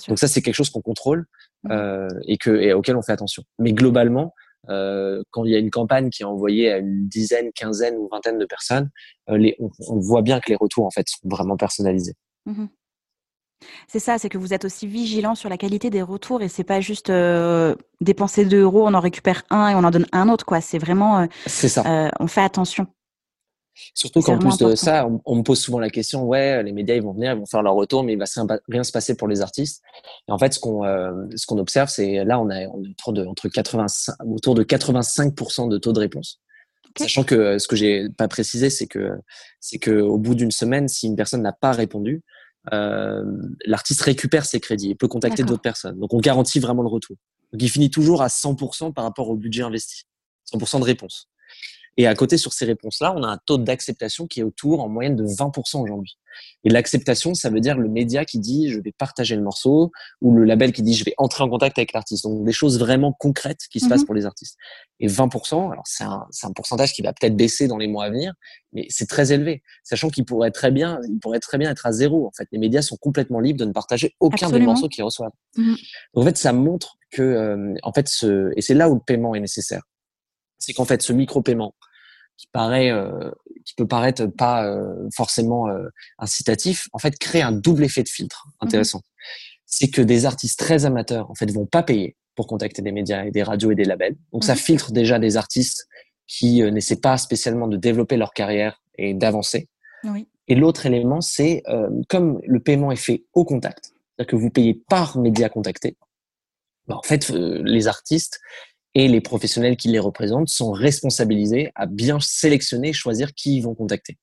Donc 0.08 0.18
ça, 0.18 0.28
c'est 0.28 0.42
quelque 0.42 0.54
chose 0.54 0.70
qu'on 0.70 0.82
contrôle 0.82 1.26
mmh 1.64 1.72
euh, 1.72 2.08
et, 2.26 2.38
que, 2.38 2.50
et 2.50 2.72
auquel 2.72 2.96
on 2.96 3.02
fait 3.02 3.12
attention. 3.12 3.42
Mais 3.58 3.72
globalement, 3.72 4.34
euh, 4.68 5.22
quand 5.30 5.44
il 5.44 5.52
y 5.52 5.56
a 5.56 5.58
une 5.58 5.70
campagne 5.70 6.10
qui 6.10 6.22
est 6.22 6.26
envoyée 6.26 6.70
à 6.70 6.78
une 6.78 7.08
dizaine, 7.08 7.50
quinzaine 7.54 7.96
ou 7.96 8.08
vingtaine 8.10 8.38
de 8.38 8.44
personnes, 8.44 8.90
euh, 9.30 9.38
les, 9.38 9.56
on, 9.58 9.70
on, 9.88 9.98
voit 9.98 10.22
bien 10.22 10.40
que 10.40 10.50
les 10.50 10.56
retours 10.56 10.84
en 10.84 10.90
fait 10.90 11.08
sont 11.08 11.28
vraiment 11.28 11.56
personnalisés. 11.56 12.14
Mmh 12.46 12.66
c'est 13.88 13.98
ça, 13.98 14.18
c'est 14.18 14.28
que 14.28 14.38
vous 14.38 14.54
êtes 14.54 14.64
aussi 14.64 14.86
vigilant 14.86 15.34
sur 15.34 15.48
la 15.48 15.56
qualité 15.56 15.90
des 15.90 16.02
retours 16.02 16.42
et 16.42 16.48
c'est 16.48 16.64
pas 16.64 16.80
juste 16.80 17.10
euh, 17.10 17.74
dépenser 18.00 18.44
2 18.44 18.60
euros, 18.60 18.86
on 18.86 18.94
en 18.94 19.00
récupère 19.00 19.42
un 19.50 19.68
et 19.68 19.74
on 19.74 19.84
en 19.84 19.90
donne 19.90 20.06
un 20.12 20.28
autre, 20.28 20.44
quoi. 20.44 20.60
C'est 20.60 20.78
vraiment, 20.78 21.20
euh, 21.20 21.26
c'est 21.46 21.68
ça. 21.68 21.82
Euh, 21.86 22.10
on 22.18 22.26
fait 22.26 22.42
attention. 22.42 22.86
Surtout 23.94 24.20
qu'en 24.20 24.38
plus 24.38 24.58
de 24.58 24.74
ça, 24.74 25.08
on, 25.24 25.36
me 25.36 25.42
pose 25.42 25.58
souvent 25.58 25.78
la 25.78 25.88
question, 25.88 26.24
ouais, 26.24 26.62
les 26.62 26.72
médias 26.72 26.96
ils 26.96 27.02
vont 27.02 27.12
venir, 27.12 27.32
ils 27.32 27.38
vont 27.38 27.46
faire 27.46 27.62
leur 27.62 27.74
retour, 27.74 28.02
mais 28.02 28.12
il 28.12 28.18
va 28.18 28.26
rien 28.68 28.84
se 28.84 28.92
passer 28.92 29.16
pour 29.16 29.26
les 29.26 29.40
artistes. 29.40 29.82
Et 30.28 30.32
en 30.32 30.38
fait, 30.38 30.52
ce 30.52 30.60
qu'on 30.60 30.82
ce 31.34 31.46
qu'on 31.46 31.56
observe, 31.56 31.88
c'est 31.88 32.22
là 32.24 32.38
on 32.38 32.50
a, 32.50 32.66
on 32.66 32.82
autour 32.82 33.14
de 33.14 33.24
entre 33.24 33.48
85 33.48 34.16
autour 34.26 34.54
de 34.54 34.64
85% 34.64 35.70
de 35.70 35.78
taux 35.78 35.94
de 35.94 36.00
réponse. 36.00 36.40
Sachant 36.98 37.22
que 37.22 37.58
ce 37.58 37.68
que 37.68 37.76
j'ai 37.76 38.08
pas 38.10 38.28
précisé, 38.28 38.68
c'est 38.68 38.86
que 38.86 39.12
c'est 39.60 39.78
que 39.78 39.92
au 39.92 40.18
bout 40.18 40.34
d'une 40.34 40.50
semaine, 40.50 40.88
si 40.88 41.06
une 41.06 41.16
personne 41.16 41.40
n'a 41.40 41.52
pas 41.52 41.72
répondu, 41.72 42.22
euh, 42.72 43.24
l'artiste 43.64 44.02
récupère 44.02 44.44
ses 44.44 44.60
crédits 44.60 44.90
et 44.90 44.94
peut 44.94 45.08
contacter 45.08 45.42
d'autres 45.42 45.62
personnes. 45.62 45.98
Donc 45.98 46.12
on 46.12 46.18
garantit 46.18 46.60
vraiment 46.60 46.82
le 46.82 46.88
retour. 46.88 47.16
Donc 47.52 47.62
il 47.62 47.70
finit 47.70 47.90
toujours 47.90 48.22
à 48.22 48.28
100% 48.28 48.92
par 48.92 49.04
rapport 49.04 49.28
au 49.30 49.36
budget 49.36 49.62
investi. 49.62 50.04
100% 50.52 50.80
de 50.80 50.84
réponse. 50.84 51.28
Et 51.96 52.06
à 52.06 52.14
côté, 52.14 52.38
sur 52.38 52.52
ces 52.52 52.64
réponses-là, 52.64 53.12
on 53.16 53.22
a 53.22 53.28
un 53.28 53.38
taux 53.38 53.58
d'acceptation 53.58 54.26
qui 54.26 54.40
est 54.40 54.42
autour 54.42 54.80
en 54.80 54.88
moyenne 54.88 55.16
de 55.16 55.24
20% 55.24 55.82
aujourd'hui. 55.82 56.16
Et 56.64 56.70
l'acceptation, 56.70 57.34
ça 57.34 57.50
veut 57.50 57.60
dire 57.60 57.78
le 57.78 57.88
média 57.88 58.24
qui 58.24 58.38
dit 58.38 58.70
je 58.70 58.80
vais 58.80 58.92
partager 58.92 59.36
le 59.36 59.42
morceau 59.42 59.90
ou 60.20 60.34
le 60.34 60.44
label 60.44 60.72
qui 60.72 60.82
dit 60.82 60.94
je 60.94 61.04
vais 61.04 61.14
entrer 61.18 61.42
en 61.42 61.48
contact 61.48 61.78
avec 61.78 61.92
l'artiste. 61.92 62.24
Donc 62.24 62.44
des 62.44 62.52
choses 62.52 62.78
vraiment 62.78 63.12
concrètes 63.12 63.60
qui 63.70 63.80
se 63.80 63.88
passent 63.88 64.00
mhm. 64.00 64.06
pour 64.06 64.14
les 64.14 64.26
artistes. 64.26 64.56
Et 65.00 65.08
20%, 65.08 65.72
alors 65.72 65.86
c'est 65.86 66.04
un, 66.04 66.26
un, 66.42 66.52
pourcentage 66.52 66.92
qui 66.92 67.02
va 67.02 67.12
peut-être 67.12 67.36
baisser 67.36 67.68
dans 67.68 67.78
les 67.78 67.88
mois 67.88 68.04
à 68.04 68.10
venir, 68.10 68.34
mais 68.72 68.86
c'est 68.90 69.08
très 69.08 69.32
élevé, 69.32 69.62
sachant 69.82 70.10
qu'il 70.10 70.24
pourrait 70.24 70.50
très 70.50 70.70
bien, 70.70 71.00
il 71.08 71.18
pourrait 71.18 71.40
très 71.40 71.58
bien 71.58 71.70
être 71.70 71.86
à 71.86 71.92
zéro. 71.92 72.26
En 72.26 72.32
fait, 72.36 72.46
les 72.52 72.58
médias 72.58 72.82
sont 72.82 72.96
complètement 72.96 73.40
libres 73.40 73.58
de 73.58 73.64
ne 73.64 73.72
partager 73.72 74.14
aucun 74.20 74.50
des 74.50 74.60
morceaux 74.60 74.88
qu'ils 74.88 75.04
reçoivent. 75.04 75.32
Mhm. 75.56 75.76
Donc 76.14 76.22
en 76.22 76.26
fait, 76.26 76.36
ça 76.36 76.52
montre 76.52 76.96
que, 77.10 77.22
euh, 77.22 77.74
en 77.82 77.92
fait, 77.92 78.08
ce, 78.08 78.52
et 78.56 78.62
c'est 78.62 78.74
là 78.74 78.88
où 78.90 78.94
le 78.94 79.00
paiement 79.00 79.34
est 79.34 79.40
nécessaire, 79.40 79.82
c'est 80.58 80.72
qu'en 80.74 80.84
fait, 80.84 81.02
ce 81.02 81.12
micro-paiement 81.12 81.74
qui 82.40 82.46
paraît, 82.52 82.90
euh, 82.90 83.30
qui 83.66 83.74
peut 83.74 83.86
paraître 83.86 84.24
pas 84.24 84.64
euh, 84.64 85.10
forcément 85.14 85.68
euh, 85.68 85.88
incitatif, 86.18 86.88
en 86.94 86.98
fait, 86.98 87.18
crée 87.18 87.42
un 87.42 87.52
double 87.52 87.84
effet 87.84 88.02
de 88.02 88.08
filtre 88.08 88.46
mmh 88.46 88.64
intéressant. 88.66 89.02
C'est 89.66 89.88
que 89.88 90.00
des 90.00 90.24
artistes 90.24 90.58
très 90.58 90.86
amateurs, 90.86 91.30
en 91.30 91.34
fait, 91.34 91.50
vont 91.52 91.66
pas 91.66 91.82
payer 91.82 92.16
pour 92.36 92.46
contacter 92.46 92.80
des 92.80 92.92
médias 92.92 93.24
et 93.24 93.30
des 93.30 93.42
radios 93.42 93.72
et 93.72 93.74
des 93.74 93.84
labels. 93.84 94.16
Donc, 94.32 94.44
ça 94.44 94.54
mmh 94.54 94.56
filtre 94.56 94.90
déjà 94.90 95.18
des 95.18 95.36
artistes 95.36 95.86
qui 96.26 96.62
n'essaient 96.62 97.00
pas 97.00 97.18
spécialement 97.18 97.68
de 97.68 97.76
développer 97.76 98.16
leur 98.16 98.32
carrière 98.32 98.82
et 98.96 99.12
d'avancer. 99.12 99.68
Oui. 100.04 100.26
Et 100.48 100.54
l'autre 100.54 100.86
élément, 100.86 101.20
c'est 101.20 101.62
comme 102.08 102.40
le 102.46 102.60
paiement 102.60 102.90
est 102.90 102.96
fait 102.96 103.24
au 103.34 103.44
contact, 103.44 103.92
c'est-à-dire 104.16 104.30
que 104.30 104.36
vous 104.36 104.50
payez 104.50 104.80
par 104.88 105.18
média 105.18 105.48
contacté, 105.48 105.96
bah, 106.86 106.96
en 106.96 107.02
fait, 107.02 107.28
les 107.30 107.86
artistes 107.88 108.40
et 108.94 109.08
les 109.08 109.20
professionnels 109.20 109.76
qui 109.76 109.88
les 109.88 109.98
représentent 109.98 110.48
sont 110.48 110.72
responsabilisés 110.72 111.70
à 111.74 111.86
bien 111.86 112.18
sélectionner 112.20 112.88
et 112.88 112.92
choisir 112.92 113.34
qui 113.34 113.56
ils 113.56 113.60
vont 113.60 113.74
contacter. 113.74 114.18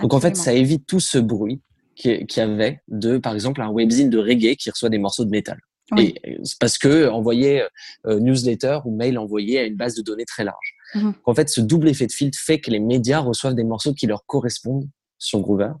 Donc 0.00 0.14
en 0.14 0.20
fait, 0.20 0.36
ça 0.36 0.52
évite 0.52 0.86
tout 0.86 1.00
ce 1.00 1.18
bruit 1.18 1.60
qu'il 1.94 2.26
y 2.36 2.40
avait 2.40 2.80
de, 2.88 3.18
par 3.18 3.34
exemple, 3.34 3.60
un 3.60 3.70
webzine 3.70 4.10
de 4.10 4.18
reggae 4.18 4.56
qui 4.56 4.70
reçoit 4.70 4.88
des 4.88 4.98
morceaux 4.98 5.24
de 5.24 5.30
métal. 5.30 5.58
Et 5.98 6.14
c'est 6.42 6.58
parce 6.58 6.78
que 6.78 7.08
envoyer 7.08 7.64
euh, 8.06 8.18
newsletter 8.18 8.78
ou 8.86 8.96
mail 8.96 9.18
envoyé 9.18 9.58
à 9.58 9.64
une 9.64 9.76
base 9.76 9.94
de 9.94 10.02
données 10.02 10.24
très 10.24 10.42
large. 10.42 10.74
Mhm. 10.94 11.14
En 11.24 11.34
fait, 11.34 11.50
ce 11.50 11.60
double 11.60 11.88
effet 11.88 12.06
de 12.06 12.12
filtre 12.12 12.38
fait 12.38 12.60
que 12.60 12.70
les 12.70 12.80
médias 12.80 13.18
reçoivent 13.18 13.54
des 13.54 13.64
morceaux 13.64 13.92
qui 13.92 14.06
leur 14.06 14.24
correspondent 14.24 14.88
sur 15.18 15.40
Groover. 15.40 15.72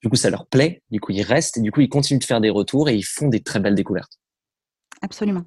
Du 0.00 0.08
coup, 0.08 0.16
ça 0.16 0.30
leur 0.30 0.46
plaît. 0.46 0.82
Du 0.90 1.00
coup, 1.00 1.10
ils 1.10 1.22
restent 1.22 1.56
et 1.56 1.60
du 1.60 1.72
coup, 1.72 1.80
ils 1.80 1.88
continuent 1.88 2.20
de 2.20 2.24
faire 2.24 2.40
des 2.40 2.50
retours 2.50 2.88
et 2.88 2.94
ils 2.94 3.04
font 3.04 3.28
des 3.28 3.40
très 3.40 3.58
belles 3.58 3.74
découvertes. 3.74 4.20
Absolument. 5.02 5.44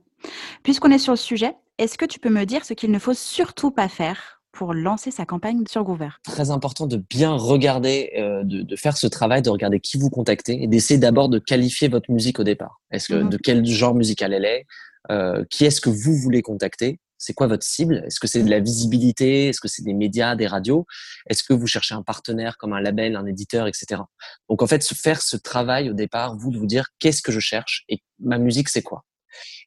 Puisqu'on 0.64 0.92
est 0.92 1.00
sur 1.00 1.14
le 1.14 1.18
sujet, 1.18 1.56
est-ce 1.82 1.98
que 1.98 2.06
tu 2.06 2.20
peux 2.20 2.30
me 2.30 2.46
dire 2.46 2.64
ce 2.64 2.76
qu'il 2.76 2.92
ne 2.92 3.00
faut 3.00 3.16
surtout 3.16 3.72
pas 3.72 3.90
faire 3.90 4.44
pour 4.52 4.76
lancer 4.76 5.10
sa 5.10 5.26
campagne 5.26 5.64
sur 5.68 5.84
Groover 5.84 6.10
Très 6.24 6.52
important 6.52 6.86
de 6.86 6.98
bien 6.98 7.32
regarder, 7.32 8.12
euh, 8.18 8.44
de, 8.44 8.76
faire 8.76 8.98
ce 8.98 9.08
travail, 9.08 9.42
de 9.42 9.50
regarder 9.50 9.80
qui 9.80 9.98
vous 9.98 10.12
contactez 10.12 10.62
et 10.62 10.68
d'essayer 10.68 11.00
d'abord 11.00 11.28
de 11.28 11.40
qualifier 11.40 11.88
votre 11.88 12.12
musique 12.12 12.40
au 12.40 12.44
départ. 12.44 12.80
Est-ce 12.92 13.08
que 13.08 13.16
mhm. 13.16 13.30
de 13.30 13.38
quel 13.38 13.66
genre 13.66 13.96
musical 13.96 14.32
elle 14.32 14.46
est 14.46 14.68
euh, 15.10 15.44
Qui 15.50 15.66
est-ce 15.66 15.82
que 15.82 15.90
vous 15.90 16.16
voulez 16.16 16.44
contacter? 16.44 17.00
C'est 17.18 17.34
quoi 17.34 17.48
votre 17.48 17.66
cible? 17.66 18.04
Est-ce 18.06 18.20
que 18.20 18.28
c'est 18.28 18.44
de 18.44 18.50
la 18.50 18.60
visibilité? 18.60 19.48
Est-ce 19.48 19.60
que 19.60 19.68
c'est 19.68 19.84
des 19.84 19.94
médias, 19.94 20.36
des 20.36 20.48
radios? 20.48 20.86
Est-ce 21.30 21.44
que 21.44 21.54
vous 21.54 21.68
cherchez 21.68 21.96
un 21.96 22.04
partenaire 22.04 22.58
comme 22.58 22.74
un 22.74 22.82
label, 22.82 23.16
un 23.16 23.26
éditeur, 23.26 23.66
etc. 23.66 24.02
Donc 24.50 24.62
en 24.62 24.68
fait, 24.68 24.84
faire 24.84 25.22
ce 25.24 25.38
travail 25.38 25.90
au 25.90 25.94
départ, 25.94 26.38
vous 26.38 26.52
de 26.52 26.60
vous 26.60 26.68
dire 26.68 26.90
qu'est-ce 27.00 27.24
que 27.24 27.32
je 27.32 27.40
cherche 27.40 27.86
et 27.90 28.04
ma 28.20 28.38
musique 28.38 28.70
c'est 28.70 28.84
quoi? 28.84 29.04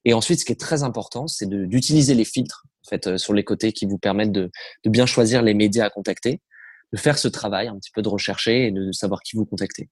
Et 0.05 0.15
ensuite, 0.15 0.41
ce 0.41 0.45
qui 0.45 0.53
est 0.53 0.61
très 0.61 0.83
important, 0.83 1.27
c'est 1.27 1.49
d'utiliser 1.49 2.15
les 2.15 2.25
filtres 2.25 2.65
en 2.85 2.89
fait 2.89 3.07
euh, 3.07 3.19
sur 3.19 3.33
les 3.33 3.45
côtés 3.45 3.73
qui 3.73 3.87
vous 3.87 3.99
permettent 3.99 4.33
de, 4.33 4.51
de, 4.85 4.91
bien 4.91 5.07
choisir 5.07 5.43
les 5.43 5.55
médias 5.55 5.87
à 5.87 5.91
contacter, 5.91 6.41
de 6.93 6.99
faire 6.99 7.19
ce 7.19 7.29
travail 7.29 7.69
un 7.69 7.77
petit 7.77 7.91
peu 7.93 8.03
de 8.03 8.09
rechercher 8.09 8.67
et 8.67 8.71
de 8.71 8.93
savoir 8.93 9.21
qui 9.23 9.37
vous 9.37 9.47
contacter. 9.47 9.89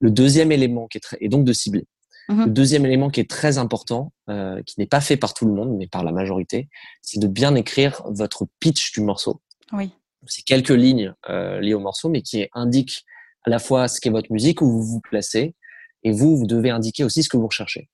Le 0.00 0.10
deuxième 0.10 0.52
élément 0.52 0.86
qui 0.86 0.98
est 0.98 1.02
très, 1.02 1.18
et 1.20 1.28
donc 1.28 1.44
de 1.44 1.52
cibler. 1.52 1.86
Mmh 2.28 2.44
le 2.44 2.50
deuxième 2.50 2.84
élément 2.84 3.08
qui 3.08 3.20
est 3.20 3.30
très 3.30 3.56
important, 3.56 4.12
euh, 4.28 4.62
qui 4.64 4.74
n'est 4.78 4.86
pas 4.86 5.00
fait 5.00 5.16
par 5.16 5.32
tout 5.32 5.46
le 5.46 5.52
monde, 5.52 5.74
mais 5.78 5.86
par 5.86 6.04
la 6.04 6.12
majorité, 6.12 6.68
c'est 7.00 7.18
de 7.18 7.26
bien 7.26 7.54
écrire 7.54 8.02
votre 8.04 8.46
pitch 8.60 8.92
du 8.92 9.00
morceau. 9.00 9.40
Oui. 9.72 9.90
C'est 10.26 10.44
quelques 10.44 10.68
lignes 10.68 11.14
euh, 11.30 11.58
liées 11.60 11.72
au 11.72 11.80
morceau, 11.80 12.10
mais 12.10 12.20
qui 12.20 12.46
indiquent 12.52 13.04
à 13.46 13.50
la 13.50 13.58
fois 13.58 13.88
ce 13.88 13.98
qu'est 13.98 14.10
votre 14.10 14.30
musique, 14.30 14.60
où 14.60 14.70
vous 14.70 14.82
vous 14.82 15.00
placez, 15.00 15.54
et 16.02 16.12
vous, 16.12 16.36
vous 16.36 16.46
devez 16.46 16.68
indiquer 16.68 17.02
aussi 17.02 17.22
ce 17.22 17.30
que 17.30 17.38
vous 17.38 17.46
recherchez. 17.46 17.88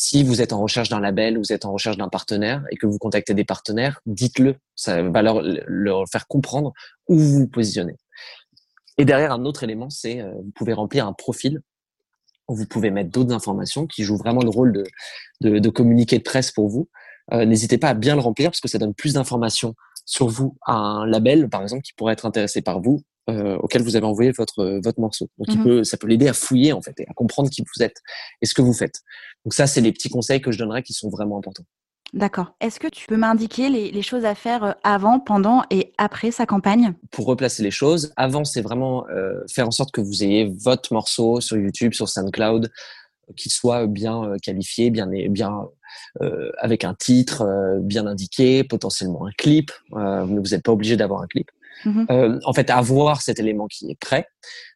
Si 0.00 0.22
vous 0.22 0.40
êtes 0.40 0.52
en 0.52 0.60
recherche 0.60 0.90
d'un 0.90 1.00
label, 1.00 1.38
vous 1.38 1.52
êtes 1.52 1.64
en 1.64 1.72
recherche 1.72 1.96
d'un 1.96 2.08
partenaire 2.08 2.64
et 2.70 2.76
que 2.76 2.86
vous 2.86 2.98
contactez 2.98 3.34
des 3.34 3.42
partenaires, 3.44 4.00
dites-le. 4.06 4.54
Ça 4.76 5.02
va 5.02 5.22
leur, 5.22 6.08
faire 6.08 6.28
comprendre 6.28 6.72
où 7.08 7.18
vous 7.18 7.40
vous 7.40 7.48
positionnez. 7.48 7.96
Et 8.96 9.04
derrière, 9.04 9.32
un 9.32 9.44
autre 9.44 9.64
élément, 9.64 9.90
c'est 9.90 10.20
euh, 10.20 10.30
vous 10.36 10.52
pouvez 10.54 10.72
remplir 10.72 11.04
un 11.08 11.12
profil 11.12 11.62
vous 12.46 12.64
pouvez 12.64 12.90
mettre 12.90 13.10
d'autres 13.10 13.34
informations 13.34 13.86
qui 13.86 14.04
jouent 14.04 14.16
vraiment 14.16 14.40
le 14.40 14.48
rôle 14.48 14.72
de, 14.72 14.84
de, 15.42 15.58
de 15.58 15.68
de 15.68 16.22
presse 16.22 16.52
pour 16.52 16.68
vous. 16.68 16.88
Euh, 17.32 17.44
n'hésitez 17.44 17.76
pas 17.76 17.90
à 17.90 17.94
bien 17.94 18.14
le 18.14 18.22
remplir 18.22 18.50
parce 18.50 18.60
que 18.60 18.68
ça 18.68 18.78
donne 18.78 18.94
plus 18.94 19.14
d'informations 19.14 19.74
sur 20.06 20.28
vous 20.28 20.56
à 20.64 20.72
un 20.72 21.06
label, 21.06 21.50
par 21.50 21.60
exemple, 21.60 21.82
qui 21.82 21.92
pourrait 21.92 22.14
être 22.14 22.24
intéressé 22.24 22.62
par 22.62 22.80
vous 22.80 23.02
euh, 23.28 23.56
auquel 23.58 23.82
vous 23.82 23.96
avez 23.96 24.06
envoyé 24.06 24.32
votre 24.32 24.60
euh, 24.60 24.80
votre 24.82 25.00
morceau. 25.00 25.28
Donc, 25.38 25.48
il 25.48 25.60
mmh 25.60 25.64
peut, 25.64 25.84
ça 25.84 25.96
peut 25.96 26.06
l'aider 26.06 26.28
à 26.28 26.32
fouiller 26.32 26.72
en 26.72 26.82
fait 26.82 26.98
et 27.00 27.06
à 27.08 27.14
comprendre 27.14 27.50
qui 27.50 27.62
vous 27.62 27.82
êtes 27.82 28.00
et 28.42 28.46
ce 28.46 28.54
que 28.54 28.62
vous 28.62 28.72
faites. 28.72 29.02
Donc 29.44 29.54
ça, 29.54 29.66
c'est 29.66 29.80
les 29.80 29.92
petits 29.92 30.10
conseils 30.10 30.40
que 30.40 30.50
je 30.50 30.58
donnerais 30.58 30.82
qui 30.82 30.92
sont 30.92 31.10
vraiment 31.10 31.38
importants. 31.38 31.64
D'accord. 32.14 32.54
Est-ce 32.60 32.80
que 32.80 32.88
tu 32.88 33.06
peux 33.06 33.16
m'indiquer 33.16 33.68
les, 33.68 33.90
les, 33.90 34.02
choses 34.02 34.24
à 34.24 34.34
faire 34.34 34.64
euh, 34.64 34.72
avant, 34.82 35.20
pendant 35.20 35.64
et 35.70 35.92
après 35.98 36.30
sa 36.30 36.46
campagne? 36.46 36.94
Pour 37.10 37.26
replacer 37.26 37.62
les 37.62 37.70
choses, 37.70 38.12
avant, 38.16 38.44
c'est 38.44 38.62
vraiment 38.62 39.06
euh, 39.08 39.40
faire 39.52 39.66
en 39.66 39.70
sorte 39.70 39.90
que 39.90 40.00
vous 40.00 40.24
ayez 40.24 40.50
votre 40.58 40.92
morceau 40.94 41.40
sur 41.40 41.58
YouTube, 41.58 41.92
sur 41.92 42.08
SoundCloud, 42.08 42.70
qu'il 43.36 43.52
soit 43.52 43.86
bien 43.86 44.32
qualifié, 44.42 44.88
bien, 44.88 45.06
bien 45.06 45.68
euh, 46.22 46.50
avec 46.56 46.82
un 46.84 46.94
titre 46.94 47.46
bien 47.82 48.06
indiqué, 48.06 48.64
potentiellement 48.64 49.26
un 49.26 49.32
clip. 49.32 49.70
Vous 49.90 50.42
n'êtes 50.50 50.62
pas 50.62 50.72
obligé 50.72 50.96
d'avoir 50.96 51.20
un 51.20 51.26
clip. 51.26 51.50
Mmh 51.84 52.04
euh, 52.10 52.38
en 52.44 52.52
fait, 52.52 52.70
avoir 52.70 53.22
cet 53.22 53.38
élément 53.38 53.66
qui 53.66 53.90
est 53.90 53.98
prêt. 53.98 54.26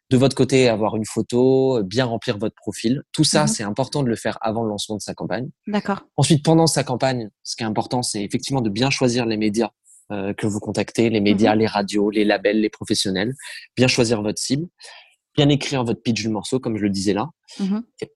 De 0.09 0.17
votre 0.17 0.35
côté, 0.35 0.69
avoir 0.69 0.95
une 0.95 1.05
photo, 1.05 1.81
bien 1.83 2.05
remplir 2.05 2.37
votre 2.37 2.55
profil. 2.55 3.01
Tout 3.11 3.23
ça, 3.23 3.45
mmh 3.45 3.47
c'est 3.47 3.63
important 3.63 4.03
de 4.03 4.09
le 4.09 4.15
faire 4.15 4.37
avant 4.41 4.63
le 4.63 4.69
lancement 4.69 4.95
de 4.95 5.01
sa 5.01 5.13
campagne. 5.13 5.49
D'accord. 5.67 6.03
Ensuite, 6.17 6.43
pendant 6.43 6.67
sa 6.67 6.83
campagne, 6.83 7.29
ce 7.43 7.55
qui 7.55 7.63
est 7.63 7.65
important, 7.65 8.03
c'est 8.03 8.23
effectivement 8.23 8.61
de 8.61 8.69
bien 8.69 8.89
choisir 8.89 9.25
les 9.25 9.37
médias 9.37 9.69
euh, 10.11 10.33
que 10.33 10.47
vous 10.47 10.59
contactez, 10.59 11.09
les 11.09 11.21
médias, 11.21 11.55
mmh 11.55 11.59
les 11.59 11.67
radios, 11.67 12.09
les 12.09 12.25
labels, 12.25 12.61
les 12.61 12.69
professionnels. 12.69 13.33
Bien 13.75 13.87
choisir 13.87 14.21
votre 14.21 14.39
cible. 14.39 14.67
Bien 15.35 15.49
écrire 15.49 15.83
votre 15.83 16.01
pitch 16.01 16.21
du 16.21 16.29
morceau, 16.29 16.59
comme 16.59 16.77
je 16.77 16.83
le 16.83 16.91
disais 16.91 17.13
là. 17.13 17.29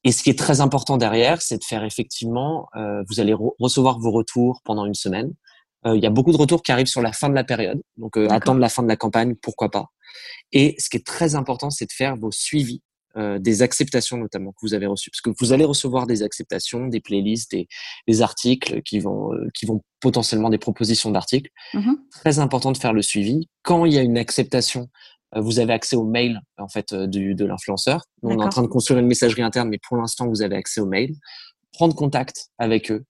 Et 0.04 0.12
ce 0.12 0.22
qui 0.22 0.30
est 0.30 0.38
très 0.38 0.62
important 0.62 0.98
derrière, 0.98 1.42
c'est 1.42 1.58
de 1.58 1.64
faire 1.64 1.84
effectivement, 1.84 2.68
euh, 2.76 3.04
vous 3.10 3.20
allez 3.20 3.34
recevoir 3.60 3.98
vos 3.98 4.12
retours 4.12 4.62
pendant 4.64 4.86
une 4.86 4.94
semaine. 4.94 5.34
Euh, 5.86 5.96
il 5.96 6.04
y 6.04 6.08
a 6.08 6.10
beaucoup 6.10 6.32
de 6.32 6.38
retours 6.38 6.64
qui 6.64 6.72
arrivent 6.72 6.88
sur 6.88 7.02
la 7.02 7.14
fin 7.14 7.30
de 7.30 7.36
la 7.36 7.44
période. 7.44 7.82
Donc, 7.98 8.18
euh, 8.18 8.28
attendre 8.30 8.60
la 8.60 8.70
fin 8.70 8.84
de 8.84 8.88
la 8.88 8.96
campagne, 8.96 9.36
pourquoi 9.36 9.70
pas. 9.70 9.88
Et 10.52 10.76
ce 10.80 10.90
qui 10.90 10.98
est 10.98 11.06
très 11.06 11.36
important, 11.36 11.70
c'est 11.70 11.86
de 11.86 11.92
faire 11.92 12.16
vos 12.16 12.32
suivis 12.32 12.82
euh, 13.16 13.40
des 13.40 13.62
acceptations 13.62 14.18
notamment 14.18 14.52
que 14.52 14.58
vous 14.62 14.74
avez 14.74 14.86
reçues. 14.86 15.12
Parce 15.12 15.22
que 15.22 15.30
vous 15.40 15.54
allez 15.54 15.66
recevoir 15.66 16.08
des 16.08 16.24
acceptations, 16.24 16.88
des 16.88 17.00
playlists, 17.00 17.52
des, 17.52 17.68
des 18.08 18.22
articles 18.22 18.82
qui 18.82 19.00
vont, 19.00 19.32
qui 19.54 19.66
vont 19.66 19.82
potentiellement 20.00 20.50
des 20.50 20.58
propositions 20.58 21.12
d'articles. 21.12 21.50
Mmh 21.74 21.94
très 22.12 22.40
important 22.40 22.72
de 22.72 22.78
faire 22.78 22.94
le 22.94 23.04
suivi. 23.04 23.48
Quand 23.62 23.86
il 23.86 23.94
y 23.94 23.98
a 23.98 24.02
une 24.02 24.18
acceptation, 24.18 24.90
vous 25.36 25.60
avez 25.60 25.74
accès 25.74 25.96
au 25.96 26.04
mail 26.04 26.42
en 26.58 26.68
fait 26.68 26.96
du, 26.96 27.36
de 27.36 27.46
l'influenceur. 27.46 28.04
On 28.24 28.32
est 28.32 28.44
en 28.44 28.50
train 28.50 28.64
de 28.64 28.68
construire 28.68 29.00
une 29.00 29.08
messagerie 29.08 29.44
interne, 29.44 29.70
mais 29.70 29.80
pour 29.88 29.98
l'instant, 29.98 30.28
vous 30.28 30.42
avez 30.42 30.56
accès 30.56 30.82
au 30.82 30.88
mail. 30.88 31.14
Prendre 31.74 31.96
contact 31.96 32.48
avec 32.58 32.92
eux, 32.92 32.96
euh, 32.96 33.04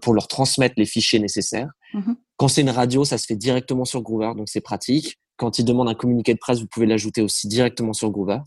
pour 0.00 0.14
leur 0.14 0.28
transmettre 0.28 0.74
les 0.76 0.86
fichiers 0.86 1.18
nécessaires. 1.18 1.70
Mmh 1.94 2.14
Quand 2.36 2.48
c'est 2.48 2.62
une 2.62 2.70
radio, 2.70 3.04
ça 3.04 3.18
se 3.18 3.26
fait 3.26 3.36
directement 3.36 3.84
sur 3.84 4.02
Groover, 4.02 4.32
donc 4.36 4.48
c'est 4.48 4.60
pratique. 4.60 5.18
Quand 5.36 5.58
ils 5.58 5.64
demandent 5.64 5.88
un 5.88 5.94
communiqué 5.94 6.34
de 6.34 6.38
presse, 6.38 6.60
vous 6.60 6.66
pouvez 6.66 6.86
l'ajouter 6.86 7.22
aussi 7.22 7.46
directement 7.46 7.92
sur 7.92 8.10
Groover. 8.10 8.38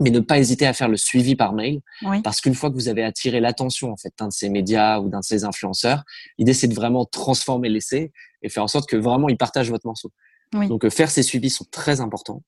Mais 0.00 0.10
ne 0.10 0.20
pas 0.20 0.38
hésiter 0.38 0.66
à 0.66 0.72
faire 0.72 0.88
le 0.88 0.96
suivi 0.96 1.36
par 1.36 1.52
mail, 1.52 1.80
parce 2.24 2.40
qu'une 2.40 2.54
fois 2.54 2.70
que 2.70 2.74
vous 2.74 2.88
avez 2.88 3.04
attiré 3.04 3.40
l'attention 3.40 3.92
en 3.92 3.96
fait 3.96 4.12
d'un 4.18 4.28
de 4.28 4.32
ces 4.32 4.48
médias 4.48 4.98
ou 5.00 5.08
d'un 5.08 5.20
de 5.20 5.24
ces 5.24 5.44
influenceurs, 5.44 6.02
l'idée 6.38 6.54
c'est 6.54 6.66
de 6.66 6.74
vraiment 6.74 7.04
transformer 7.04 7.68
l'essai 7.68 8.10
et 8.42 8.48
faire 8.48 8.64
en 8.64 8.68
sorte 8.68 8.88
que 8.88 8.96
vraiment 8.96 9.28
ils 9.28 9.36
partagent 9.36 9.70
votre 9.70 9.86
morceau. 9.86 10.10
Donc 10.52 10.84
euh, 10.84 10.90
faire 10.90 11.10
ces 11.10 11.22
suivis 11.22 11.50
sont 11.50 11.66
très 11.70 12.00
importants. 12.00 12.42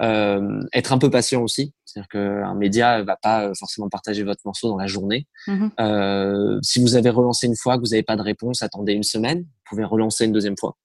Euh, 0.00 0.60
être 0.72 0.92
un 0.92 0.98
peu 0.98 1.10
patient 1.10 1.42
aussi, 1.42 1.72
c'est-à-dire 1.84 2.08
qu'un 2.08 2.54
média 2.54 3.02
va 3.02 3.16
pas 3.16 3.46
euh, 3.46 3.52
forcément 3.58 3.88
partager 3.88 4.22
votre 4.22 4.42
morceau 4.44 4.68
dans 4.68 4.76
la 4.76 4.86
journée. 4.86 5.26
Mmh 5.48 5.68
euh, 5.80 6.58
si 6.62 6.80
vous 6.80 6.94
avez 6.94 7.10
relancé 7.10 7.46
une 7.46 7.56
fois, 7.56 7.76
que 7.76 7.80
vous 7.80 7.90
n'avez 7.90 8.04
pas 8.04 8.16
de 8.16 8.22
réponse, 8.22 8.62
attendez 8.62 8.92
une 8.92 9.02
semaine, 9.02 9.40
vous 9.40 9.62
pouvez 9.68 9.84
relancer 9.84 10.26
une 10.26 10.32
deuxième 10.32 10.56
fois. 10.56 10.76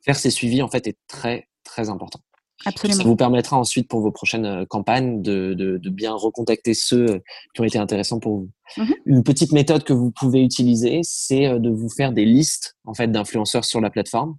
Faire 0.00 0.16
ces 0.16 0.30
suivis 0.30 0.62
en 0.62 0.68
fait 0.68 0.86
est 0.86 0.96
très 1.06 1.48
très 1.64 1.90
important. 1.90 2.20
Absolument. 2.64 2.96
Ça 2.96 3.04
vous 3.04 3.16
permettra 3.16 3.58
ensuite 3.58 3.88
pour 3.88 4.00
vos 4.00 4.10
prochaines 4.10 4.46
euh, 4.46 4.64
campagnes 4.64 5.20
de, 5.20 5.52
de, 5.52 5.76
de 5.76 5.90
bien 5.90 6.14
recontacter 6.14 6.72
ceux 6.72 7.22
qui 7.52 7.60
ont 7.60 7.64
été 7.64 7.78
intéressants 7.78 8.20
pour 8.20 8.38
vous. 8.38 8.50
Mmh 8.78 8.92
une 9.04 9.22
petite 9.22 9.52
méthode 9.52 9.84
que 9.84 9.92
vous 9.92 10.10
pouvez 10.10 10.42
utiliser, 10.42 11.00
c'est 11.02 11.60
de 11.60 11.70
vous 11.70 11.90
faire 11.90 12.12
des 12.12 12.24
listes 12.24 12.76
en 12.86 12.94
fait 12.94 13.08
d'influenceurs 13.08 13.66
sur 13.66 13.82
la 13.82 13.90
plateforme 13.90 14.36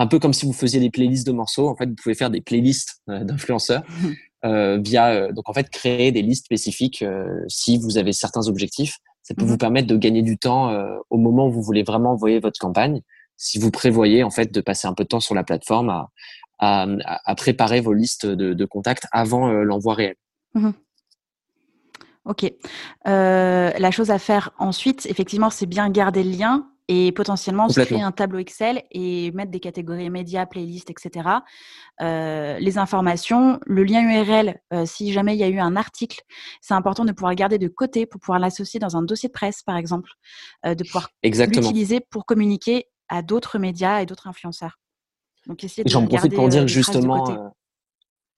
un 0.00 0.06
peu 0.06 0.18
comme 0.18 0.32
si 0.32 0.46
vous 0.46 0.52
faisiez 0.52 0.80
des 0.80 0.90
playlists 0.90 1.26
de 1.26 1.32
morceaux. 1.32 1.68
En 1.68 1.76
fait, 1.76 1.86
vous 1.86 1.94
pouvez 1.94 2.14
faire 2.14 2.30
des 2.30 2.40
playlists 2.40 3.02
d'influenceurs 3.06 3.82
via 4.42 5.30
donc 5.32 5.48
en 5.48 5.52
fait 5.52 5.68
créer 5.68 6.12
des 6.12 6.22
listes 6.22 6.46
spécifiques 6.46 7.04
si 7.48 7.78
vous 7.78 7.98
avez 7.98 8.12
certains 8.12 8.48
objectifs. 8.48 8.96
Ça 9.22 9.34
peut 9.34 9.44
vous 9.44 9.52
mhm. 9.52 9.58
permettre 9.58 9.86
de 9.88 9.96
gagner 9.96 10.22
du 10.22 10.38
temps 10.38 10.74
au 11.10 11.18
moment 11.18 11.46
où 11.46 11.52
vous 11.52 11.62
voulez 11.62 11.82
vraiment 11.82 12.12
envoyer 12.12 12.40
votre 12.40 12.58
campagne. 12.58 13.02
Si 13.36 13.58
vous 13.58 13.70
prévoyez 13.70 14.22
en 14.22 14.30
fait 14.30 14.52
de 14.52 14.60
passer 14.62 14.88
un 14.88 14.94
peu 14.94 15.04
de 15.04 15.08
temps 15.08 15.20
sur 15.20 15.34
la 15.34 15.44
plateforme 15.44 15.90
à, 15.90 16.08
à, 16.58 16.86
à 17.04 17.34
préparer 17.34 17.80
vos 17.82 17.92
listes 17.92 18.26
de, 18.26 18.54
de 18.54 18.64
contacts 18.64 19.06
avant 19.12 19.50
l'envoi 19.50 19.94
réel. 19.94 20.16
Ok. 22.24 22.52
Euh, 23.08 23.70
la 23.76 23.90
chose 23.90 24.10
à 24.10 24.18
faire 24.18 24.50
ensuite, 24.58 25.06
effectivement, 25.06 25.50
c'est 25.50 25.66
bien 25.66 25.88
garder 25.90 26.22
le 26.22 26.30
lien 26.30 26.69
et 26.92 27.12
potentiellement 27.12 27.68
se 27.68 27.80
créer 27.80 28.02
un 28.02 28.10
tableau 28.10 28.40
Excel 28.40 28.82
et 28.90 29.30
mettre 29.30 29.52
des 29.52 29.60
catégories 29.60 30.10
médias, 30.10 30.44
playlists, 30.44 30.90
etc. 30.90 31.28
Euh, 32.00 32.58
les 32.58 32.78
informations, 32.78 33.60
le 33.64 33.84
lien 33.84 34.02
URL, 34.02 34.60
euh, 34.72 34.84
si 34.86 35.12
jamais 35.12 35.36
il 35.36 35.38
y 35.38 35.44
a 35.44 35.48
eu 35.48 35.60
un 35.60 35.76
article, 35.76 36.20
c'est 36.60 36.74
important 36.74 37.04
de 37.04 37.12
pouvoir 37.12 37.30
le 37.30 37.36
garder 37.36 37.58
de 37.58 37.68
côté 37.68 38.06
pour 38.06 38.20
pouvoir 38.20 38.40
l'associer 38.40 38.80
dans 38.80 38.96
un 38.96 39.02
dossier 39.02 39.28
de 39.28 39.32
presse, 39.32 39.62
par 39.62 39.76
exemple, 39.76 40.10
de 40.64 40.82
pouvoir 40.82 41.10
l'utiliser 41.22 42.00
pour 42.00 42.26
communiquer 42.26 42.86
à 43.08 43.22
d'autres 43.22 43.60
médias 43.60 44.00
et 44.00 44.06
d'autres 44.06 44.26
influenceurs. 44.26 44.80
Donc, 45.46 45.64
J'en 45.86 46.06
profite 46.06 46.34
pour 46.34 46.48
dire 46.48 46.66
justement 46.66 47.52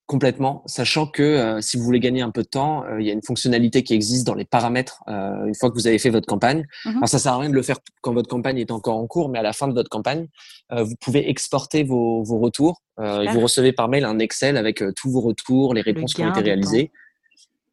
Complètement, 0.06 0.64
sachant 0.66 1.06
que 1.06 1.22
euh, 1.22 1.60
si 1.60 1.76
vous 1.76 1.84
voulez 1.84 2.00
gagner 2.00 2.22
un 2.22 2.30
peu 2.30 2.42
de 2.42 2.48
temps, 2.48 2.84
euh, 2.84 3.00
il 3.00 3.06
y 3.06 3.10
a 3.10 3.12
une 3.12 3.22
fonctionnalité 3.22 3.84
qui 3.84 3.94
existe 3.94 4.26
dans 4.26 4.34
les 4.34 4.44
paramètres 4.44 5.00
euh, 5.08 5.46
une 5.46 5.54
fois 5.54 5.70
que 5.70 5.74
vous 5.74 5.86
avez 5.86 5.98
fait 5.98 6.10
votre 6.10 6.26
campagne. 6.26 6.66
Mmh 6.84 6.96
Alors 6.96 7.08
ça 7.08 7.18
sert 7.20 7.32
à 7.32 7.38
rien 7.38 7.48
de 7.48 7.54
le 7.54 7.62
faire 7.62 7.78
quand 8.00 8.12
votre 8.12 8.28
campagne 8.28 8.58
est 8.58 8.72
encore 8.72 8.96
en 8.96 9.06
cours, 9.06 9.28
mais 9.28 9.38
à 9.38 9.42
la 9.42 9.52
fin 9.52 9.68
de 9.68 9.72
votre 9.72 9.88
campagne, 9.88 10.26
vous 10.70 10.94
pouvez 11.00 11.28
exporter 11.28 11.84
vos, 11.84 12.22
vos 12.24 12.38
retours. 12.38 12.82
vous 12.96 13.40
recevez 13.40 13.72
par 13.72 13.88
mail 13.88 14.04
un 14.04 14.18
Excel 14.18 14.56
avec 14.56 14.82
tous 14.96 15.10
vos 15.10 15.20
retours, 15.20 15.74
les 15.74 15.82
réponses 15.82 16.14
qui 16.14 16.22
ont 16.22 16.30
été 16.30 16.40
réalisées. 16.40 16.90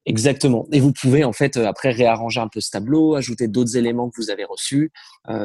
Exactement. 0.06 0.68
Et 0.72 0.82
vous 0.82 0.92
pouvez 0.92 1.24
en 1.24 1.32
fait 1.34 1.56
après 1.58 1.92
réarranger 1.92 2.42
un 2.42 2.50
peu 2.50 2.60
ce 2.60 2.72
tableau, 2.72 3.16
ajouter 3.16 3.48
d'autres 3.48 3.78
éléments 3.78 4.10
que 4.10 4.22
vous 4.22 4.30
avez 4.32 4.44
reçus, 4.44 4.92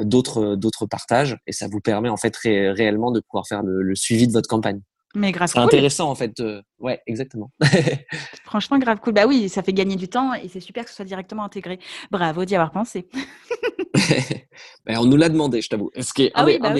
d'autres 0.03 0.57
d'autres 0.57 0.87
partages, 0.87 1.37
et 1.47 1.53
ça 1.53 1.68
vous 1.68 1.81
permet 1.81 2.09
en 2.09 2.16
fait 2.16 2.37
réellement 2.37 3.12
de 3.12 3.20
pouvoir 3.20 3.47
faire 3.47 3.62
le 3.62 3.94
suivi 3.94 4.27
de 4.27 4.33
votre 4.33 4.49
campagne. 4.49 4.81
Mais 5.14 5.33
grave 5.33 5.48
C'est 5.53 5.59
intéressant 5.59 6.11
en 6.11 6.14
fait. 6.14 6.42
Ouais, 6.79 7.00
exactement. 7.07 7.50
Franchement, 8.44 8.79
grave 8.79 8.98
cool. 9.00 9.12
Bah 9.12 9.27
oui, 9.27 9.48
ça 9.48 9.62
fait 9.62 9.72
gagner 9.72 9.96
du 9.96 10.09
temps 10.09 10.35
et 10.35 10.48
c'est 10.48 10.61
super 10.61 10.85
que 10.85 10.90
ce 10.90 10.96
soit 10.96 11.05
directement 11.05 11.44
intégré. 11.44 11.79
Bravo 12.11 12.44
d'y 12.44 12.55
avoir 12.55 12.72
pensé. 12.72 13.09
ben, 14.87 14.98
on 14.98 15.05
nous 15.05 15.16
l'a 15.16 15.29
demandé, 15.29 15.61
je 15.62 15.68
t'avoue. 15.68 15.90
Ce 15.98 16.12
qui 16.12 16.31
ah 16.35 16.44
oui, 16.44 16.59
bah 16.59 16.74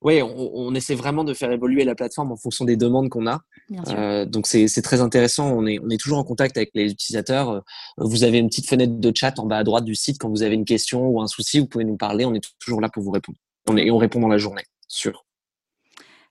Ouais, 0.00 0.22
on, 0.22 0.74
essaie 0.74 0.94
vraiment 0.94 1.24
de 1.24 1.34
faire 1.34 1.50
évoluer 1.50 1.84
la 1.84 1.94
plateforme 1.94 2.30
en 2.32 2.36
fonction 2.36 2.64
des 2.64 2.76
demandes 2.76 3.08
qu'on 3.08 3.26
a. 3.26 3.40
Euh, 3.88 4.24
donc 4.24 4.46
c'est 4.46 4.82
très 4.82 5.00
intéressant. 5.00 5.50
On 5.50 5.66
est, 5.66 5.80
on 5.80 5.90
est 5.90 5.98
toujours 5.98 6.18
en 6.18 6.24
contact 6.24 6.56
avec 6.56 6.70
les 6.74 6.92
utilisateurs. 6.92 7.62
Vous 7.96 8.22
avez 8.22 8.38
une 8.38 8.48
petite 8.48 8.68
fenêtre 8.68 8.94
de 8.94 9.12
chat 9.14 9.38
en 9.38 9.46
bas 9.46 9.58
à 9.58 9.64
droite 9.64 9.84
du 9.84 9.94
site 9.94 10.18
quand 10.20 10.28
vous 10.28 10.42
avez 10.42 10.54
une 10.54 10.64
question 10.64 11.08
ou 11.08 11.20
un 11.20 11.26
souci, 11.26 11.58
vous 11.58 11.66
pouvez 11.66 11.84
nous 11.84 11.96
parler. 11.96 12.24
On 12.24 12.34
est 12.34 12.44
toujours 12.60 12.80
là 12.80 12.88
pour 12.88 13.02
vous 13.02 13.10
répondre. 13.10 13.38
On 13.68 13.76
est, 13.76 13.86
et 13.86 13.90
on 13.90 13.98
répond 13.98 14.20
dans 14.20 14.28
la 14.28 14.38
journée, 14.38 14.62
sûr. 14.86 15.24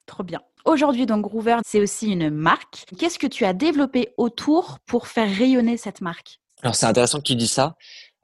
Trop 0.06 0.24
bien. 0.24 0.40
Aujourd'hui, 0.68 1.06
donc 1.06 1.22
Groover, 1.22 1.56
c'est 1.64 1.80
aussi 1.80 2.12
une 2.12 2.28
marque. 2.28 2.84
Qu'est-ce 2.98 3.18
que 3.18 3.26
tu 3.26 3.46
as 3.46 3.54
développé 3.54 4.10
autour 4.18 4.80
pour 4.84 5.06
faire 5.06 5.26
rayonner 5.34 5.78
cette 5.78 6.02
marque? 6.02 6.40
Alors, 6.62 6.74
c'est 6.74 6.84
intéressant 6.84 7.18
que 7.18 7.24
tu 7.24 7.36
dis 7.36 7.48
ça. 7.48 7.76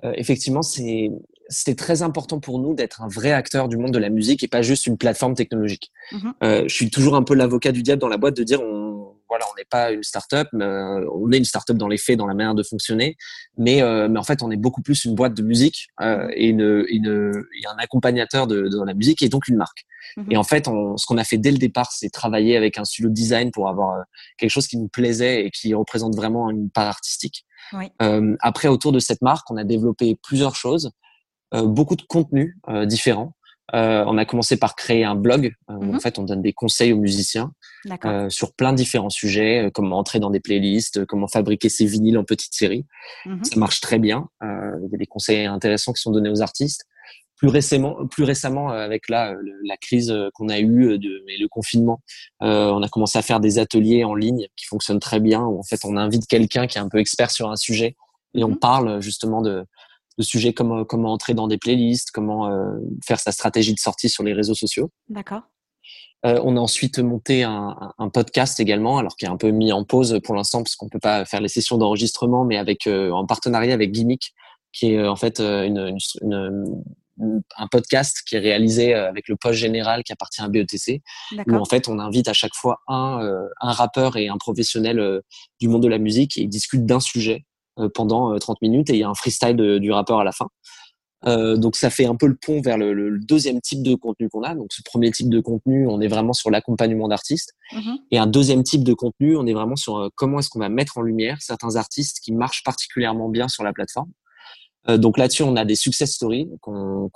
Euh, 0.05 0.13
effectivement, 0.17 0.61
c'est 0.61 1.11
c'était 1.49 1.75
très 1.75 2.03
important 2.03 2.41
pour 2.41 2.59
nous 2.59 2.75
d'être 2.75 3.03
un 3.03 3.09
vrai 3.09 3.33
acteur 3.33 3.69
du 3.69 3.79
monde 3.79 3.93
de 3.93 3.99
la 3.99 4.11
musique 4.11 4.43
et 4.43 4.49
pas 4.49 4.61
juste 4.61 4.87
une 4.87 4.99
plateforme 4.99 5.35
technologique. 5.35 5.91
Mmh 6.13 6.31
euh, 6.43 6.65
je 6.67 6.75
suis 6.75 6.91
toujours 6.91 7.17
un 7.17 7.23
peu 7.23 7.35
l'avocat 7.35 7.73
du 7.73 7.83
diable 7.83 8.01
dans 8.01 8.09
la 8.09 8.19
boîte 8.19 8.37
de 8.37 8.43
dire 8.45 8.61
on 8.63 8.94
voilà, 9.35 9.47
on 9.53 9.57
n'est 9.57 9.65
pas 9.65 9.91
une 9.91 10.05
start-up, 10.05 10.49
euh, 10.55 11.05
on 11.13 11.33
est 11.33 11.39
une 11.39 11.45
start-up 11.45 11.77
dans 11.77 11.89
les 11.89 11.99
faits, 11.99 12.17
dans 12.17 12.29
la 12.29 12.35
manière 12.35 12.55
de 12.55 12.63
fonctionner, 12.63 13.17
mais, 13.59 13.83
euh, 13.83 14.09
mais 14.09 14.21
en 14.21 14.23
fait, 14.23 14.45
on 14.45 14.51
est 14.53 14.57
beaucoup 14.57 14.81
plus 14.81 15.05
une 15.05 15.17
boîte 15.17 15.35
de 15.35 15.43
musique 15.43 15.89
euh, 16.01 16.29
et, 16.35 16.51
une, 16.51 16.85
une, 16.89 17.45
et, 17.61 17.67
un 17.67 17.77
accompagnateur 17.79 18.47
de, 18.47 18.69
de, 18.69 18.85
la 18.85 18.95
musique 18.95 19.23
et 19.23 19.29
donc 19.29 19.49
une 19.49 19.57
marque. 19.57 19.87
Mhm. 20.17 20.27
Et 20.31 20.37
en 20.37 20.45
fait, 20.45 20.69
on, 20.69 20.97
ce 20.97 21.05
qu'on 21.07 21.19
a 21.19 21.25
fait 21.25 21.37
dès 21.37 21.51
le 21.51 21.59
départ, 21.59 21.91
c'est 21.91 22.11
travailler 22.11 22.57
avec 22.57 22.79
un 22.79 22.85
studio 22.85 23.09
de 23.09 23.15
design 23.15 23.51
pour 23.51 23.69
avoir 23.69 24.05
quelque 24.39 24.51
chose 24.51 24.69
qui 24.69 24.79
nous 24.79 24.89
plaisait 24.89 25.47
et 25.47 25.51
qui 25.51 25.75
représente 25.75 26.15
vraiment 26.15 26.49
une 26.49 26.71
part 26.71 26.87
artistique. 26.87 27.45
Oui. 27.73 27.87
Euh, 28.03 28.37
après, 28.41 28.69
autour 28.69 28.93
de 28.93 29.01
cette 29.01 29.21
marque, 29.21 29.51
on 29.51 29.57
a 29.57 29.65
développé 29.65 30.17
plusieurs 30.23 30.55
choses, 30.55 30.93
beaucoup 31.53 31.97
de 31.97 32.03
contenus 32.03 32.57
différents. 32.87 33.35
Euh, 33.73 34.05
on 34.07 34.19
a 34.19 34.25
commencé 34.27 34.59
par 34.59 34.77
créer 34.77 35.05
un 35.05 35.15
blog 35.15 35.55
où 35.69 35.73
en 35.73 35.95
mhm. 35.95 36.01
fait 36.01 36.19
on 36.19 36.25
donne 36.25 36.43
des 36.43 36.53
conseils 36.53 36.93
aux 36.93 36.99
musiciens 36.99 37.53
euh, 38.05 38.29
sur 38.29 38.53
plein 38.53 38.73
de 38.73 38.77
différents 38.77 39.11
sujets, 39.11 39.67
euh, 39.67 39.71
comment 39.73 39.99
entrer 39.99 40.21
dans 40.21 40.31
des 40.31 40.41
playlists, 40.41 41.07
comment 41.07 41.29
fabriquer 41.29 41.71
ses 41.71 41.87
vinyles 41.87 42.19
en 42.19 42.25
petites 42.25 42.55
séries. 42.55 42.85
Mhm. 43.25 43.45
Ça 43.45 43.59
marche 43.59 43.81
très 43.81 43.99
bien. 43.99 44.29
il 44.43 44.89
y 44.91 44.95
a 44.95 44.99
des 44.99 45.07
conseils 45.07 45.47
intéressants 45.47 45.93
qui 45.93 46.03
sont 46.03 46.13
donnés 46.13 46.31
aux 46.31 46.43
artistes. 46.43 46.85
Plus 47.37 47.49
récemment, 47.49 48.07
plus 48.07 48.23
récemment 48.23 48.69
avec 48.69 49.09
la, 49.09 49.35
la 49.65 49.77
crise 49.77 50.15
qu'on 50.35 50.49
a 50.49 50.61
eue 50.61 50.99
de, 50.99 51.25
et 51.29 51.37
le 51.37 51.49
confinement, 51.49 52.01
on 52.41 52.83
a 52.83 52.89
commencé 52.89 53.19
à 53.19 53.23
faire 53.23 53.41
des 53.41 53.59
ateliers 53.59 54.05
en 54.05 54.15
ligne 54.15 54.47
qui 54.57 54.67
fonctionnent 54.67 55.01
très 55.01 55.19
bien. 55.19 55.43
Où 55.43 55.59
en 55.59 55.65
fait 55.65 55.81
on 55.85 55.97
invite 55.97 56.29
quelqu'un 56.29 56.69
qui 56.69 56.79
est 56.79 56.81
un 56.81 56.89
peu 56.89 56.99
expert 56.99 57.33
sur 57.33 57.51
un 57.51 57.57
sujet 57.57 57.97
et 58.35 58.45
on 58.45 58.51
mhm. 58.51 58.59
parle 58.59 59.01
justement 59.01 59.43
de 59.43 59.65
de 60.19 60.23
sujets 60.23 60.53
comme 60.53 60.73
euh, 60.73 60.85
comment 60.85 61.13
entrer 61.13 61.35
dans 61.35 61.49
des 61.49 61.59
playlists, 61.59 62.11
comment 62.13 62.49
euh, 62.49 62.79
faire 63.05 63.21
sa 63.21 63.33
stratégie 63.33 63.75
de 63.75 63.79
sortie 63.79 64.09
sur 64.09 64.23
les 64.23 64.33
réseaux 64.33 64.55
sociaux. 64.55 64.91
D'accord. 65.09 65.43
Euh, 66.25 66.41
on 66.43 66.57
a 66.57 66.61
ensuite 66.61 66.99
monté 67.01 67.43
un, 67.43 67.77
un, 67.99 68.09
podcast 68.09 68.59
également, 68.59 68.97
alors 68.97 69.17
qui 69.17 69.27
est 69.27 69.29
un 69.29 69.37
peu 69.37 69.51
mis 69.51 69.73
en 69.73 69.85
pause 69.85 70.21
pour 70.25 70.35
l'instant 70.35 70.63
parce 70.63 70.75
qu'on 70.75 70.89
peut 70.89 71.01
pas 71.01 71.27
faire 71.27 71.43
les 71.43 71.49
sessions 71.49 71.77
d'enregistrement, 71.77 72.47
mais 72.47 72.57
avec 72.57 72.87
euh, 72.87 73.11
en 73.11 73.27
partenariat 73.27 73.75
avec 73.75 73.93
Gimmick, 73.93 74.33
qui 74.73 74.93
est 74.93 75.07
en 75.07 75.17
fait 75.17 75.39
une, 75.41 75.97
une, 76.23 76.83
un 77.59 77.67
podcast 77.69 78.23
qui 78.27 78.37
est 78.37 78.41
réalisé 78.41 78.95
avec 78.95 79.29
le 79.29 79.37
poste 79.37 79.59
général 79.59 80.03
qui 80.03 80.13
appartient 80.13 80.41
à 80.41 80.49
BETC, 80.49 81.03
où 81.47 81.55
en 81.55 81.65
fait 81.65 81.89
on 81.89 82.01
invite 82.01 82.27
à 82.27 82.33
chaque 82.33 82.55
fois 82.55 82.81
un, 82.89 83.21
un 83.61 83.73
rappeur 83.73 84.17
et 84.17 84.29
un 84.29 84.37
professionnel 84.37 85.21
du 85.61 85.69
monde 85.69 85.83
de 85.85 85.89
la 85.89 85.99
musique 85.99 86.37
et 86.39 86.41
ils 86.41 86.49
discutent 86.49 86.87
d'un 86.87 86.99
sujet 86.99 87.45
euh, 87.45 87.54
pendant 87.95 88.39
30 88.39 88.57
euh, 88.57 88.59
minutes 88.63 88.91
et 88.91 88.95
il 88.95 88.99
y 89.01 89.03
a 89.03 89.09
un 89.09 89.15
freestyle 89.15 89.57
du 89.57 89.93
rappeur 89.93 90.21
à 90.21 90.25
la 90.25 90.33
fin. 90.33 90.49
Euh, 91.27 91.57
donc 91.57 91.77
ça 91.77 91.89
fait 91.89 92.05
un 92.05 92.17
peu 92.17 92.27
le 92.27 92.37
pont 92.37 92.61
vers 92.61 92.77
le, 92.77 93.19
deuxième 93.19 93.61
type 93.61 93.83
de 93.83 93.95
contenu 93.95 94.29
qu'on 94.29 94.43
a. 94.43 94.55
Donc 94.55 94.67
ce 94.71 94.83
premier 94.83 95.11
type 95.11 95.31
de 95.31 95.41
contenu, 95.41 95.87
on 95.89 96.01
est 96.01 96.09
vraiment 96.09 96.33
sur 96.33 96.51
l'accompagnement 96.51 97.09
d'artistes. 97.09 97.55
Mm-hmm. 97.73 97.97
Et 98.11 98.19
un 98.19 98.27
deuxième 98.27 98.63
type 98.63 98.85
de 98.85 98.93
contenu, 98.93 99.37
on 99.37 99.47
est 99.47 99.55
vraiment 99.55 99.77
sur 99.77 100.11
comment 100.17 100.39
est-ce 100.39 100.51
qu'on 100.51 100.59
va 100.59 100.69
mettre 100.69 100.99
en 100.99 101.03
lumière 101.03 101.39
certains 101.41 101.77
artistes 101.77 102.21
qui 102.23 102.33
marchent 102.33 102.63
particulièrement 102.63 103.29
bien 103.29 103.49
sur 103.49 103.65
la 103.65 103.73
plateforme. 103.73 104.11
donc 104.97 105.17
là-dessus, 105.17 105.45
on 105.45 105.57
a 105.57 105.65
des 105.65 105.77
success 105.77 106.13
stories 106.13 106.51
qu'on 106.61 107.11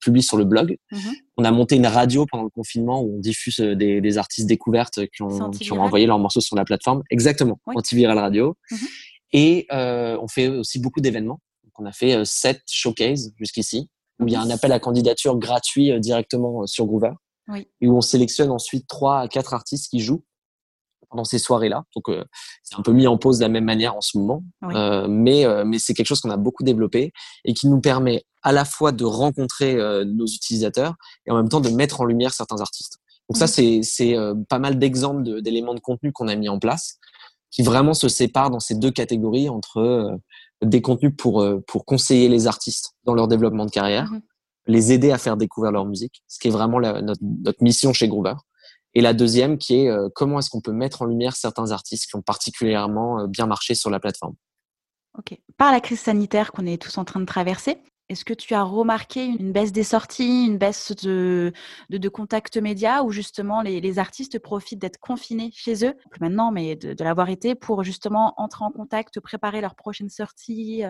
publie 0.00 0.22
sur 0.22 0.36
le 0.36 0.44
blog. 0.44 0.76
Mm-hmm. 0.90 1.14
On 1.36 1.44
a 1.44 1.52
monté 1.52 1.76
une 1.76 1.86
radio 1.86 2.26
pendant 2.28 2.42
le 2.42 2.50
confinement 2.50 3.00
où 3.02 3.18
on 3.18 3.20
diffuse 3.20 3.60
des, 3.60 4.00
des 4.00 4.18
artistes 4.18 4.48
découvertes 4.48 5.06
qui 5.14 5.22
ont, 5.22 5.50
qui 5.50 5.72
ont 5.72 5.80
envoyé 5.80 6.06
leurs 6.06 6.18
morceaux 6.18 6.40
sur 6.40 6.56
la 6.56 6.64
plateforme. 6.64 7.04
Exactement, 7.10 7.60
oui. 7.68 7.74
antiviral 7.76 8.18
radio. 8.18 8.56
Mm-hmm. 8.72 8.86
Et 9.32 9.66
euh, 9.72 10.18
on 10.20 10.28
fait 10.28 10.48
aussi 10.48 10.78
beaucoup 10.78 11.00
d'événements. 11.00 11.40
on 11.78 11.86
a 11.86 11.92
fait 11.92 12.14
euh, 12.14 12.24
sept 12.24 12.62
showcases 12.66 13.32
jusqu'ici, 13.36 13.90
où 14.20 14.26
il 14.26 14.32
y 14.32 14.36
a 14.36 14.40
un 14.40 14.50
appel 14.50 14.72
à 14.72 14.80
candidature 14.80 15.36
gratuit 15.36 15.92
euh, 15.92 15.98
directement 15.98 16.66
sur 16.66 16.86
Groover. 16.86 17.12
Oui. 17.48 17.66
Et 17.80 17.88
où 17.88 17.96
on 17.96 18.00
sélectionne 18.00 18.50
ensuite 18.50 18.86
trois 18.88 19.20
à 19.20 19.28
quatre 19.28 19.54
artistes 19.54 19.88
qui 19.90 20.00
jouent 20.00 20.24
pendant 21.08 21.24
ces 21.24 21.38
soirées-là. 21.38 21.84
Donc 21.96 22.14
c'est 22.62 22.76
un 22.76 22.82
peu 22.82 22.92
mis 22.92 23.06
en 23.06 23.16
pause 23.16 23.38
de 23.38 23.42
la 23.42 23.48
même 23.48 23.64
manière 23.64 23.96
en 23.96 24.02
ce 24.02 24.18
moment, 24.18 24.44
mais 25.08 25.46
mais 25.64 25.78
c'est 25.78 25.94
quelque 25.94 26.08
chose 26.08 26.20
qu'on 26.20 26.28
a 26.28 26.36
beaucoup 26.36 26.62
développé 26.62 27.14
et 27.46 27.54
qui 27.54 27.66
nous 27.66 27.80
permet 27.80 28.26
à 28.42 28.52
la 28.52 28.66
fois 28.66 28.92
de 28.92 29.06
rencontrer 29.06 29.74
nos 30.04 30.26
utilisateurs 30.26 30.96
et 31.24 31.30
en 31.30 31.36
même 31.36 31.48
temps 31.48 31.62
de 31.62 31.70
mettre 31.70 32.02
en 32.02 32.04
lumière 32.04 32.34
certains 32.34 32.60
artistes. 32.60 32.98
Donc 33.30 33.38
ça 33.38 33.46
c'est 33.46 33.80
c'est 33.82 34.16
pas 34.50 34.58
mal 34.58 34.78
d'exemples 34.78 35.40
d'éléments 35.40 35.72
de 35.72 35.80
contenu 35.80 36.12
qu'on 36.12 36.28
a 36.28 36.36
mis 36.36 36.50
en 36.50 36.58
place 36.58 36.98
qui 37.50 37.62
vraiment 37.62 37.94
se 37.94 38.08
séparent 38.08 38.50
dans 38.50 38.60
ces 38.60 38.74
deux 38.74 38.90
catégories 38.90 39.48
entre 39.48 39.78
euh, 39.78 40.16
des 40.62 40.82
contenus 40.82 41.12
pour, 41.16 41.42
euh, 41.42 41.62
pour 41.66 41.84
conseiller 41.84 42.28
les 42.28 42.46
artistes 42.46 42.94
dans 43.04 43.14
leur 43.14 43.28
développement 43.28 43.64
de 43.64 43.70
carrière, 43.70 44.10
mhm. 44.10 44.20
les 44.66 44.92
aider 44.92 45.10
à 45.10 45.18
faire 45.18 45.36
découvrir 45.36 45.72
leur 45.72 45.86
musique, 45.86 46.22
ce 46.26 46.38
qui 46.38 46.48
est 46.48 46.50
vraiment 46.50 46.80
notre, 46.80 47.20
notre, 47.22 47.62
mission 47.62 47.92
chez 47.92 48.08
Groover. 48.08 48.34
Et 48.94 49.00
la 49.00 49.12
deuxième 49.12 49.58
qui 49.58 49.76
est 49.76 49.88
euh, 49.88 50.08
comment 50.14 50.38
est-ce 50.38 50.50
qu'on 50.50 50.60
peut 50.60 50.72
mettre 50.72 51.02
en 51.02 51.06
lumière 51.06 51.36
certains 51.36 51.70
artistes 51.70 52.06
qui 52.06 52.16
ont 52.16 52.22
particulièrement 52.22 53.26
bien 53.26 53.46
marché 53.46 53.74
sur 53.74 53.90
la 53.90 54.00
plateforme. 54.00 54.34
Ok. 55.16 55.38
Par 55.56 55.72
la 55.72 55.80
crise 55.80 56.00
sanitaire 56.00 56.52
qu'on 56.52 56.66
est 56.66 56.80
tous 56.80 56.96
en 56.98 57.04
train 57.04 57.20
de 57.20 57.24
traverser, 57.24 57.78
est-ce 58.08 58.24
que 58.24 58.34
tu 58.34 58.54
as 58.54 58.62
remarqué 58.62 59.24
une 59.24 59.52
baisse 59.52 59.72
des 59.72 59.82
sorties, 59.82 60.46
une 60.46 60.58
baisse 60.58 60.92
de, 61.02 61.52
de, 61.90 62.08
contacts 62.08 62.56
médias 62.56 63.02
où 63.02 63.10
justement 63.10 63.60
les, 63.60 63.98
artistes 63.98 64.38
profitent 64.38 64.78
d'être 64.78 64.98
confinés 64.98 65.50
chez 65.52 65.84
eux, 65.84 65.94
plus 66.10 66.20
maintenant, 66.20 66.50
mais 66.50 66.76
de, 66.76 67.04
l'avoir 67.04 67.28
été, 67.28 67.54
pour 67.54 67.82
justement 67.82 68.34
entrer 68.38 68.64
en 68.64 68.70
contact, 68.70 69.20
préparer 69.20 69.60
leur 69.60 69.74
prochaine 69.74 70.08
sortie 70.08 70.84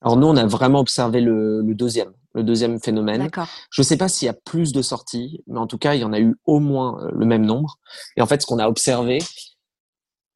Alors 0.00 0.16
nous, 0.16 0.28
on 0.28 0.36
a 0.36 0.46
vraiment 0.46 0.80
observé 0.80 1.20
le, 1.20 1.62
deuxième. 1.74 2.12
le 2.34 2.44
deuxième 2.44 2.80
phénomène. 2.80 3.28
Je 3.70 3.82
ne 3.82 3.84
sais 3.84 3.96
pas 3.96 4.08
s'il 4.08 4.26
y 4.26 4.28
a 4.28 4.34
plus 4.34 4.72
de 4.72 4.82
sorties, 4.82 5.42
mais 5.48 5.58
en 5.58 5.66
tout 5.66 5.78
cas, 5.78 5.94
il 5.94 6.02
y 6.02 6.04
en 6.04 6.12
a 6.12 6.20
eu 6.20 6.36
au 6.44 6.60
moins 6.60 7.08
le 7.12 7.26
même 7.26 7.44
nombre. 7.44 7.78
Et 8.16 8.22
en 8.22 8.26
fait, 8.26 8.42
ce 8.42 8.46
qu'on 8.46 8.60
a 8.60 8.68
observé, 8.68 9.18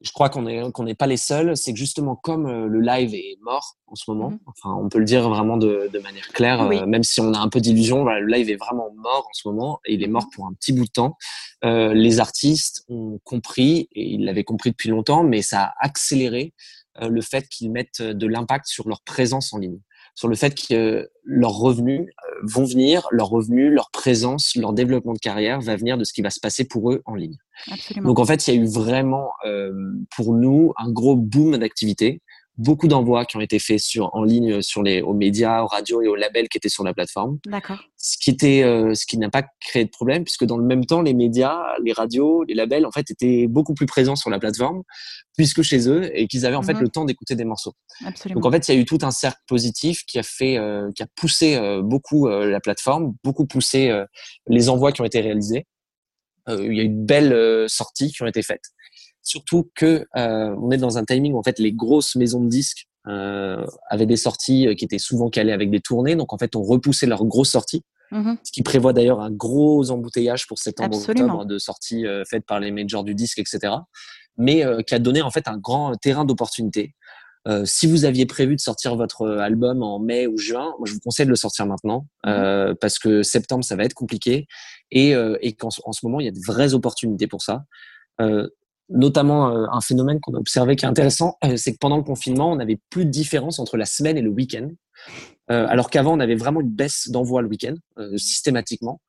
je 0.01 0.11
crois 0.11 0.29
qu'on 0.29 0.43
n'est 0.43 0.71
qu'on 0.71 0.83
n'est 0.83 0.95
pas 0.95 1.07
les 1.07 1.17
seuls. 1.17 1.57
C'est 1.57 1.73
que 1.73 1.79
justement, 1.79 2.15
comme 2.15 2.45
euh, 2.45 2.67
le 2.67 2.81
live 2.81 3.13
est 3.15 3.37
mort 3.41 3.77
en 3.87 3.95
ce 3.95 4.09
moment, 4.09 4.31
mhm. 4.31 4.39
enfin, 4.45 4.75
on 4.75 4.89
peut 4.89 4.99
le 4.99 5.05
dire 5.05 5.27
vraiment 5.27 5.57
de, 5.57 5.89
de 5.91 5.99
manière 5.99 6.27
claire, 6.29 6.61
euh, 6.61 6.85
même 6.85 7.03
si 7.03 7.21
on 7.21 7.33
a 7.33 7.39
un 7.39 7.49
peu 7.49 7.59
d'illusion, 7.59 8.03
le 8.05 8.25
live 8.25 8.49
est 8.49 8.57
vraiment 8.57 8.91
mort 8.95 9.27
en 9.27 9.33
ce 9.33 9.47
moment 9.47 9.79
et 9.85 9.93
il 9.93 10.03
est 10.03 10.07
mort 10.07 10.25
mhm. 10.25 10.29
pour 10.35 10.45
un 10.47 10.53
petit 10.53 10.73
bout 10.73 10.85
de 10.85 10.91
temps. 10.91 11.17
Euh, 11.63 11.93
les 11.93 12.19
artistes 12.19 12.83
ont 12.89 13.19
compris 13.23 13.89
et 13.93 14.03
ils 14.13 14.25
l'avaient 14.25 14.43
compris 14.43 14.71
depuis 14.71 14.89
longtemps, 14.89 15.23
mais 15.23 15.41
ça 15.41 15.63
a 15.63 15.73
accéléré 15.79 16.53
euh, 17.01 17.09
le 17.09 17.21
fait 17.21 17.47
qu'ils 17.47 17.71
mettent 17.71 18.01
de 18.01 18.27
l'impact 18.27 18.67
sur 18.67 18.87
leur 18.87 19.01
présence 19.01 19.53
en 19.53 19.57
ligne 19.57 19.79
sur 20.17 20.27
le 20.27 20.35
fait 20.35 20.55
que 20.55 21.07
leurs 21.25 21.53
revenus 21.53 22.09
vont 22.41 22.65
venir, 22.65 23.07
leurs 23.11 23.29
revenus, 23.29 23.71
leur 23.71 23.91
présence, 23.91 24.55
leur 24.55 24.73
développement 24.73 25.13
de 25.13 25.19
carrière 25.19 25.61
va 25.61 25.75
venir 25.75 25.95
de 25.95 26.03
ce 26.03 26.11
qui 26.11 26.23
va 26.23 26.31
se 26.31 26.39
passer 26.39 26.65
pour 26.65 26.91
eux 26.91 27.03
en 27.05 27.13
ligne. 27.13 27.37
Absolument. 27.71 28.07
Donc 28.07 28.17
en 28.17 28.25
fait, 28.25 28.47
il 28.47 28.55
y 28.55 28.57
a 28.57 28.59
eu 28.59 28.65
vraiment 28.65 29.29
euh, 29.45 29.71
pour 30.15 30.33
nous 30.33 30.73
un 30.77 30.91
gros 30.91 31.15
boom 31.15 31.55
d'activité 31.57 32.19
beaucoup 32.57 32.87
d'envois 32.87 33.25
qui 33.25 33.37
ont 33.37 33.41
été 33.41 33.59
faits 33.59 33.79
sur 33.79 34.13
en 34.15 34.23
ligne 34.23 34.61
sur 34.61 34.81
les 34.81 35.01
aux 35.01 35.13
médias, 35.13 35.61
aux 35.61 35.67
radios 35.67 36.01
et 36.01 36.07
aux 36.07 36.15
labels 36.15 36.49
qui 36.49 36.57
étaient 36.57 36.69
sur 36.69 36.83
la 36.83 36.93
plateforme. 36.93 37.37
D'accord. 37.45 37.83
Ce 37.97 38.17
qui 38.17 38.29
était 38.29 38.63
euh, 38.63 38.93
ce 38.95 39.05
qui 39.05 39.17
n'a 39.17 39.29
pas 39.29 39.43
créé 39.61 39.85
de 39.85 39.89
problème 39.89 40.23
puisque 40.23 40.45
dans 40.45 40.57
le 40.57 40.63
même 40.63 40.85
temps 40.85 41.01
les 41.01 41.13
médias, 41.13 41.59
les 41.83 41.93
radios, 41.93 42.43
les 42.43 42.55
labels 42.55 42.85
en 42.85 42.91
fait 42.91 43.11
étaient 43.11 43.47
beaucoup 43.47 43.73
plus 43.73 43.85
présents 43.85 44.15
sur 44.15 44.29
la 44.29 44.39
plateforme 44.39 44.83
puisque 45.35 45.61
chez 45.61 45.87
eux 45.87 46.09
et 46.17 46.27
qu'ils 46.27 46.45
avaient 46.45 46.55
en 46.55 46.63
fait 46.63 46.73
mhm. 46.73 46.81
le 46.81 46.89
temps 46.89 47.05
d'écouter 47.05 47.35
des 47.35 47.45
morceaux. 47.45 47.73
Absolument. 48.05 48.39
Donc 48.39 48.47
en 48.47 48.51
fait, 48.51 48.67
il 48.67 48.75
y 48.75 48.77
a 48.77 48.81
eu 48.81 48.85
tout 48.85 48.99
un 49.03 49.11
cercle 49.11 49.41
positif 49.47 50.03
qui 50.05 50.17
a 50.17 50.23
fait 50.23 50.57
euh, 50.57 50.91
qui 50.95 51.03
a 51.03 51.07
poussé 51.15 51.55
euh, 51.55 51.81
beaucoup 51.83 52.27
la 52.27 52.59
plateforme, 52.59 53.13
beaucoup 53.23 53.45
poussé 53.45 53.93
les 54.47 54.69
envois 54.69 54.91
qui 54.91 55.01
ont 55.01 55.05
été 55.05 55.21
réalisés. 55.21 55.65
il 56.47 56.73
y 56.73 56.79
a 56.79 56.83
eu 56.83 56.89
de 56.89 57.05
belles 57.05 57.69
sorties 57.69 58.11
qui 58.11 58.23
ont 58.23 58.27
été 58.27 58.41
faites 58.41 58.63
surtout 59.27 59.69
que 59.75 60.05
euh, 60.15 60.55
on 60.61 60.71
est 60.71 60.77
dans 60.77 60.97
un 60.97 61.05
timing 61.05 61.33
où 61.33 61.37
en 61.37 61.43
fait 61.43 61.59
les 61.59 61.73
grosses 61.73 62.15
maisons 62.15 62.41
de 62.41 62.49
disques 62.49 62.87
euh, 63.07 63.65
avaient 63.89 64.05
des 64.05 64.17
sorties 64.17 64.67
euh, 64.67 64.73
qui 64.73 64.85
étaient 64.85 64.99
souvent 64.99 65.29
calées 65.29 65.51
avec 65.51 65.69
des 65.69 65.81
tournées, 65.81 66.15
donc 66.15 66.33
en 66.33 66.37
fait 66.37 66.55
on 66.55 66.63
repoussait 66.63 67.05
leurs 67.05 67.25
grosses 67.25 67.51
sorties, 67.51 67.83
mm-hmm. 68.11 68.37
ce 68.43 68.51
qui 68.51 68.63
prévoit 68.63 68.93
d'ailleurs 68.93 69.19
un 69.19 69.31
gros 69.31 69.91
embouteillage 69.91 70.47
pour 70.47 70.59
septembre 70.59 70.97
octobre 70.97 71.45
de 71.45 71.57
sorties 71.57 72.05
faites 72.29 72.45
par 72.45 72.59
les 72.59 72.71
majors 72.71 73.03
du 73.03 73.15
disque, 73.15 73.39
etc. 73.39 73.73
Mais 74.37 74.63
qui 74.85 74.93
a 74.93 74.99
donné 74.99 75.21
en 75.21 75.31
fait 75.31 75.47
un 75.47 75.57
grand 75.57 75.95
terrain 75.95 76.23
d'opportunité. 76.23 76.93
si 77.65 77.87
vous 77.87 78.05
aviez 78.05 78.25
prévu 78.25 78.55
de 78.55 78.61
sortir 78.61 78.95
votre 78.95 79.27
album 79.27 79.81
en 79.81 79.99
mai 79.99 80.27
ou 80.27 80.37
juin, 80.37 80.73
moi 80.77 80.85
je 80.85 80.93
vous 80.93 80.99
conseille 80.99 81.25
de 81.25 81.31
le 81.31 81.35
sortir 81.35 81.65
maintenant 81.65 82.05
mm-hmm. 82.25 82.75
parce 82.75 82.99
que 82.99 83.23
septembre 83.23 83.63
ça 83.63 83.75
va 83.75 83.83
être 83.83 83.95
compliqué 83.95 84.47
et, 84.91 85.13
et 85.41 85.53
qu'en 85.53 85.69
en 85.85 85.91
ce 85.91 86.05
moment 86.05 86.19
il 86.19 86.25
y 86.25 86.29
a 86.29 86.31
de 86.31 86.45
vraies 86.45 86.73
opportunités 86.73 87.27
pour 87.27 87.41
ça. 87.41 87.63
Notamment 88.89 89.49
euh, 89.49 89.65
un 89.71 89.81
phénomène 89.81 90.21
qu'on 90.21 90.33
a 90.33 90.37
observé 90.37 90.77
qui 90.77 90.85
est 90.85 90.87
intéressant, 90.87 91.37
euh, 91.43 91.57
c'est 91.57 91.73
que 91.73 91.77
pendant 91.77 91.97
le 91.97 92.03
confinement, 92.03 92.51
on 92.51 92.55
n'avait 92.55 92.79
plus 92.89 93.03
de 93.03 93.09
différence 93.09 93.59
entre 93.59 93.75
la 93.75 93.85
semaine 93.85 94.17
et 94.17 94.21
le 94.21 94.29
week-end, 94.29 94.69
euh, 95.51 95.65
alors 95.67 95.89
qu'avant, 95.89 96.13
on 96.13 96.19
avait 96.21 96.35
vraiment 96.35 96.61
une 96.61 96.69
baisse 96.69 97.09
d'envoi 97.09 97.41
le 97.41 97.49
week-end, 97.49 97.75
systématiquement. 98.15 99.01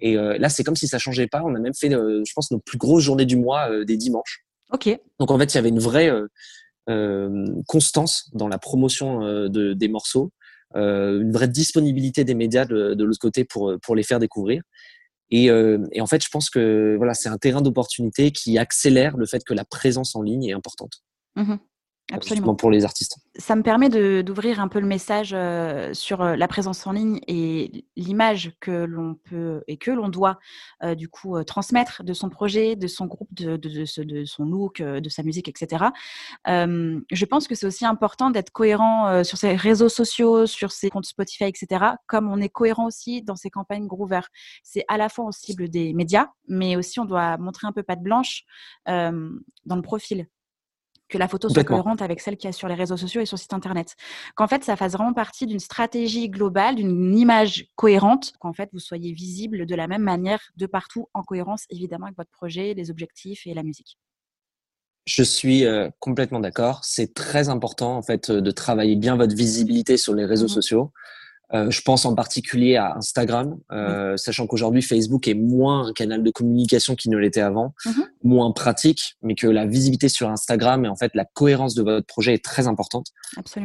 Et 0.00 0.14
là, 0.14 0.48
c'est 0.48 0.62
comme 0.62 0.76
si 0.76 0.86
ça 0.86 1.00
changeait 1.00 1.26
pas. 1.26 1.42
On 1.44 1.56
a 1.56 1.58
même 1.58 1.74
fait, 1.74 1.90
je 1.90 2.32
pense, 2.32 2.52
nos 2.52 2.60
plus 2.60 2.78
grosses 2.78 3.02
journées 3.02 3.26
du 3.26 3.36
mois 3.36 3.84
des 3.84 3.96
dimanches. 3.96 4.44
Ok. 4.70 4.96
Donc 5.18 5.32
en 5.32 5.38
fait, 5.38 5.52
il 5.52 5.56
y 5.56 5.58
avait 5.58 5.70
une 5.70 5.80
vraie 5.80 6.12
constance 7.66 8.30
dans 8.32 8.46
la 8.46 8.58
promotion 8.58 9.48
de, 9.48 9.72
des 9.72 9.88
morceaux, 9.88 10.30
une 10.76 11.32
vraie 11.32 11.48
disponibilité 11.48 12.22
des 12.22 12.36
médias 12.36 12.64
de, 12.64 12.94
de 12.94 13.04
l'autre 13.04 13.18
côté 13.18 13.44
pour, 13.44 13.74
pour 13.82 13.96
les 13.96 14.04
faire 14.04 14.20
découvrir. 14.20 14.62
Et, 15.30 15.50
euh, 15.50 15.86
et, 15.92 16.00
en 16.00 16.06
fait, 16.06 16.24
je 16.24 16.30
pense 16.30 16.50
que 16.50 16.94
voilà, 16.96 17.14
c'est 17.14 17.28
un 17.28 17.38
terrain 17.38 17.60
d'opportunité 17.60 18.30
qui 18.30 18.58
accélère 18.58 19.16
le 19.16 19.26
fait 19.26 19.44
que 19.44 19.54
la 19.54 19.64
présence 19.64 20.16
en 20.16 20.22
ligne 20.22 20.44
est 20.44 20.54
importante. 20.54 21.02
Mmh 21.36 21.56
Absolument. 22.10 22.54
Pour 22.54 22.70
les 22.70 22.86
artistes. 22.86 23.18
Ça 23.36 23.54
me 23.54 23.62
permet 23.62 23.90
d'ouvrir 24.22 24.60
un 24.60 24.68
peu 24.68 24.80
le 24.80 24.86
message 24.86 25.32
euh, 25.34 25.92
sur 25.92 26.22
euh, 26.22 26.36
la 26.36 26.48
présence 26.48 26.86
en 26.86 26.92
ligne 26.92 27.20
et 27.28 27.84
l'image 27.96 28.52
que 28.60 28.70
l'on 28.70 29.14
peut 29.14 29.62
et 29.68 29.76
que 29.76 29.90
l'on 29.90 30.08
doit 30.08 30.38
euh, 30.82 30.94
du 30.94 31.08
coup 31.08 31.42
transmettre 31.44 32.02
de 32.04 32.14
son 32.14 32.30
projet, 32.30 32.76
de 32.76 32.86
son 32.86 33.04
groupe, 33.04 33.28
de, 33.34 33.58
de, 33.58 33.68
de, 33.68 34.02
de 34.04 34.24
son 34.24 34.44
look, 34.46 34.80
de 34.80 35.08
sa 35.08 35.22
musique, 35.22 35.48
etc. 35.48 35.84
je 36.46 37.24
pense 37.26 37.46
que 37.46 37.54
c'est 37.54 37.66
aussi 37.66 37.84
important 37.84 38.30
d'être 38.30 38.50
cohérent 38.50 39.22
sur 39.22 39.36
ses 39.36 39.54
réseaux 39.54 39.88
sociaux, 39.88 40.46
sur 40.46 40.72
ses 40.72 40.88
comptes 40.88 41.06
Spotify, 41.06 41.44
etc. 41.44 41.84
Comme 42.06 42.28
on 42.30 42.40
est 42.40 42.48
cohérent 42.48 42.86
aussi 42.86 43.22
dans 43.22 43.36
ses 43.36 43.50
campagnes 43.50 43.86
Groover. 43.86 44.20
C'est 44.62 44.84
à 44.88 44.96
la 44.96 45.08
fois 45.08 45.26
en 45.26 45.32
cible 45.32 45.68
des 45.68 45.92
médias, 45.92 46.28
mais 46.48 46.76
aussi 46.76 47.00
on 47.00 47.04
doit 47.04 47.36
montrer 47.36 47.66
un 47.66 47.72
peu 47.72 47.82
patte 47.82 48.02
blanche 48.02 48.44
dans 48.86 49.76
le 49.76 49.82
profil 49.82 50.26
que 51.08 51.18
la 51.18 51.28
photo 51.28 51.48
soit 51.48 51.64
cohérente 51.64 52.02
avec 52.02 52.20
celle 52.20 52.36
qu'il 52.36 52.48
y 52.48 52.50
a 52.50 52.52
sur 52.52 52.68
les 52.68 52.74
réseaux 52.74 52.96
sociaux 52.96 53.20
et 53.20 53.26
sur 53.26 53.36
le 53.36 53.40
site 53.40 53.52
internet. 53.52 53.96
Qu'en 54.34 54.46
fait, 54.46 54.64
ça 54.64 54.76
fasse 54.76 54.92
vraiment 54.92 55.12
partie 55.12 55.46
d'une 55.46 55.60
stratégie 55.60 56.28
globale, 56.28 56.76
d'une 56.76 57.16
image 57.16 57.66
cohérente, 57.76 58.32
qu'en 58.38 58.52
fait, 58.52 58.68
vous 58.72 58.78
soyez 58.78 59.12
visible 59.12 59.66
de 59.66 59.74
la 59.74 59.88
même 59.88 60.02
manière 60.02 60.40
de 60.56 60.66
partout, 60.66 61.08
en 61.14 61.22
cohérence 61.22 61.64
évidemment 61.70 62.06
avec 62.06 62.16
votre 62.16 62.30
projet, 62.30 62.74
les 62.74 62.90
objectifs 62.90 63.46
et 63.46 63.54
la 63.54 63.62
musique. 63.62 63.98
Je 65.06 65.22
suis 65.22 65.64
euh, 65.64 65.88
complètement 66.00 66.40
d'accord. 66.40 66.84
C'est 66.84 67.14
très 67.14 67.48
important 67.48 67.96
en 67.96 68.02
fait 68.02 68.30
de 68.30 68.50
travailler 68.50 68.94
bien 68.94 69.16
votre 69.16 69.34
visibilité 69.34 69.96
sur 69.96 70.14
les 70.14 70.26
réseaux 70.26 70.46
mmh 70.46 70.48
sociaux. 70.48 70.92
Euh, 71.54 71.70
je 71.70 71.80
pense 71.80 72.04
en 72.04 72.14
particulier 72.14 72.76
à 72.76 72.96
Instagram, 72.96 73.56
euh, 73.72 74.16
sachant 74.16 74.46
qu'aujourd'hui 74.46 74.82
Facebook 74.82 75.26
est 75.28 75.34
moins 75.34 75.88
un 75.88 75.92
canal 75.92 76.22
de 76.22 76.30
communication 76.30 76.94
qu'il 76.94 77.10
ne 77.10 77.16
l'était 77.16 77.40
avant, 77.40 77.74
mhm. 77.86 78.04
moins 78.22 78.52
pratique, 78.52 79.16
mais 79.22 79.34
que 79.34 79.46
la 79.46 79.66
visibilité 79.66 80.08
sur 80.08 80.28
Instagram 80.28 80.84
et 80.84 80.88
en 80.88 80.96
fait 80.96 81.12
la 81.14 81.24
cohérence 81.24 81.74
de 81.74 81.82
votre 81.82 82.06
projet 82.06 82.34
est 82.34 82.44
très 82.44 82.66
importante. 82.66 83.06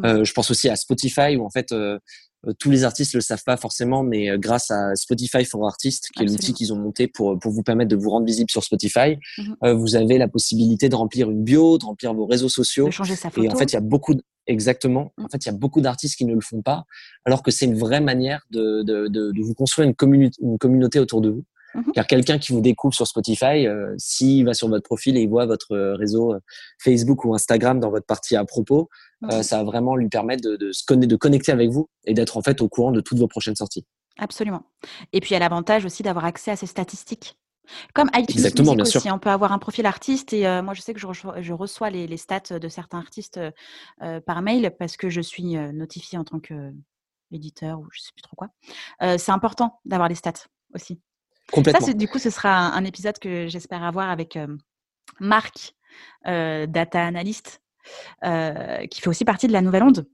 Euh, 0.06 0.24
je 0.24 0.34
pense 0.34 0.50
aussi 0.50 0.70
à 0.70 0.76
Spotify 0.76 1.36
où 1.36 1.46
en 1.46 1.50
fait 1.50 1.72
euh, 1.72 2.00
euh, 2.48 2.54
tous 2.60 2.70
les 2.70 2.84
artistes 2.84 3.14
le 3.14 3.22
savent 3.22 3.44
pas 3.46 3.58
forcément, 3.58 4.04
mais 4.04 4.38
grâce 4.38 4.70
à 4.72 4.96
Spotify 4.96 5.46
for 5.46 5.66
Artists, 5.66 6.10
qui 6.16 6.24
est 6.24 6.26
l'outil 6.26 6.54
qu'ils 6.54 6.74
ont 6.74 6.78
monté 6.78 7.08
pour 7.08 7.40
pour 7.40 7.52
vous 7.52 7.64
permettre 7.64 7.90
de 7.90 7.96
vous 7.96 8.10
rendre 8.10 8.26
visible 8.26 8.50
sur 8.50 8.64
Spotify, 8.64 9.18
mhm. 9.38 9.56
euh, 9.64 9.74
vous 9.74 9.96
avez 9.96 10.18
la 10.18 10.28
possibilité 10.28 10.90
de 10.90 10.96
remplir 10.96 11.30
une 11.30 11.44
bio, 11.44 11.78
de 11.78 11.86
remplir 11.86 12.14
vos 12.14 12.26
réseaux 12.26 12.50
sociaux. 12.50 12.88
De 12.88 12.92
changer 12.92 13.16
sa 13.16 13.30
photo. 13.30 13.46
Et 13.46 13.50
en 13.50 13.56
fait, 13.56 13.72
il 13.72 13.74
y 13.74 13.78
a 13.78 13.82
beaucoup 13.82 14.16
exactement. 14.48 15.14
En 15.18 15.24
mhm. 15.24 15.30
fait, 15.30 15.46
il 15.46 15.48
y 15.48 15.50
a 15.50 15.58
beaucoup 15.58 15.82
d'artistes 15.82 16.18
qui 16.18 16.26
ne 16.26 16.34
le 16.34 16.42
font 16.42 16.62
pas, 16.62 16.86
alors 17.26 17.44
que 17.44 17.52
c'est 17.52 17.66
une 17.66 17.78
vraie 17.78 18.02
manière 18.02 18.46
de, 18.52 18.84
de, 18.84 19.08
de, 19.08 19.32
de 19.32 19.42
vous 19.42 19.54
construire 19.54 19.88
une, 19.88 19.96
communauté, 19.96 20.38
une 20.42 20.58
communauté 20.58 21.00
autour 21.00 21.22
de 21.22 21.30
vous. 21.30 21.44
Mhm. 21.76 21.92
Car 21.94 22.06
quelqu'un 22.06 22.38
qui 22.38 22.52
vous 22.52 22.62
découvre 22.62 22.94
sur 22.94 23.08
Spotify, 23.08 23.66
euh, 23.68 23.96
s'il 23.98 24.46
va 24.46 24.54
sur 24.54 24.68
votre 24.70 24.84
profil 24.84 25.18
et 25.18 25.22
il 25.22 25.30
voit 25.30 25.46
votre 25.46 25.76
réseau 25.96 26.36
Facebook 26.80 27.26
ou 27.26 27.34
Instagram 27.34 27.80
dans 27.80 27.90
votre 27.90 28.06
partie 28.06 28.36
à 28.36 28.46
propos, 28.46 28.90
euh, 29.32 29.42
ça 29.42 29.58
va 29.58 29.64
vraiment 29.64 29.96
lui 29.96 30.10
permettre 30.10 30.44
de, 30.44 30.56
de, 30.56 30.72
se 30.72 30.84
connecter, 30.86 31.08
de 31.08 31.16
connecter 31.16 31.52
avec 31.52 31.70
vous 31.70 31.88
et 32.06 32.14
d'être 32.14 32.38
en 32.38 32.42
fait 32.42 32.62
au 32.62 32.70
courant 32.70 32.92
de 32.92 33.02
toutes 33.02 33.18
vos 33.18 33.28
prochaines 33.28 33.56
sorties. 33.56 33.86
Absolument. 34.20 34.64
Et 35.12 35.20
puis 35.20 35.32
il 35.32 35.34
y 35.34 35.38
a 35.38 35.40
l'avantage 35.40 35.86
aussi 35.86 36.04
d'avoir 36.04 36.26
accès 36.26 36.52
à 36.52 36.56
ces 36.56 36.68
statistiques. 36.68 37.38
Comme 37.94 38.10
iTunes 38.14 38.36
Exactement, 38.38 38.76
bien 38.76 38.84
aussi, 38.84 39.00
sûr. 39.00 39.14
on 39.14 39.20
peut 39.20 39.30
avoir 39.30 39.52
un 39.52 39.60
profil 39.60 39.86
artiste 39.86 40.34
et 40.34 40.46
euh, 40.46 40.62
moi 40.62 40.74
je 40.74 40.82
sais 40.82 40.94
que 40.94 41.00
je 41.00 41.08
reçois, 41.08 41.42
je 41.42 41.54
reçois 41.54 41.90
les, 41.90 42.08
les, 42.08 42.18
stats 42.18 42.60
de 42.60 42.68
certains 42.68 43.00
artistes 43.00 43.40
euh, 44.02 44.20
par 44.22 44.42
mail 44.42 44.76
parce 44.78 44.98
que 44.98 45.10
je 45.10 45.22
suis 45.22 45.56
notifiée 45.56 46.18
en 46.18 46.24
tant 46.24 46.40
qu'éditeur 46.40 47.80
ou 47.80 47.88
je 47.92 48.02
sais 48.02 48.12
plus 48.14 48.22
trop 48.22 48.36
quoi. 48.36 48.50
c'est 49.18 49.32
important 49.32 49.80
d'avoir 49.86 50.10
les 50.10 50.16
stats 50.16 50.48
aussi. 50.74 51.00
Complètement. 51.52 51.86
Ça, 51.86 51.94
du 51.94 52.08
coup, 52.08 52.20
ce 52.20 52.30
sera 52.30 52.50
un, 52.50 52.74
un 52.74 52.86
épisode 52.86 53.20
que 53.20 53.48
j'espère 53.48 53.84
avoir 53.84 54.10
avec 54.10 54.38
Marc, 55.20 55.74
data 56.26 57.06
analyst, 57.06 57.62
euh, 58.24 58.86
qui 58.88 59.02
fait 59.02 59.10
aussi 59.10 59.26
partie 59.26 59.48
de 59.48 59.54
la 59.54 59.62
nouvelle 59.62 59.84
onde. 59.84 60.06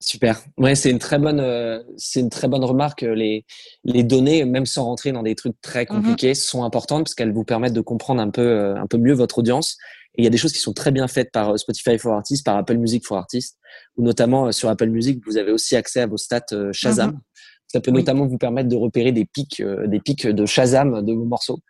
Super. 0.00 0.40
Ouais, 0.56 0.76
c'est 0.76 0.90
une 0.90 1.00
très 1.00 1.18
bonne, 1.18 1.40
euh, 1.40 1.82
c'est 1.96 2.20
une 2.20 2.30
très 2.30 2.46
bonne 2.46 2.64
remarque. 2.64 3.02
Les, 3.02 3.44
les 3.84 4.04
données, 4.04 4.44
même 4.44 4.64
sans 4.64 4.84
rentrer 4.84 5.10
dans 5.10 5.24
des 5.24 5.34
trucs 5.34 5.60
très 5.60 5.82
mhm. 5.82 5.86
compliqués, 5.88 6.34
sont 6.34 6.62
importantes 6.62 7.04
parce 7.04 7.14
qu'elles 7.14 7.32
vous 7.32 7.44
permettent 7.44 7.72
de 7.72 7.80
comprendre 7.80 8.22
un 8.22 8.30
peu, 8.30 8.42
euh, 8.42 8.76
un 8.76 8.86
peu 8.86 8.96
mieux 8.96 9.14
votre 9.14 9.38
audience. 9.38 9.76
Et 10.14 10.22
il 10.22 10.24
y 10.24 10.26
a 10.28 10.30
des 10.30 10.38
choses 10.38 10.52
qui 10.52 10.60
sont 10.60 10.72
très 10.72 10.92
bien 10.92 11.08
faites 11.08 11.32
par 11.32 11.58
Spotify 11.58 11.98
for 11.98 12.12
Artists, 12.12 12.44
par 12.44 12.56
Apple 12.56 12.76
Music 12.76 13.04
for 13.04 13.18
Artists, 13.18 13.58
ou 13.96 14.02
notamment 14.02 14.52
sur 14.52 14.68
Apple 14.68 14.88
Music, 14.88 15.20
vous 15.26 15.36
avez 15.36 15.52
aussi 15.52 15.76
accès 15.76 16.00
à 16.00 16.06
vos 16.06 16.16
stats 16.16 16.72
Shazam. 16.72 17.10
Mhm. 17.10 17.20
Ça 17.66 17.80
peut 17.80 17.90
notamment 17.90 18.26
vous 18.26 18.38
permettre 18.38 18.68
de 18.68 18.76
repérer 18.76 19.12
des 19.12 19.26
pics, 19.26 19.62
des 19.62 20.00
pics 20.00 20.26
de 20.26 20.46
Shazam 20.46 21.04
de 21.04 21.12
vos 21.12 21.26
morceaux. 21.26 21.60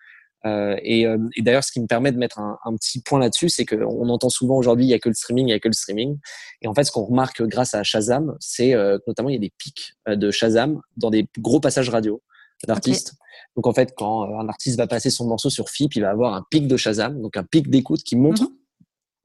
Euh, 0.47 0.77
et, 0.83 1.07
euh, 1.07 1.19
et 1.37 1.43
d'ailleurs, 1.43 1.65
ce 1.65 1.73
qui 1.73 1.81
me 1.81 1.87
permet 1.87 2.13
de 2.13 2.19
mettre 2.19 2.39
un, 2.39 2.59
un 2.65 2.75
petit 2.77 3.01
point 3.03 3.19
là-dessus, 3.19 3.49
c'est 3.49 3.65
qu'on 3.65 4.09
entend 4.09 4.31
souvent 4.31 4.57
aujourd'hui 4.57 4.87
il 4.87 4.89
y 4.89 4.95
a 4.95 4.99
que 4.99 5.09
le 5.09 5.15
streaming, 5.15 5.49
il 5.49 5.51
y 5.51 5.55
a 5.55 5.61
que 5.61 5.69
le 5.69 5.75
streaming. 5.75 6.19
Et 6.63 6.69
en 6.69 6.75
fait, 6.75 6.85
ce 6.85 6.93
qu'on 6.93 7.05
remarque 7.05 7.43
grâce 7.43 7.75
à 7.75 7.83
Shazam, 7.83 8.37
c'est 8.41 8.75
euh, 8.75 8.99
notamment 9.07 9.29
il 9.29 9.35
y 9.35 9.37
a 9.37 9.41
des 9.41 9.53
pics 9.59 9.93
euh, 10.09 10.17
de 10.17 10.31
Shazam 10.31 10.81
dans 10.97 11.11
des 11.11 11.27
gros 11.39 11.61
passages 11.61 11.91
radio 11.91 12.23
d'artistes. 12.67 13.15
Donc 13.55 13.67
en 13.67 13.73
fait, 13.73 13.95
quand 13.97 14.25
un 14.39 14.49
artiste 14.49 14.79
va 14.79 14.87
passer 14.87 15.11
son 15.11 15.27
morceau 15.27 15.51
sur 15.51 15.69
FIP, 15.69 15.95
il 15.95 16.03
va 16.03 16.11
avoir 16.11 16.35
un 16.35 16.45
pic 16.51 16.67
de 16.67 16.77
Shazam, 16.77 17.21
donc 17.21 17.37
un 17.37 17.45
pic 17.45 17.71
d'écoute 17.71 18.03
qui 18.03 18.17
montre 18.17 18.43
mhm. 18.43 18.49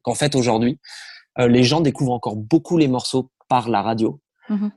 qu'en 0.03 0.13
fait 0.13 0.35
aujourd'hui, 0.35 0.79
les 1.39 1.63
gens 1.63 1.81
découvrent 1.81 2.11
encore 2.11 2.35
beaucoup 2.35 2.77
les 2.77 2.87
morceaux 2.87 3.31
par 3.49 3.69
la 3.69 3.81
radio 3.81 4.21
mmh 4.49 4.67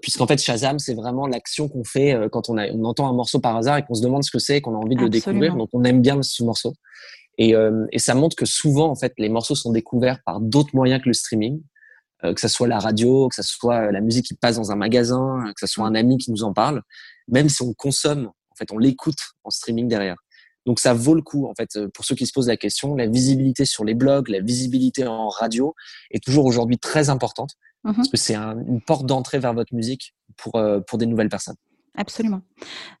puisqu'en 0.00 0.26
fait 0.26 0.38
Shazam 0.38 0.78
c'est 0.78 0.94
vraiment 0.94 1.26
l'action 1.26 1.68
qu'on 1.68 1.84
fait 1.84 2.16
quand 2.32 2.48
on, 2.50 2.58
a, 2.58 2.68
on 2.68 2.84
entend 2.84 3.08
un 3.08 3.12
morceau 3.12 3.40
par 3.40 3.56
hasard 3.56 3.78
et 3.78 3.84
qu'on 3.84 3.94
se 3.94 4.02
demande 4.02 4.24
ce 4.24 4.30
que 4.30 4.38
c'est, 4.38 4.60
qu'on 4.60 4.74
a 4.74 4.78
envie 4.78 4.96
de 4.96 5.00
le 5.00 5.08
découvrir, 5.08 5.56
donc 5.56 5.68
on 5.72 5.84
aime 5.84 6.02
bien 6.02 6.20
ce 6.22 6.42
morceau. 6.42 6.74
Et, 7.38 7.54
et 7.92 7.98
ça 7.98 8.14
montre 8.14 8.36
que 8.36 8.46
souvent 8.46 8.90
en 8.90 8.94
fait 8.96 9.12
les 9.18 9.28
morceaux 9.28 9.54
sont 9.54 9.72
découverts 9.72 10.18
par 10.26 10.40
d'autres 10.40 10.74
moyens 10.74 11.02
que 11.02 11.08
le 11.08 11.14
streaming. 11.14 11.62
Euh, 12.24 12.34
que 12.34 12.40
ce 12.40 12.48
soit 12.48 12.68
la 12.68 12.78
radio, 12.78 13.28
que 13.28 13.34
ce 13.34 13.42
soit 13.42 13.90
la 13.90 14.00
musique 14.00 14.26
qui 14.26 14.34
passe 14.34 14.56
dans 14.56 14.70
un 14.70 14.76
magasin, 14.76 15.42
que 15.56 15.66
ce 15.66 15.72
soit 15.72 15.84
un 15.84 15.94
ami 15.94 16.18
qui 16.18 16.30
nous 16.30 16.44
en 16.44 16.52
parle, 16.52 16.82
même 17.26 17.48
si 17.48 17.62
on 17.62 17.74
consomme, 17.74 18.26
en 18.26 18.54
fait, 18.54 18.70
on 18.70 18.78
l'écoute 18.78 19.18
en 19.42 19.50
streaming 19.50 19.88
derrière. 19.88 20.16
Donc 20.64 20.78
ça 20.78 20.94
vaut 20.94 21.14
le 21.14 21.22
coup, 21.22 21.46
en 21.46 21.54
fait, 21.54 21.76
pour 21.88 22.04
ceux 22.04 22.14
qui 22.14 22.26
se 22.26 22.32
posent 22.32 22.46
la 22.46 22.56
question, 22.56 22.94
la 22.94 23.08
visibilité 23.08 23.64
sur 23.64 23.84
les 23.84 23.94
blogs, 23.94 24.28
la 24.28 24.38
visibilité 24.38 25.04
en 25.04 25.28
radio 25.28 25.74
est 26.12 26.22
toujours 26.22 26.46
aujourd'hui 26.46 26.78
très 26.78 27.10
importante 27.10 27.56
mmh 27.84 27.94
parce 27.94 28.08
que 28.08 28.16
c'est 28.16 28.36
une 28.36 28.80
porte 28.80 29.06
d'entrée 29.06 29.38
vers 29.38 29.54
votre 29.54 29.74
musique 29.74 30.14
pour, 30.36 30.56
euh, 30.56 30.80
pour 30.80 30.98
des 30.98 31.06
nouvelles 31.06 31.28
personnes. 31.28 31.56
Absolument. 31.94 32.40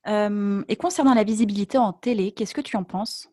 et 0.06 0.76
concernant 0.76 1.14
la 1.14 1.24
visibilité 1.24 1.78
en 1.78 1.92
télé, 1.92 2.32
qu'est-ce 2.32 2.54
que 2.54 2.60
tu 2.60 2.76
en 2.76 2.84
penses? 2.84 3.28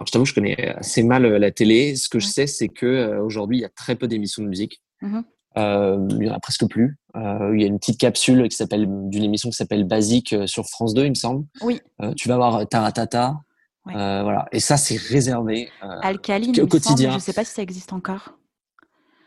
Alors, 0.00 0.06
je 0.06 0.12
t'avoue, 0.12 0.24
je 0.24 0.34
connais 0.34 0.56
assez 0.76 1.02
mal 1.02 1.26
euh, 1.26 1.38
la 1.38 1.50
télé. 1.50 1.94
Ce 1.94 2.08
que 2.08 2.18
je 2.18 2.26
sais, 2.26 2.46
c'est 2.46 2.70
euh, 2.82 3.22
aujourd'hui, 3.22 3.58
il 3.58 3.60
y 3.60 3.64
a 3.66 3.68
très 3.68 3.96
peu 3.96 4.08
d'émissions 4.08 4.42
de 4.42 4.48
musique. 4.48 4.80
Mmh 5.02 5.20
euh, 5.58 6.06
il 6.10 6.26
y 6.26 6.30
en 6.30 6.34
a 6.34 6.38
presque 6.38 6.66
plus. 6.68 6.96
Euh, 7.16 7.50
il 7.54 7.60
y 7.60 7.64
a 7.64 7.66
une 7.66 7.80
petite 7.80 7.98
capsule 7.98 8.48
qui 8.48 8.56
s'appelle 8.56 8.86
d'une 9.08 9.24
émission 9.24 9.50
qui 9.50 9.56
s'appelle 9.56 9.82
Basique 9.82 10.32
sur 10.46 10.64
France 10.66 10.94
2, 10.94 11.06
il 11.06 11.10
me 11.10 11.14
semble. 11.14 11.44
Oui. 11.60 11.80
Euh, 12.00 12.14
tu 12.16 12.28
vas 12.28 12.36
voir 12.36 12.68
Taratata. 12.68 13.40
Ouais. 13.84 13.94
voilà. 13.94 14.46
Et 14.52 14.60
ça, 14.60 14.76
c'est 14.76 14.96
réservé. 14.96 15.68
Alcaline, 15.80 16.60
au 16.60 16.68
quotidien. 16.68 17.10
je 17.10 17.14
ne 17.16 17.20
sais 17.20 17.32
pas 17.32 17.44
si 17.44 17.52
ça 17.52 17.62
existe 17.62 17.92
encore. 17.92 18.38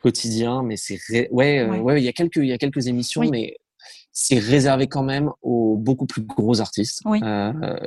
Quotidien, 0.03 0.63
mais 0.63 0.75
c'est 0.75 0.99
ouais, 1.31 1.63
ouais, 1.63 1.79
ouais. 1.79 2.01
Il 2.01 2.03
y 2.03 2.09
a 2.09 2.11
quelques, 2.11 2.35
il 2.35 2.47
y 2.47 2.51
a 2.51 2.57
quelques 2.57 2.87
émissions, 2.87 3.23
mais 3.31 3.55
c'est 4.11 4.37
réservé 4.37 4.87
quand 4.87 5.01
même 5.01 5.31
aux 5.41 5.77
beaucoup 5.77 6.05
plus 6.05 6.21
gros 6.21 6.59
artistes. 6.59 7.01
Euh, 7.05 7.77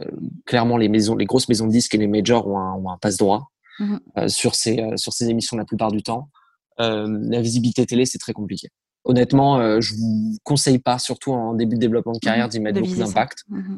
clairement, 0.46 0.78
les 0.78 0.88
maisons, 0.88 1.14
les 1.14 1.26
grosses 1.26 1.48
maisons 1.48 1.66
de 1.66 1.72
disques 1.72 1.94
et 1.94 1.98
les 1.98 2.08
majors 2.08 2.48
ont 2.48 2.58
un, 2.58 2.72
ont 2.74 2.90
un 2.90 2.98
passe 2.98 3.18
droit 3.18 3.50
mmh 3.78 3.96
euh, 4.16 4.28
sur 4.28 4.54
ces 4.54 4.80
euh, 4.80 4.96
sur 4.96 5.12
ces 5.12 5.28
émissions 5.28 5.54
la 5.58 5.66
plupart 5.66 5.92
du 5.92 6.02
temps. 6.02 6.30
la 6.78 7.40
visibilité 7.40 7.84
télé, 7.84 8.06
c'est 8.06 8.18
très 8.18 8.32
compliqué. 8.32 8.68
Honnêtement, 9.04 9.80
je 9.80 9.94
vous 9.94 10.36
conseille 10.42 10.78
pas, 10.78 10.98
surtout 10.98 11.32
en 11.32 11.54
début 11.54 11.76
de 11.76 11.80
développement 11.80 12.12
de 12.12 12.18
carrière, 12.18 12.46
mmh 12.46 12.50
d'y 12.50 12.60
mettre 12.60 12.80
beaucoup 12.80 12.96
d'impact. 12.96 13.44
Mmh 13.48 13.76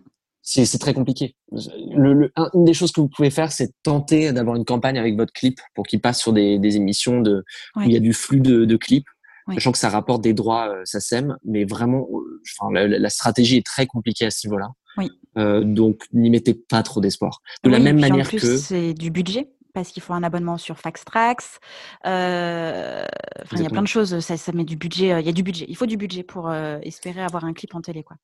c'est 0.49 0.79
très 0.79 0.95
compliqué. 0.95 1.37
Le, 1.53 2.33
une 2.55 2.65
des 2.65 2.75
choses 2.75 2.93
que 2.93 3.01
vous 3.01 3.09
pouvez 3.09 3.31
faire, 3.31 3.53
c'est 3.53 3.73
tenter 3.83 4.33
d'avoir 4.33 4.57
une 4.57 4.65
campagne 4.65 4.99
avec 4.99 5.17
votre 5.17 5.33
clip 5.33 5.61
pour 5.75 5.87
qu'il 5.87 6.01
passe 6.01 6.21
sur 6.21 6.33
des, 6.33 6.59
des 6.59 6.77
émissions 6.77 7.21
de, 7.21 7.45
où 7.77 7.83
il 7.83 7.93
y 7.93 7.97
a 7.97 8.01
du 8.01 8.13
flux 8.13 8.41
de, 8.41 8.65
de 8.65 8.77
clips 8.77 9.09
sachant 9.55 9.73
que 9.73 9.79
ça 9.79 9.89
rapporte 9.89 10.23
des 10.23 10.35
droits, 10.35 10.69
euh, 10.69 10.83
ça 10.85 11.01
sème, 11.01 11.37
mais 11.45 11.65
vraiment, 11.65 12.07
euh, 12.13 12.43
enfin, 12.61 12.73
la, 12.73 13.11
stratégie 13.11 13.57
est 13.57 13.67
très 13.67 13.87
compliquée 13.87 14.27
à 14.27 14.31
ce 14.31 14.47
niveau-là. 14.47 14.69
Oui. 14.97 15.11
Euh, 15.37 15.63
donc, 15.63 16.03
n'y 16.13 16.31
mettez 16.31 16.55
pas 16.55 16.83
trop 16.83 17.01
d'espoir. 17.01 17.41
De 17.65 17.71
la 17.71 17.79
même 17.79 18.01
manière 18.01 18.27
en 18.27 18.29
plus, 18.29 18.41
que 18.41 18.57
c'est 18.57 18.95
du 18.95 19.11
budget 19.11 19.49
parce 19.75 19.91
qu'il 19.91 20.03
faut 20.03 20.13
un 20.13 20.23
abonnement 20.23 20.59
sur 20.59 20.79
Faxtrax. 20.79 21.61
Euh, 22.07 23.07
il 23.53 23.63
y 23.63 23.67
a 23.67 23.71
plein 23.71 23.83
de 23.83 23.89
choses. 23.89 24.19
Ça, 24.21 24.37
ça 24.37 24.53
met 24.53 24.65
du 24.65 24.77
budget. 24.77 25.21
Il 25.21 25.27
y 25.27 25.29
a 25.29 25.33
du 25.33 25.43
budget. 25.43 25.67
Il 25.69 25.77
faut 25.77 25.87
du 25.87 25.97
budget 25.97 26.25
pour 26.25 26.53
espérer 26.53 27.23
avoir 27.23 27.45
un 27.45 27.53
clip 27.53 27.75
en 27.75 27.81
télé, 27.81 28.03
quoi. 28.03 28.17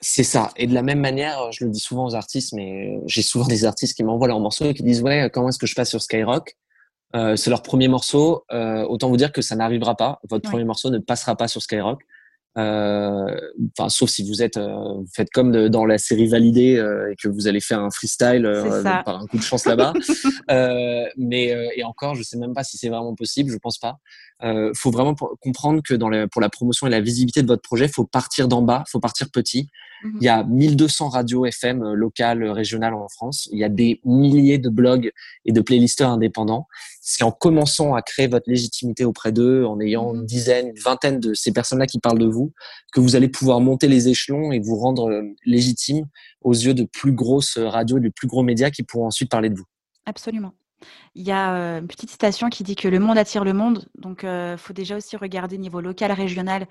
C'est 0.00 0.22
ça. 0.22 0.52
Et 0.56 0.66
de 0.66 0.74
la 0.74 0.82
même 0.82 1.00
manière, 1.00 1.50
je 1.50 1.64
le 1.64 1.70
dis 1.70 1.80
souvent 1.80 2.06
aux 2.06 2.14
artistes, 2.14 2.52
mais 2.52 3.00
j'ai 3.06 3.22
souvent 3.22 3.46
des 3.46 3.64
artistes 3.64 3.96
qui 3.96 4.04
m'envoient 4.04 4.28
leurs 4.28 4.40
morceaux 4.40 4.66
et 4.66 4.74
qui 4.74 4.84
disent 4.84 5.02
ouais, 5.02 5.28
comment 5.32 5.48
est-ce 5.48 5.58
que 5.58 5.66
je 5.66 5.74
passe 5.74 5.90
sur 5.90 6.02
Skyrock? 6.02 6.56
Euh, 7.16 7.36
c'est 7.36 7.50
leur 7.50 7.62
premier 7.62 7.88
morceau. 7.88 8.44
Euh, 8.52 8.84
autant 8.84 9.08
vous 9.08 9.16
dire 9.16 9.32
que 9.32 9.42
ça 9.42 9.56
n'arrivera 9.56 9.96
pas. 9.96 10.20
Votre 10.28 10.48
premier 10.48 10.64
morceau 10.64 10.90
ne 10.90 10.98
passera 10.98 11.36
pas 11.36 11.48
sur 11.48 11.62
Skyrock. 11.62 12.00
Euh, 12.56 13.40
enfin, 13.76 13.88
sauf 13.88 14.10
si 14.10 14.28
vous 14.28 14.42
êtes, 14.42 14.58
vous 14.58 15.06
faites 15.14 15.30
comme 15.30 15.68
dans 15.68 15.84
la 15.84 15.98
série 15.98 16.28
validée 16.28 16.74
et 17.10 17.16
que 17.16 17.28
vous 17.28 17.46
allez 17.48 17.60
faire 17.60 17.80
un 17.80 17.90
freestyle 17.90 18.48
par 19.04 19.20
un 19.20 19.26
coup 19.26 19.36
de 19.36 19.42
chance 19.42 19.64
là-bas. 19.64 19.94
mais 21.16 21.72
et 21.76 21.82
encore, 21.82 22.14
je 22.14 22.22
sais 22.22 22.36
même 22.36 22.54
pas 22.54 22.62
si 22.62 22.78
c'est 22.78 22.88
vraiment 22.88 23.14
possible. 23.14 23.50
Je 23.50 23.58
pense 23.58 23.78
pas. 23.78 23.98
Euh, 24.44 24.72
faut 24.74 24.90
vraiment 24.90 25.14
comprendre 25.14 25.82
que 25.82 25.94
dans 25.94 26.10
pour 26.28 26.40
la 26.40 26.48
promotion 26.48 26.86
et 26.86 26.90
la 26.90 27.00
visibilité 27.00 27.42
de 27.42 27.48
votre 27.48 27.62
projet, 27.62 27.88
faut 27.88 28.04
partir 28.04 28.48
d'en 28.48 28.62
bas, 28.62 28.84
faut 28.88 29.00
partir 29.00 29.30
petit. 29.30 29.68
Mhm. 30.02 30.18
Il 30.20 30.24
y 30.24 30.28
a 30.28 30.44
1200 30.44 31.08
radios 31.08 31.46
FM 31.46 31.82
euh, 31.82 31.94
locales, 31.94 32.42
euh, 32.42 32.52
régionales 32.52 32.94
en 32.94 33.08
France. 33.08 33.48
Il 33.52 33.58
y 33.58 33.64
a 33.64 33.68
des 33.68 34.00
milliers 34.04 34.58
de 34.58 34.68
blogs 34.68 35.10
et 35.44 35.52
de 35.52 35.60
playlisteurs 35.60 36.10
indépendants. 36.10 36.66
C'est 37.00 37.24
en 37.24 37.30
commençant 37.30 37.94
à 37.94 38.02
créer 38.02 38.26
votre 38.26 38.48
légitimité 38.50 39.04
auprès 39.04 39.32
d'eux, 39.32 39.64
en 39.64 39.80
ayant 39.80 40.14
une 40.14 40.20
mhm. 40.20 40.26
dizaine, 40.26 40.68
une 40.68 40.82
vingtaine 40.82 41.20
de 41.20 41.34
ces 41.34 41.52
personnes-là 41.52 41.86
qui 41.86 41.98
parlent 41.98 42.18
de 42.18 42.26
vous, 42.28 42.52
que 42.92 43.00
vous 43.00 43.16
allez 43.16 43.28
pouvoir 43.28 43.60
monter 43.60 43.88
les 43.88 44.08
échelons 44.08 44.52
et 44.52 44.60
vous 44.60 44.76
rendre 44.76 45.10
euh, 45.10 45.22
légitime 45.44 46.06
aux 46.42 46.54
yeux 46.54 46.74
de 46.74 46.84
plus 46.84 47.12
grosses 47.12 47.58
radios 47.58 47.98
et 47.98 48.02
de 48.02 48.10
plus 48.10 48.28
gros 48.28 48.42
médias 48.42 48.70
qui 48.70 48.82
pourront 48.82 49.06
ensuite 49.06 49.30
parler 49.30 49.50
de 49.50 49.56
vous. 49.56 49.66
Absolument. 50.06 50.52
Il 51.14 51.26
y 51.26 51.32
a 51.32 51.78
une 51.78 51.88
petite 51.88 52.10
citation 52.10 52.48
qui 52.48 52.62
dit 52.62 52.76
que 52.76 52.88
le 52.88 52.98
monde 52.98 53.18
attire 53.18 53.44
le 53.44 53.52
monde. 53.52 53.88
Donc, 53.96 54.20
il 54.22 54.56
faut 54.58 54.72
déjà 54.72 54.96
aussi 54.96 55.16
regarder 55.16 55.56
au 55.56 55.60
niveau 55.60 55.80
local, 55.80 56.12
régional, 56.12 56.66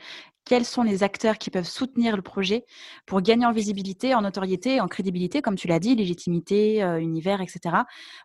quels 0.46 0.66
sont 0.66 0.84
les 0.84 1.04
acteurs 1.04 1.38
qui 1.38 1.50
peuvent 1.50 1.68
soutenir 1.68 2.16
le 2.16 2.22
projet 2.22 2.66
pour 3.06 3.22
gagner 3.22 3.46
en 3.46 3.52
visibilité, 3.52 4.16
en 4.16 4.22
notoriété, 4.22 4.80
en 4.80 4.88
crédibilité, 4.88 5.42
comme 5.42 5.56
tu 5.56 5.68
l'as 5.68 5.80
dit, 5.80 5.96
légitimité, 5.96 6.82
univers, 7.00 7.42
etc., 7.42 7.76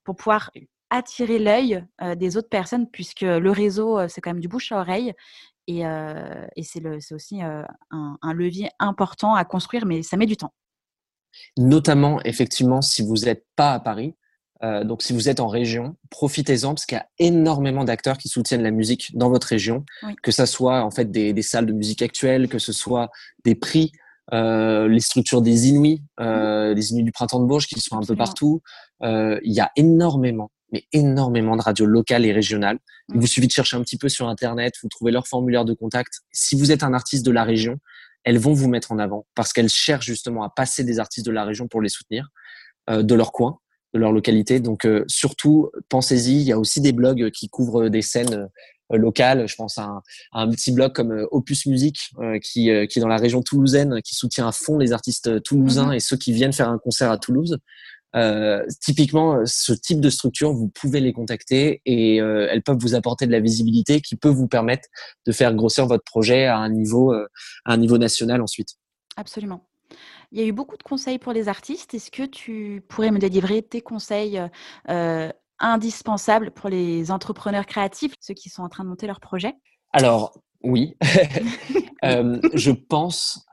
pour 0.04 0.14
pouvoir 0.14 0.50
attirer 0.90 1.38
l'œil 1.38 1.84
des 2.16 2.36
autres 2.36 2.48
personnes, 2.48 2.88
puisque 2.88 3.22
le 3.22 3.50
réseau, 3.50 4.06
c'est 4.08 4.20
quand 4.20 4.30
même 4.30 4.40
du 4.40 4.48
bouche 4.48 4.70
à 4.72 4.80
oreille. 4.80 5.12
Et, 5.66 5.82
c'est 6.62 7.12
aussi 7.12 7.40
un 7.42 8.32
levier 8.32 8.68
important 8.78 9.34
à 9.34 9.44
construire, 9.44 9.86
mais 9.86 10.02
ça 10.02 10.16
met 10.16 10.26
du 10.26 10.36
temps. 10.36 10.52
Notamment, 11.56 12.20
effectivement, 12.24 12.82
si 12.82 13.02
vous 13.02 13.16
n'êtes 13.24 13.46
pas 13.56 13.72
à 13.72 13.80
Paris, 13.80 14.14
euh, 14.64 14.84
donc, 14.84 15.02
si 15.02 15.12
vous 15.12 15.28
êtes 15.28 15.40
en 15.40 15.48
région, 15.48 15.96
profitez-en 16.10 16.74
parce 16.74 16.86
qu'il 16.86 16.96
y 16.96 17.00
a 17.00 17.06
énormément 17.18 17.84
d'acteurs 17.84 18.16
qui 18.16 18.28
soutiennent 18.28 18.62
la 18.62 18.70
musique 18.70 19.16
dans 19.16 19.28
votre 19.28 19.48
région, 19.48 19.84
que 20.22 20.30
ça 20.30 20.46
soit 20.46 20.82
en 20.82 20.90
fait 20.90 21.10
des, 21.10 21.32
des, 21.32 21.42
salles 21.42 21.66
de 21.66 21.72
musique 21.72 22.02
actuelles, 22.02 22.48
que 22.48 22.58
ce 22.58 22.72
soit 22.72 23.10
des 23.44 23.56
prix, 23.56 23.92
euh, 24.32 24.88
les 24.88 25.00
structures 25.00 25.42
des 25.42 25.68
Inuits, 25.68 26.02
euh, 26.20 26.74
les 26.74 26.92
Inuits 26.92 27.04
du 27.04 27.12
printemps 27.12 27.40
de 27.40 27.46
Bourges 27.46 27.66
qui 27.66 27.80
sont 27.80 27.96
un 27.96 28.06
peu 28.06 28.16
partout. 28.16 28.62
Euh, 29.02 29.38
il 29.42 29.52
y 29.52 29.60
a 29.60 29.70
énormément, 29.76 30.50
mais 30.72 30.84
énormément 30.92 31.56
de 31.56 31.62
radios 31.62 31.86
locales 31.86 32.24
et 32.24 32.32
régionales. 32.32 32.78
Il 33.12 33.20
vous 33.20 33.26
suffit 33.26 33.48
de 33.48 33.52
chercher 33.52 33.76
un 33.76 33.82
petit 33.82 33.98
peu 33.98 34.08
sur 34.08 34.28
Internet, 34.28 34.74
vous 34.82 34.88
trouvez 34.88 35.10
leur 35.10 35.26
formulaire 35.26 35.64
de 35.64 35.74
contact. 35.74 36.20
Si 36.30 36.56
vous 36.56 36.70
êtes 36.70 36.82
un 36.82 36.94
artiste 36.94 37.26
de 37.26 37.32
la 37.32 37.44
région, 37.44 37.78
elles 38.24 38.38
vont 38.38 38.52
vous 38.52 38.68
mettre 38.68 38.92
en 38.92 38.98
avant 38.98 39.26
parce 39.34 39.52
qu'elles 39.52 39.68
cherchent 39.68 40.06
justement 40.06 40.44
à 40.44 40.48
passer 40.48 40.84
des 40.84 41.00
artistes 41.00 41.26
de 41.26 41.32
la 41.32 41.44
région 41.44 41.66
pour 41.66 41.82
les 41.82 41.88
soutenir, 41.88 42.28
euh, 42.90 43.02
de 43.02 43.14
leur 43.14 43.32
coin 43.32 43.58
de 43.94 43.98
leur 43.98 44.12
localité. 44.12 44.60
Donc 44.60 44.84
euh, 44.84 45.04
surtout, 45.06 45.70
pensez-y. 45.88 46.40
Il 46.40 46.46
y 46.46 46.52
a 46.52 46.58
aussi 46.58 46.80
des 46.80 46.92
blogs 46.92 47.30
qui 47.30 47.48
couvrent 47.48 47.88
des 47.88 48.02
scènes 48.02 48.48
euh, 48.92 48.96
locales. 48.96 49.46
Je 49.46 49.54
pense 49.56 49.78
à 49.78 50.02
un, 50.32 50.50
petit 50.50 50.72
blog 50.72 50.92
comme 50.92 51.12
euh, 51.12 51.26
Opus 51.30 51.66
Music 51.66 52.10
qui, 52.42 52.70
qui 52.88 52.98
est 52.98 53.00
dans 53.00 53.08
la 53.08 53.16
région 53.16 53.42
toulousaine, 53.42 54.00
qui 54.02 54.14
soutient 54.14 54.48
à 54.48 54.52
fond 54.52 54.78
les 54.78 54.92
artistes 54.92 55.42
toulousains 55.42 55.88
mhm. 55.88 55.94
et 55.94 56.00
ceux 56.00 56.16
qui 56.16 56.32
viennent 56.32 56.52
faire 56.52 56.68
un 56.68 56.78
concert 56.78 57.10
à 57.10 57.18
Toulouse. 57.18 57.58
Euh, 58.14 58.62
typiquement, 58.82 59.40
ce 59.46 59.72
type 59.72 59.98
de 59.98 60.10
structure, 60.10 60.52
vous 60.52 60.68
pouvez 60.68 61.00
les 61.00 61.14
contacter 61.14 61.80
et 61.86 62.16
elles 62.16 62.62
peuvent 62.62 62.76
vous 62.78 62.94
apporter 62.94 63.26
de 63.26 63.32
la 63.32 63.40
visibilité 63.40 64.02
qui 64.02 64.16
peut 64.16 64.28
vous 64.28 64.48
permettre 64.48 64.86
de 65.26 65.32
faire 65.32 65.54
grossir 65.54 65.86
votre 65.86 66.04
projet 66.04 66.44
à 66.44 66.58
un 66.58 66.68
niveau, 66.68 67.12
à 67.12 67.26
un 67.64 67.76
niveau 67.78 67.96
national 67.96 68.42
ensuite. 68.42 68.76
Absolument. 69.16 69.66
Il 70.32 70.40
y 70.40 70.42
a 70.42 70.46
eu 70.46 70.52
beaucoup 70.52 70.78
de 70.78 70.82
conseils 70.82 71.18
pour 71.18 71.34
les 71.34 71.48
artistes. 71.48 71.92
Est-ce 71.92 72.10
que 72.10 72.22
tu 72.22 72.82
pourrais 72.88 73.10
me 73.10 73.18
délivrer 73.18 73.60
tes 73.60 73.82
conseils 73.82 74.40
euh, 74.88 75.30
indispensables 75.58 76.50
pour 76.52 76.70
les 76.70 77.10
entrepreneurs 77.10 77.66
créatifs, 77.66 78.14
ceux 78.18 78.32
qui 78.32 78.48
sont 78.48 78.62
en 78.62 78.70
train 78.70 78.82
de 78.82 78.88
monter 78.88 79.06
leur 79.06 79.20
projet? 79.20 79.52
Alors, 79.92 80.32
oui. 80.62 80.96
euh, 82.04 82.40
je 82.54 82.70
pense, 82.70 83.44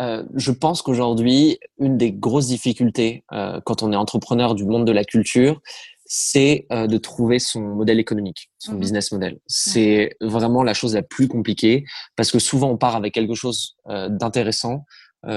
euh, 0.00 0.22
je 0.34 0.52
pense 0.52 0.82
qu'aujourd'hui, 0.82 1.58
une 1.78 1.96
des 1.96 2.12
grosses 2.12 2.48
difficultés 2.48 3.24
quand 3.64 3.82
on 3.82 3.90
est 3.92 3.96
entrepreneur 3.96 4.54
du 4.54 4.66
monde 4.66 4.86
de 4.86 4.92
la 4.92 5.04
culture, 5.04 5.62
c'est 6.10 6.66
de 6.70 6.96
trouver 6.96 7.38
son 7.38 7.60
modèle 7.60 8.00
économique, 8.00 8.50
son 8.58 8.74
mmh 8.74 8.80
business 8.80 9.12
model. 9.12 9.38
C'est 9.46 10.16
vraiment 10.22 10.62
la 10.62 10.72
chose 10.72 10.94
la 10.94 11.02
plus 11.02 11.28
compliquée 11.28 11.84
parce 12.16 12.30
que 12.30 12.38
souvent 12.38 12.70
on 12.70 12.78
part 12.78 12.96
avec 12.96 13.12
quelque 13.12 13.34
chose 13.34 13.76
d'intéressant, 13.86 14.86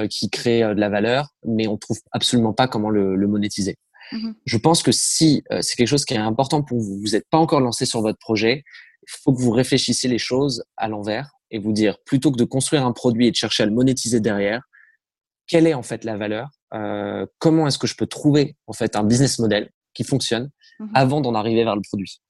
qui 0.09 0.29
crée 0.29 0.63
euh, 0.63 0.73
de 0.73 0.79
la 0.79 0.89
valeur, 0.89 1.29
mais 1.45 1.67
on 1.67 1.77
trouve 1.77 1.99
absolument 2.11 2.53
pas 2.53 2.67
comment 2.67 2.89
le, 2.89 3.15
le 3.15 3.27
monétiser. 3.27 3.77
Mmh 4.11 4.31
Je 4.45 4.57
pense 4.57 4.83
que 4.83 4.91
si 4.91 5.43
euh, 5.51 5.61
c'est 5.61 5.75
quelque 5.75 5.87
chose 5.87 6.05
qui 6.05 6.13
est 6.13 6.17
important 6.17 6.63
pour 6.63 6.79
vous, 6.79 6.99
vous 6.99 7.11
n'êtes 7.11 7.27
pas 7.29 7.37
encore 7.37 7.61
lancé 7.61 7.85
sur 7.85 8.01
votre 8.01 8.19
projet, 8.19 8.63
il 9.03 9.09
faut 9.23 9.33
que 9.33 9.41
vous 9.41 9.51
réfléchissiez 9.51 10.09
les 10.09 10.17
choses 10.17 10.63
à 10.77 10.87
l'envers 10.87 11.31
et 11.49 11.59
vous 11.59 11.73
dire 11.73 11.97
plutôt 12.05 12.31
que 12.31 12.37
de 12.37 12.43
construire 12.43 12.85
un 12.85 12.93
produit 12.93 13.27
et 13.27 13.31
de 13.31 13.35
chercher 13.35 13.63
à 13.63 13.65
le 13.65 13.71
monétiser 13.71 14.19
derrière, 14.19 14.61
quelle 15.47 15.67
est 15.67 15.73
en 15.73 15.83
fait 15.83 16.03
la 16.03 16.17
valeur 16.17 16.49
euh, 16.73 17.25
Comment 17.39 17.67
est-ce 17.67 17.77
que 17.77 17.87
je 17.87 17.95
peux 17.95 18.07
trouver 18.07 18.55
en 18.67 18.73
fait 18.73 18.95
un 18.95 19.03
business 19.03 19.39
model 19.39 19.69
qui 19.93 20.03
fonctionne 20.03 20.49
mmh 20.79 20.85
avant 20.93 21.21
d'en 21.21 21.35
arriver 21.35 21.63
vers 21.63 21.75
le 21.75 21.81
produit? 21.81 22.21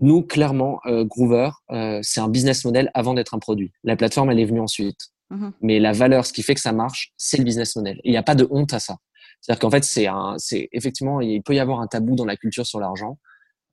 Nous, 0.00 0.22
clairement, 0.22 0.80
euh, 0.86 1.04
Groover, 1.04 1.50
euh, 1.70 1.98
c'est 2.02 2.20
un 2.20 2.28
business 2.28 2.64
model 2.64 2.90
avant 2.94 3.14
d'être 3.14 3.34
un 3.34 3.38
produit. 3.38 3.72
La 3.82 3.96
plateforme, 3.96 4.30
elle 4.30 4.38
est 4.38 4.44
venue 4.44 4.60
ensuite. 4.60 5.08
Mhm. 5.30 5.52
Mais 5.60 5.78
la 5.78 5.92
valeur, 5.92 6.26
ce 6.26 6.32
qui 6.32 6.42
fait 6.42 6.54
que 6.54 6.60
ça 6.60 6.72
marche, 6.72 7.12
c'est 7.16 7.36
le 7.36 7.44
business 7.44 7.76
model. 7.76 8.00
il 8.04 8.10
n'y 8.10 8.16
a 8.16 8.22
pas 8.22 8.34
de 8.34 8.46
honte 8.50 8.72
à 8.72 8.80
ça. 8.80 8.96
C'est-à-dire 9.40 9.60
qu'en 9.60 9.70
fait, 9.70 9.84
c'est 9.84 10.06
un, 10.06 10.34
c'est 10.38 10.68
effectivement, 10.72 11.20
il 11.20 11.42
peut 11.42 11.54
y 11.54 11.60
avoir 11.60 11.80
un 11.80 11.86
tabou 11.86 12.16
dans 12.16 12.24
la 12.24 12.36
culture 12.36 12.66
sur 12.66 12.80
l'argent. 12.80 13.18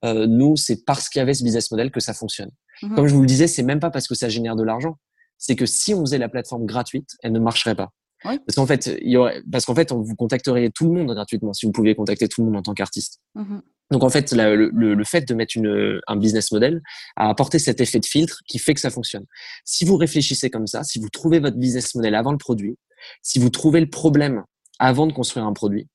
Euh, 0.04 0.26
nous, 0.26 0.56
c'est 0.56 0.84
parce 0.84 1.08
qu'il 1.08 1.18
y 1.18 1.22
avait 1.22 1.34
ce 1.34 1.42
business 1.42 1.70
model 1.70 1.90
que 1.90 2.00
ça 2.00 2.14
fonctionne. 2.14 2.50
Mhm. 2.82 2.94
Comme 2.94 3.06
je 3.08 3.14
vous 3.14 3.22
le 3.22 3.26
disais, 3.26 3.46
c'est 3.46 3.62
même 3.62 3.80
pas 3.80 3.90
parce 3.90 4.06
que 4.06 4.14
ça 4.14 4.28
génère 4.28 4.56
de 4.56 4.62
l'argent. 4.62 4.98
C'est 5.38 5.56
que 5.56 5.66
si 5.66 5.94
on 5.94 6.00
faisait 6.00 6.18
la 6.18 6.28
plateforme 6.28 6.66
gratuite, 6.66 7.10
elle 7.22 7.32
ne 7.32 7.40
marcherait 7.40 7.74
pas. 7.74 7.90
Parce 8.26 8.56
qu'en 8.56 8.66
fait, 8.66 8.96
il 9.02 9.10
y 9.10 9.16
aurait, 9.16 9.42
parce 9.50 9.64
qu'en 9.64 9.74
fait, 9.74 9.92
on 9.92 10.00
vous 10.00 10.14
contacteriez 10.14 10.70
tout 10.70 10.84
le 10.84 10.92
monde 10.92 11.14
gratuitement 11.14 11.52
si 11.52 11.66
vous 11.66 11.72
pouviez 11.72 11.94
contacter 11.94 12.28
tout 12.28 12.42
le 12.42 12.46
monde 12.46 12.56
en 12.56 12.62
tant 12.62 12.74
qu'artiste. 12.74 13.20
Mhm. 13.34 13.62
Donc 13.92 14.02
en 14.02 14.08
fait, 14.08 14.32
le, 14.32 14.68
le, 14.72 15.04
fait 15.04 15.28
de 15.28 15.32
mettre 15.34 15.56
une, 15.56 16.00
un 16.08 16.16
business 16.16 16.50
model 16.50 16.82
a 17.14 17.28
apporté 17.28 17.60
cet 17.60 17.80
effet 17.80 18.00
de 18.00 18.06
filtre 18.06 18.40
qui 18.48 18.58
fait 18.58 18.74
que 18.74 18.80
ça 18.80 18.90
fonctionne. 18.90 19.24
Si 19.64 19.84
vous 19.84 19.96
réfléchissez 19.96 20.50
comme 20.50 20.66
ça, 20.66 20.82
si 20.82 20.98
vous 20.98 21.08
trouvez 21.08 21.38
votre 21.38 21.56
business 21.56 21.94
model 21.94 22.16
avant 22.16 22.32
le 22.32 22.38
produit, 22.38 22.76
si 23.22 23.38
vous 23.38 23.48
trouvez 23.48 23.80
le 23.80 23.88
problème 23.88 24.42
avant 24.80 25.06
de 25.06 25.12
construire 25.12 25.46
un 25.46 25.52
produit, 25.52 25.86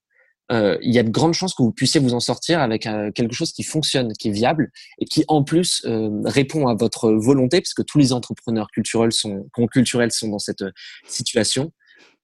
euh, 0.52 0.78
il 0.82 0.94
y 0.94 1.00
a 1.00 1.04
de 1.04 1.10
grandes 1.10 1.34
chances 1.34 1.54
que 1.54 1.64
vous 1.64 1.72
puissiez 1.72 2.00
vous 2.00 2.14
en 2.14 2.20
sortir 2.20 2.60
avec 2.60 2.86
euh, 2.86 3.12
quelque 3.12 3.34
chose 3.34 3.54
qui 3.54 3.64
fonctionne, 3.64 4.12
qui 4.14 4.30
est 4.30 4.32
viable 4.32 4.72
et 5.00 5.06
qui 5.06 5.24
en 5.28 5.44
plus 5.44 5.82
euh, 5.86 6.10
répond 6.26 6.68
à 6.68 6.76
votre 6.76 7.12
volonté, 7.12 7.62
puisque 7.62 7.86
tous 7.86 7.98
les 7.98 8.12
entrepreneurs 8.12 8.68
culturels 8.72 9.14
sont, 9.14 9.48
culturels 9.72 10.12
sont 10.12 10.28
dans 10.28 10.40
cette 10.40 10.64
situation, 11.08 11.72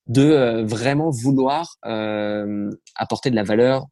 de 0.07 0.63
vraiment 0.63 1.09
vouloir 1.09 1.75
apporter 2.95 3.29
de 3.29 3.35
la 3.35 3.43
valeur 3.43 3.85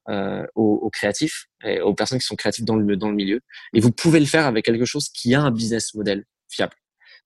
aux, 0.55 0.79
aux, 0.81 0.89
créatifs 0.89 1.47
et 1.63 1.81
aux 1.81 1.93
personnes 1.93 2.19
qui 2.19 2.25
sont 2.25 2.35
créatives 2.35 2.65
dans 2.65 2.75
le, 2.75 2.97
dans 2.97 3.09
le 3.09 3.15
milieu. 3.15 3.41
Et 3.73 3.79
vous 3.79 3.91
pouvez 3.91 4.19
le 4.19 4.25
faire 4.25 4.45
avec 4.45 4.65
quelque 4.65 4.85
chose 4.85 5.09
qui 5.09 5.35
a 5.35 5.41
un 5.41 5.51
business 5.51 5.93
model 5.93 6.23
fiable. 6.49 6.75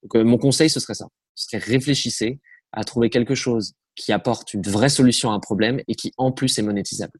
Donc, 0.03 0.15
mon 0.15 0.37
conseil, 0.37 0.69
ce 0.69 0.79
serait 0.79 0.95
ça. 0.95 1.07
Ce 1.35 1.47
serait 1.47 1.63
réfléchissez 1.63 2.39
à 2.71 2.83
trouver 2.83 3.09
quelque 3.09 3.35
chose 3.35 3.73
qui 3.95 4.11
apporte 4.11 4.53
une 4.53 4.61
vraie 4.61 4.89
solution 4.89 5.31
à 5.31 5.33
un 5.33 5.39
problème 5.39 5.81
et 5.87 5.95
qui 5.95 6.13
en 6.17 6.31
plus 6.31 6.57
est 6.57 6.61
monétisable. 6.61 7.19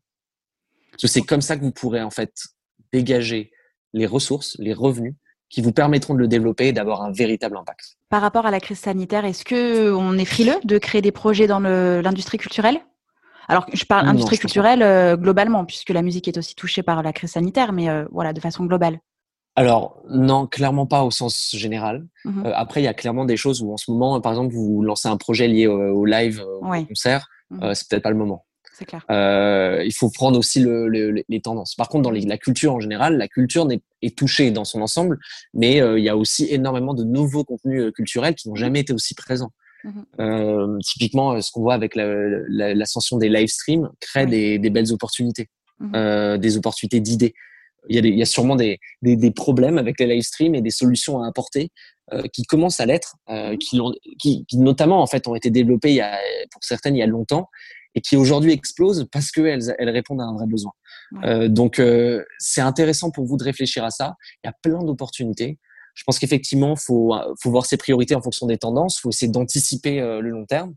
C'est 0.97 1.22
comme 1.22 1.41
ça 1.41 1.57
que 1.57 1.61
vous 1.61 1.72
pourrez 1.72 2.01
en 2.01 2.09
fait 2.09 2.34
dégager 2.91 3.51
les 3.93 4.05
ressources, 4.05 4.55
les 4.59 4.74
revenus 4.74 5.15
qui 5.50 5.62
vous 5.62 5.72
permettront 5.72 6.14
de 6.14 6.20
le 6.20 6.28
développer 6.28 6.68
et 6.68 6.74
d'avoir 6.74 7.02
un 7.02 7.12
véritable 7.12 7.58
impact. 7.58 7.97
Par 8.10 8.22
rapport 8.22 8.45
à 8.45 8.52
la 8.52 8.60
crise 8.60 8.80
sanitaire, 8.80 9.26
est-ce 9.26 9.43
que 9.43 9.91
on 9.93 10.18
est 10.18 10.26
frileux 10.26 10.60
de 10.64 10.78
créer 10.78 11.02
des 11.02 11.12
projets 11.12 11.47
dans 11.47 11.60
l'industrie 11.60 12.38
culturelle? 12.38 12.80
Alors, 13.47 13.66
je 13.74 13.84
parle 13.84 14.08
industrie 14.08 14.38
culturelle 14.38 14.84
euh, 14.84 15.18
globalement, 15.18 15.66
puisque 15.66 15.89
la 15.89 16.04
musique 16.04 16.28
est 16.28 16.38
aussi 16.38 16.54
touchée 16.54 16.84
par 16.84 17.02
la 17.02 17.12
crise 17.14 17.32
sanitaire, 17.32 17.74
mais 17.74 17.89
euh, 17.89 18.06
voilà, 18.12 18.32
de 18.32 18.39
façon 18.39 18.66
globale. 18.66 19.00
Alors 19.56 20.02
non, 20.08 20.47
clairement 20.47 20.86
pas 20.86 21.04
au 21.04 21.12
sens 21.12 21.54
général. 21.54 22.08
Mmh 22.24 22.45
euh, 22.45 22.52
après, 22.56 22.82
il 22.82 22.86
y 22.86 22.88
a 22.88 22.93
clairement 22.93 23.26
des 23.26 23.36
choses 23.36 23.62
où 23.62 23.74
en 23.74 23.78
ce 23.78 23.91
moment, 23.91 24.22
par 24.22 24.32
exemple, 24.32 24.54
vous 24.54 24.82
lancez 24.82 25.10
un 25.10 25.18
projet 25.18 25.47
lié 25.47 25.68
au, 25.68 26.06
live, 26.06 26.41
au 26.62 26.86
concert, 26.86 27.28
euh, 27.62 27.74
c'est 27.74 27.89
peut-être 27.89 28.04
pas 28.04 28.10
le 28.10 28.16
moment. 28.16 28.45
C'est 28.80 28.86
clair. 28.86 29.05
Euh, 29.11 29.84
il 29.86 29.93
faut 29.93 30.09
prendre 30.09 30.39
aussi 30.39 30.63
les 30.63 31.41
tendances. 31.41 31.75
Par 31.75 31.89
contre, 31.89 32.03
dans 32.03 32.11
la 32.11 32.38
culture 32.38 32.73
en 32.73 32.80
général, 32.80 33.17
la 33.17 33.27
culture 33.27 33.67
est, 34.01 34.15
touchée 34.15 34.51
dans 34.51 34.63
son 34.63 34.82
ensemble, 34.82 35.19
mais 35.53 35.77
il 35.77 36.03
y 36.03 36.07
a 36.07 36.15
aussi 36.15 36.47
énormément 36.49 36.93
de 36.93 37.03
nouveaux 37.03 37.43
contenus 37.43 37.91
culturels 37.91 38.36
qui 38.36 38.47
n'ont 38.47 38.55
mmh 38.55 38.57
jamais 38.57 38.80
été 38.80 38.93
aussi 38.93 39.15
présents. 39.15 39.51
typiquement, 40.82 41.41
ce 41.41 41.51
qu'on 41.51 41.61
voit 41.61 41.73
avec 41.73 41.95
l'ascension 41.95 43.17
des 43.17 43.27
live 43.27 43.49
streams 43.49 43.89
crée 43.99 44.25
des, 44.25 44.69
belles 44.69 44.93
opportunités, 44.93 45.49
des 45.82 46.57
opportunités 46.57 47.01
d'idées 47.01 47.34
il 47.88 47.95
y, 47.95 47.99
a 47.99 48.01
il 48.01 48.17
y 48.17 48.21
a 48.21 48.25
sûrement 48.25 48.55
des, 48.55 48.80
des, 49.01 49.15
des, 49.15 49.32
problèmes 49.32 49.77
avec 49.77 49.99
les 49.99 50.07
live 50.07 50.21
streams 50.21 50.55
et 50.55 50.61
des 50.61 50.69
solutions 50.69 51.21
à 51.21 51.27
apporter 51.27 51.71
euh, 52.13 52.23
qui 52.34 52.43
commencent 52.43 52.80
à 52.80 52.86
l'être, 52.86 53.15
euh, 53.30 53.55
qui, 53.57 53.80
qui, 54.17 54.45
qui, 54.45 54.57
notamment 54.57 55.01
en 55.01 55.07
fait 55.07 55.27
ont 55.27 55.36
été 55.36 55.49
développées 55.49 55.91
il 55.91 55.95
y 55.95 56.01
a, 56.01 56.17
pour 56.51 56.63
certaines 56.63 56.95
il 56.95 56.99
y 56.99 57.03
a 57.03 57.07
longtemps 57.07 57.49
et 57.96 58.02
qui 58.02 58.16
aujourd'hui 58.18 58.52
explosent 58.52 59.08
parce 59.12 59.32
qu'elles 59.32 59.76
elles 59.78 59.90
répondent 59.90 60.22
à 60.22 60.26
un 60.26 60.34
vrai 60.34 60.46
besoin. 60.48 60.72
Euh, 61.24 61.48
donc 61.48 61.80
euh, 61.80 62.24
c'est 62.38 62.62
intéressant 62.62 63.12
pour 63.12 63.26
vous 63.26 63.38
de 63.38 63.44
réfléchir 63.44 63.84
à 63.84 63.90
ça. 63.90 64.16
Il 64.44 64.48
y 64.48 64.50
a 64.50 64.54
plein 64.62 64.84
d'opportunités. 64.84 65.58
Je 65.96 66.04
pense 66.04 66.20
qu'effectivement 66.20 66.76
faut 66.76 67.16
faut 67.42 67.52
voir 67.52 67.66
ses 67.66 67.78
priorités 67.78 68.16
en 68.16 68.22
fonction 68.22 68.48
des 68.48 68.58
tendances. 68.58 69.00
Faut 69.00 69.10
essayer 69.10 69.32
d'anticiper 69.32 70.00
euh, 70.00 70.22
le 70.22 70.30
long 70.30 70.46
terme. 70.46 70.74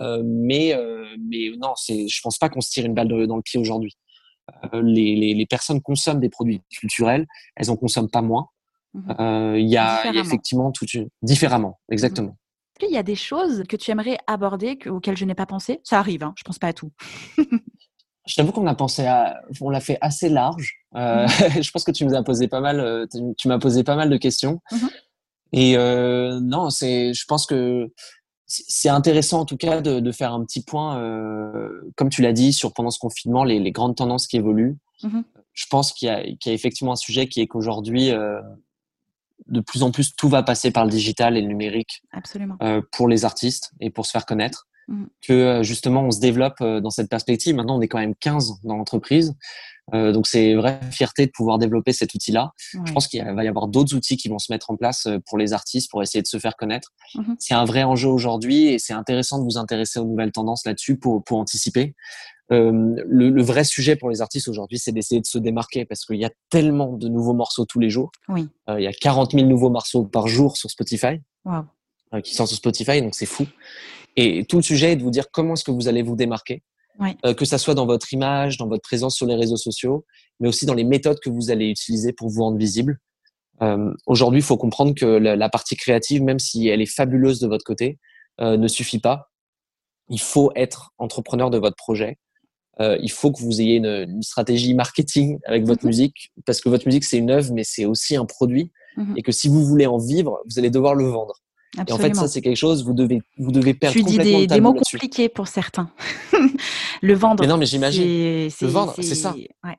mais 0.00 0.74
mais 1.28 1.50
non, 1.58 1.74
c'est 1.76 2.08
je 2.08 2.20
pense 2.22 2.38
pas 2.38 2.48
qu'on 2.48 2.60
se 2.60 2.70
tire 2.70 2.86
une 2.86 2.94
balle 2.94 3.08
dans 3.08 3.36
le 3.36 3.42
pied 3.42 3.58
aujourd'hui. 3.58 3.96
Euh, 4.72 4.82
les, 4.82 5.16
les, 5.16 5.34
les, 5.34 5.46
personnes 5.46 5.80
consomment 5.80 6.20
des 6.20 6.28
produits 6.28 6.60
culturels, 6.70 7.26
elles 7.56 7.70
en 7.70 7.76
consomment 7.76 8.10
pas 8.10 8.22
moins. 8.22 8.48
Mhm. 8.92 9.16
Euh, 9.18 9.58
il 9.58 9.68
y, 9.68 9.76
a, 9.76 10.12
effectivement 10.14 10.70
tout 10.70 10.86
différemment, 11.22 11.80
exactement. 11.90 12.28
Mhm. 12.28 12.36
Il 12.82 12.92
y 12.92 12.98
a 12.98 13.02
des 13.02 13.14
choses 13.14 13.62
que 13.68 13.76
tu 13.76 13.90
aimerais 13.90 14.18
aborder 14.26 14.78
auxquelles 14.86 15.16
je 15.16 15.24
n'ai 15.24 15.34
pas 15.34 15.46
pensé? 15.46 15.80
Ça 15.84 15.98
arrive, 15.98 16.24
hein, 16.24 16.34
je 16.36 16.42
pense 16.42 16.58
pas 16.58 16.68
à 16.68 16.72
tout. 16.72 16.90
je 18.26 18.34
t'avoue 18.34 18.52
qu'on 18.52 18.66
a 18.66 18.74
pensé 18.74 19.06
à, 19.06 19.40
on 19.60 19.70
l'a 19.70 19.80
fait 19.80 19.98
assez 20.00 20.28
large. 20.28 20.74
Euh, 20.96 21.26
mhm. 21.26 21.62
je 21.62 21.70
pense 21.70 21.84
que 21.84 21.92
tu 21.92 22.04
nous 22.04 22.14
as 22.14 22.22
posé 22.22 22.48
pas 22.48 22.60
mal, 22.60 22.80
euh, 22.80 23.06
tu 23.36 23.48
m'as 23.48 23.58
posé 23.58 23.84
pas 23.84 23.96
mal 23.96 24.10
de 24.10 24.16
questions. 24.16 24.60
Et 25.52 25.76
euh, 25.76 26.40
non, 26.40 26.70
c'est, 26.70 27.14
je 27.14 27.24
pense 27.26 27.46
que 27.46 27.92
c'est 28.46 28.88
intéressant 28.88 29.40
en 29.40 29.44
tout 29.44 29.56
cas 29.56 29.80
de, 29.80 30.00
de 30.00 30.12
faire 30.12 30.32
un 30.32 30.44
petit 30.44 30.62
point, 30.62 30.98
euh, 30.98 31.92
comme 31.96 32.08
tu 32.08 32.22
l'as 32.22 32.32
dit, 32.32 32.52
sur 32.52 32.72
pendant 32.72 32.90
ce 32.90 32.98
confinement, 32.98 33.44
les, 33.44 33.60
les 33.60 33.72
grandes 33.72 33.96
tendances 33.96 34.26
qui 34.26 34.36
évoluent. 34.36 34.76
Mmh 35.02 35.20
Je 35.52 35.66
pense 35.70 35.92
qu'il 35.92 36.08
y, 36.08 36.48
y, 36.48 36.50
a 36.50 36.52
effectivement 36.52 36.92
un 36.92 36.96
sujet 36.96 37.28
qui 37.28 37.40
est 37.40 37.46
qu'aujourd'hui, 37.46 38.10
de 39.46 39.60
plus 39.60 39.82
en 39.82 39.90
plus, 39.90 40.14
tout 40.16 40.28
va 40.28 40.42
passer 40.42 40.70
par 40.70 40.84
le 40.84 40.90
digital 40.90 41.36
et 41.36 41.40
le 41.40 41.48
numérique 41.48 42.02
Absolument. 42.12 42.56
Euh, 42.62 42.80
pour 42.92 43.08
les 43.08 43.24
artistes 43.24 43.72
et 43.80 43.90
pour 43.90 44.06
se 44.06 44.10
faire 44.10 44.26
connaître. 44.26 44.66
Mmh. 44.88 45.04
Que 45.26 45.32
euh, 45.32 45.62
justement, 45.62 46.02
on 46.02 46.10
se 46.10 46.20
développe 46.20 46.60
euh, 46.60 46.80
dans 46.80 46.90
cette 46.90 47.08
perspective. 47.08 47.54
Maintenant, 47.54 47.78
on 47.78 47.80
est 47.80 47.88
quand 47.88 47.98
même 47.98 48.14
15 48.14 48.60
dans 48.64 48.76
l'entreprise. 48.76 49.34
Euh, 49.92 50.12
donc 50.12 50.26
c'est 50.26 50.50
une 50.50 50.58
vraie 50.58 50.80
fierté 50.90 51.26
de 51.26 51.30
pouvoir 51.30 51.58
développer 51.58 51.92
cet 51.92 52.14
outil-là. 52.14 52.52
Je 52.86 52.92
pense 52.92 53.06
qu'il 53.06 53.22
va 53.22 53.44
y 53.44 53.48
avoir 53.48 53.68
d'autres 53.68 53.94
outils 53.94 54.16
qui 54.16 54.28
vont 54.28 54.38
se 54.38 54.50
mettre 54.50 54.70
en 54.70 54.76
place 54.76 55.06
pour 55.26 55.36
les 55.36 55.52
artistes 55.52 55.90
pour 55.90 56.02
essayer 56.02 56.22
de 56.22 56.26
se 56.26 56.38
faire 56.38 56.56
connaître. 56.56 56.92
Mhm. 57.14 57.36
C'est 57.38 57.52
un 57.52 57.66
vrai 57.66 57.82
enjeu 57.82 58.08
aujourd'hui 58.08 58.68
et 58.68 58.78
c'est 58.78 58.94
intéressant 58.94 59.38
de 59.38 59.44
vous 59.44 59.58
intéresser 59.58 59.98
aux 59.98 60.06
nouvelles 60.06 60.32
tendances 60.32 60.64
là-dessus 60.64 60.96
pour, 60.96 61.22
pour 61.22 61.38
anticiper. 61.38 61.94
Euh, 62.52 62.94
le, 63.06 63.30
le, 63.30 63.42
vrai 63.42 63.64
sujet 63.64 63.96
pour 63.96 64.10
les 64.10 64.20
artistes 64.20 64.48
aujourd'hui, 64.48 64.78
c'est 64.78 64.92
d'essayer 64.92 65.20
de 65.20 65.26
se 65.26 65.38
démarquer 65.38 65.86
parce 65.86 66.04
qu'il 66.04 66.16
y 66.16 66.26
a 66.26 66.30
tellement 66.50 66.92
de 66.92 67.08
nouveaux 67.08 67.32
morceaux 67.32 67.64
tous 67.64 67.80
les 67.80 67.88
jours. 67.88 68.12
Oui. 68.28 68.48
Euh, 68.68 68.78
il 68.78 68.84
y 68.84 68.86
a 68.86 68.92
40 68.92 69.32
000 69.32 69.46
nouveaux 69.46 69.70
morceaux 69.70 70.04
par 70.04 70.28
jour 70.28 70.56
sur 70.58 70.70
Spotify 70.70 71.20
wow. 71.46 71.62
euh, 72.12 72.20
qui 72.20 72.34
sortent 72.34 72.50
sur 72.50 72.58
Spotify, 72.58 73.00
donc 73.00 73.14
c'est 73.14 73.26
fou. 73.26 73.46
Et 74.16 74.44
tout 74.44 74.56
le 74.56 74.62
sujet 74.62 74.92
est 74.92 74.96
de 74.96 75.02
vous 75.02 75.10
dire 75.10 75.30
comment 75.32 75.54
est-ce 75.54 75.64
que 75.64 75.70
vous 75.70 75.88
allez 75.88 76.02
vous 76.02 76.16
démarquer 76.16 76.62
euh, 77.24 77.34
que 77.34 77.44
ça 77.44 77.58
soit 77.58 77.74
dans 77.74 77.86
votre 77.86 78.12
image, 78.12 78.56
dans 78.56 78.68
votre 78.68 78.82
présence 78.82 79.16
sur 79.16 79.26
les 79.26 79.34
réseaux 79.34 79.56
sociaux, 79.56 80.04
mais 80.38 80.48
aussi 80.48 80.64
dans 80.64 80.74
les 80.74 80.84
méthodes 80.84 81.18
que 81.20 81.30
vous 81.30 81.50
allez 81.50 81.68
utiliser 81.68 82.12
pour 82.12 82.28
vous 82.28 82.42
rendre 82.42 82.58
visible. 82.58 83.00
Euh, 83.62 83.92
Aujourd'hui, 84.06 84.40
il 84.40 84.44
faut 84.44 84.56
comprendre 84.56 84.94
que 84.94 85.04
la, 85.04 85.34
la, 85.36 85.48
partie 85.48 85.76
créative, 85.76 86.22
même 86.22 86.38
si 86.38 86.68
elle 86.68 86.80
est 86.80 86.92
fabuleuse 86.92 87.40
de 87.40 87.48
votre 87.48 87.64
côté, 87.64 87.98
euh, 88.40 88.56
ne 88.56 88.68
suffit 88.68 89.00
pas. 89.00 89.30
Il 90.08 90.20
faut 90.20 90.52
être 90.54 90.92
entrepreneur 90.98 91.50
de 91.50 91.58
votre 91.58 91.76
projet. 91.76 92.16
Euh, 92.80 92.98
il 93.00 93.10
faut 93.10 93.30
que 93.30 93.40
vous 93.40 93.60
ayez 93.60 93.76
une, 93.76 94.06
une 94.08 94.22
stratégie 94.22 94.74
marketing 94.74 95.38
avec 95.46 95.64
votre 95.64 95.84
mhm. 95.84 95.88
musique, 95.88 96.32
parce 96.44 96.60
que 96.60 96.68
votre 96.68 96.86
musique, 96.86 97.04
c'est 97.04 97.18
une 97.18 97.30
œuvre, 97.30 97.52
mais 97.52 97.64
c'est 97.64 97.84
aussi 97.84 98.16
un 98.16 98.24
produit. 98.24 98.72
Mhm. 98.96 99.14
Et 99.16 99.22
que 99.22 99.32
si 99.32 99.48
vous 99.48 99.64
voulez 99.64 99.86
en 99.86 99.98
vivre, 99.98 100.40
vous 100.46 100.58
allez 100.58 100.70
devoir 100.70 100.94
le 100.94 101.06
vendre. 101.06 101.40
Et 101.88 101.92
en 101.92 101.98
fait, 101.98 102.14
ça, 102.14 102.28
c'est 102.28 102.40
quelque 102.40 102.56
chose, 102.56 102.84
vous 102.84 102.94
devez, 102.94 103.20
vous 103.36 103.50
devez 103.50 103.74
perdre 103.74 103.96
tu 103.96 104.04
dis 104.04 104.18
des, 104.18 104.46
des 104.46 104.60
mots 104.60 104.74
compliqués 104.74 105.28
pour 105.28 105.48
certains. 105.48 105.90
le 107.02 107.14
vendre. 107.14 107.42
Mais 107.42 107.48
non, 107.48 107.56
mais 107.56 107.66
j'imagine. 107.66 108.04
Le 108.04 108.66
vendre, 108.66 108.94
c'est 108.96 109.14
ça. 109.16 109.34
Ouais. 109.64 109.76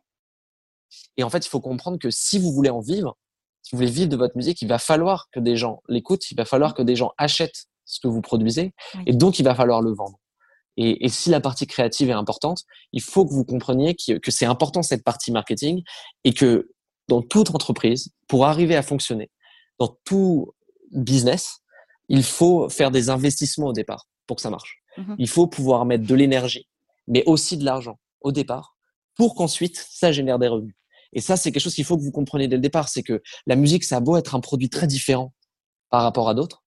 Et 1.17 1.23
en 1.23 1.29
fait, 1.29 1.45
il 1.45 1.49
faut 1.49 1.61
comprendre 1.61 1.97
que 1.97 2.09
si 2.09 2.37
vous 2.37 2.51
voulez 2.51 2.69
en 2.69 2.81
vivre, 2.81 3.17
si 3.61 3.71
vous 3.71 3.77
voulez 3.77 3.91
vivre 3.91 4.09
de 4.09 4.17
votre 4.17 4.35
musique, 4.35 4.61
il 4.61 4.67
va 4.67 4.77
falloir 4.77 5.29
que 5.31 5.39
des 5.39 5.55
gens 5.55 5.81
l'écoutent, 5.87 6.29
il 6.31 6.35
va 6.35 6.45
falloir 6.45 6.73
que 6.73 6.81
des 6.81 6.95
gens 6.95 7.13
achètent 7.17 7.67
ce 7.85 7.99
que 7.99 8.07
vous 8.07 8.21
produisez, 8.21 8.73
et 9.05 9.13
donc 9.13 9.39
il 9.39 9.43
va 9.43 9.55
falloir 9.55 9.81
le 9.81 9.93
vendre. 9.93 10.19
Et, 10.77 11.05
et, 11.05 11.09
si 11.09 11.29
la 11.29 11.39
partie 11.39 11.67
créative 11.67 12.09
est 12.09 12.13
importante, 12.13 12.63
il 12.91 13.01
faut 13.01 13.25
que 13.25 13.33
vous 13.33 13.45
compreniez 13.45 13.95
que, 13.95 14.17
que 14.17 14.31
c'est 14.31 14.45
important 14.45 14.81
cette 14.83 15.03
partie 15.03 15.31
marketing 15.31 15.83
et 16.23 16.33
que 16.33 16.69
dans 17.07 17.21
toute 17.21 17.53
entreprise, 17.53 18.09
pour 18.27 18.45
arriver 18.45 18.75
à 18.75 18.81
fonctionner, 18.81 19.29
dans 19.79 19.97
tout 20.03 20.53
business, 20.91 21.59
il 22.09 22.23
faut 22.23 22.69
faire 22.69 22.91
des 22.91 23.09
investissements 23.09 23.67
au 23.67 23.73
départ 23.73 24.07
pour 24.27 24.35
que 24.35 24.41
ça 24.41 24.49
marche. 24.49 24.81
Mmh 24.97 25.15
il 25.17 25.27
faut 25.27 25.47
pouvoir 25.47 25.85
mettre 25.85 26.05
de 26.05 26.15
l'énergie, 26.15 26.67
mais 27.07 27.23
aussi 27.25 27.57
de 27.57 27.65
l'argent 27.65 27.99
au 28.21 28.31
départ 28.31 28.77
pour 29.15 29.35
qu'ensuite 29.35 29.85
ça 29.89 30.11
génère 30.11 30.39
des 30.39 30.47
revenus. 30.47 30.75
Et 31.13 31.21
ça, 31.21 31.37
c'est 31.37 31.51
quelque 31.51 31.63
chose 31.63 31.75
qu'il 31.75 31.85
faut 31.85 31.97
que 31.97 32.03
vous 32.03 32.11
compreniez 32.11 32.47
dès 32.47 32.57
le 32.57 32.61
départ, 32.61 32.89
c'est 32.89 33.03
que 33.03 33.21
la 33.45 33.55
musique, 33.55 33.83
ça 33.83 33.97
a 33.97 33.99
beau 33.99 34.17
être 34.17 34.35
un 34.35 34.41
produit 34.41 34.69
très 34.69 34.87
différent 34.87 35.33
par 35.89 36.03
rapport 36.03 36.27
à 36.27 36.33
d'autres, 36.33 36.63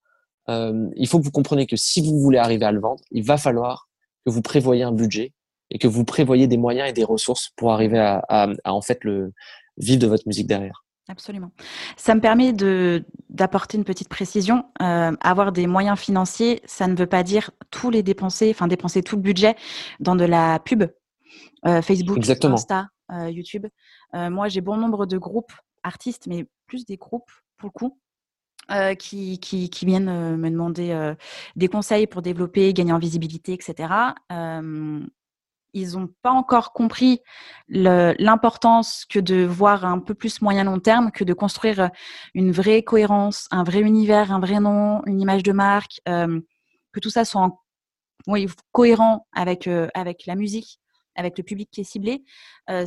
euh, 0.48 0.88
il 0.96 1.06
faut 1.06 1.18
que 1.18 1.24
vous 1.24 1.30
compreniez 1.30 1.66
que 1.66 1.76
si 1.76 2.00
vous 2.00 2.18
voulez 2.18 2.38
arriver 2.38 2.64
à 2.64 2.72
le 2.72 2.80
vendre, 2.80 3.02
il 3.10 3.22
va 3.24 3.36
falloir 3.36 3.87
que 4.28 4.34
vous 4.34 4.42
prévoyez 4.42 4.82
un 4.82 4.92
budget 4.92 5.32
et 5.70 5.78
que 5.78 5.88
vous 5.88 6.04
prévoyez 6.04 6.46
des 6.46 6.58
moyens 6.58 6.88
et 6.88 6.92
des 6.92 7.04
ressources 7.04 7.50
pour 7.56 7.72
arriver 7.72 7.98
à, 7.98 8.22
à, 8.28 8.48
à 8.64 8.72
en 8.72 8.82
fait 8.82 9.04
le 9.04 9.32
vivre 9.78 10.00
de 10.00 10.06
votre 10.06 10.24
musique 10.26 10.46
derrière. 10.46 10.84
Absolument. 11.10 11.50
Ça 11.96 12.14
me 12.14 12.20
permet 12.20 12.52
de 12.52 13.04
d'apporter 13.30 13.78
une 13.78 13.84
petite 13.84 14.10
précision. 14.10 14.66
Euh, 14.82 15.16
avoir 15.22 15.52
des 15.52 15.66
moyens 15.66 15.98
financiers, 15.98 16.60
ça 16.66 16.86
ne 16.86 16.94
veut 16.94 17.06
pas 17.06 17.22
dire 17.22 17.50
tous 17.70 17.88
les 17.88 18.02
dépenser, 18.02 18.50
enfin 18.50 18.68
dépenser 18.68 19.02
tout 19.02 19.16
le 19.16 19.22
budget 19.22 19.56
dans 20.00 20.16
de 20.16 20.24
la 20.24 20.58
pub, 20.58 20.84
euh, 21.66 21.80
Facebook, 21.80 22.18
Insta, 22.44 22.88
euh, 23.10 23.30
YouTube. 23.30 23.66
moi, 24.12 24.48
j'ai 24.48 24.60
bon 24.60 24.76
nombre 24.76 25.06
de 25.06 25.16
groupes 25.16 25.52
artistes, 25.82 26.26
mais 26.26 26.46
plus 26.66 26.84
des 26.84 26.98
groupes 26.98 27.30
pour 27.56 27.68
le 27.68 27.72
coup, 27.72 27.98
qui, 28.98 29.38
qui, 29.38 29.86
viennent 29.86 30.36
me 30.36 30.50
demander 30.50 31.14
des 31.56 31.68
conseils 31.68 32.06
pour 32.06 32.22
développer, 32.22 32.72
gagner 32.74 32.92
en 32.92 32.98
visibilité, 32.98 33.52
etc 33.52 33.86
ils 35.72 35.92
n'ont 35.92 36.08
pas 36.22 36.30
encore 36.30 36.72
compris 36.72 37.20
l'importance 37.68 39.04
que 39.04 39.18
de 39.18 39.44
voir 39.44 39.84
un 39.84 39.98
peu 39.98 40.14
plus 40.14 40.40
moyen 40.40 40.64
long 40.64 40.78
terme, 40.80 41.10
que 41.10 41.24
de 41.24 41.34
construire 41.34 41.80
euh, 41.80 41.88
une 42.34 42.52
vraie 42.52 42.82
cohérence, 42.82 43.46
un 43.50 43.64
vrai 43.64 43.80
univers, 43.80 44.32
un 44.32 44.40
vrai 44.40 44.60
nom, 44.60 45.02
une 45.06 45.20
image 45.20 45.42
de 45.42 45.52
marque, 45.52 46.00
euh, 46.08 46.40
que 46.92 47.00
tout 47.00 47.10
ça 47.10 47.24
soit 47.24 47.62
cohérent 48.72 49.26
euh, 49.36 49.88
avec 49.94 50.26
la 50.26 50.34
musique, 50.34 50.80
avec 51.14 51.38
le 51.38 51.44
public 51.44 51.68
qui 51.70 51.80
est 51.80 51.84
ciblé. 51.84 52.24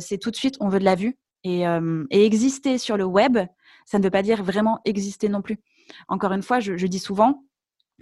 c'est 0.00 0.18
tout 0.18 0.30
de 0.30 0.36
suite, 0.36 0.56
on 0.60 0.68
veut 0.68 0.78
de 0.78 0.84
la 0.84 0.94
vue. 0.94 1.18
Et, 1.44 1.64
exister 2.10 2.78
sur 2.78 2.96
le 2.96 3.04
web, 3.04 3.38
ça 3.84 3.98
ne 3.98 4.04
veut 4.04 4.10
pas 4.10 4.22
dire 4.22 4.42
vraiment 4.42 4.80
exister 4.84 5.28
non 5.28 5.42
plus. 5.42 5.58
Encore 6.08 6.32
une 6.32 6.42
fois, 6.42 6.60
je, 6.60 6.76
je 6.76 6.86
dis 6.86 6.98
souvent, 6.98 7.44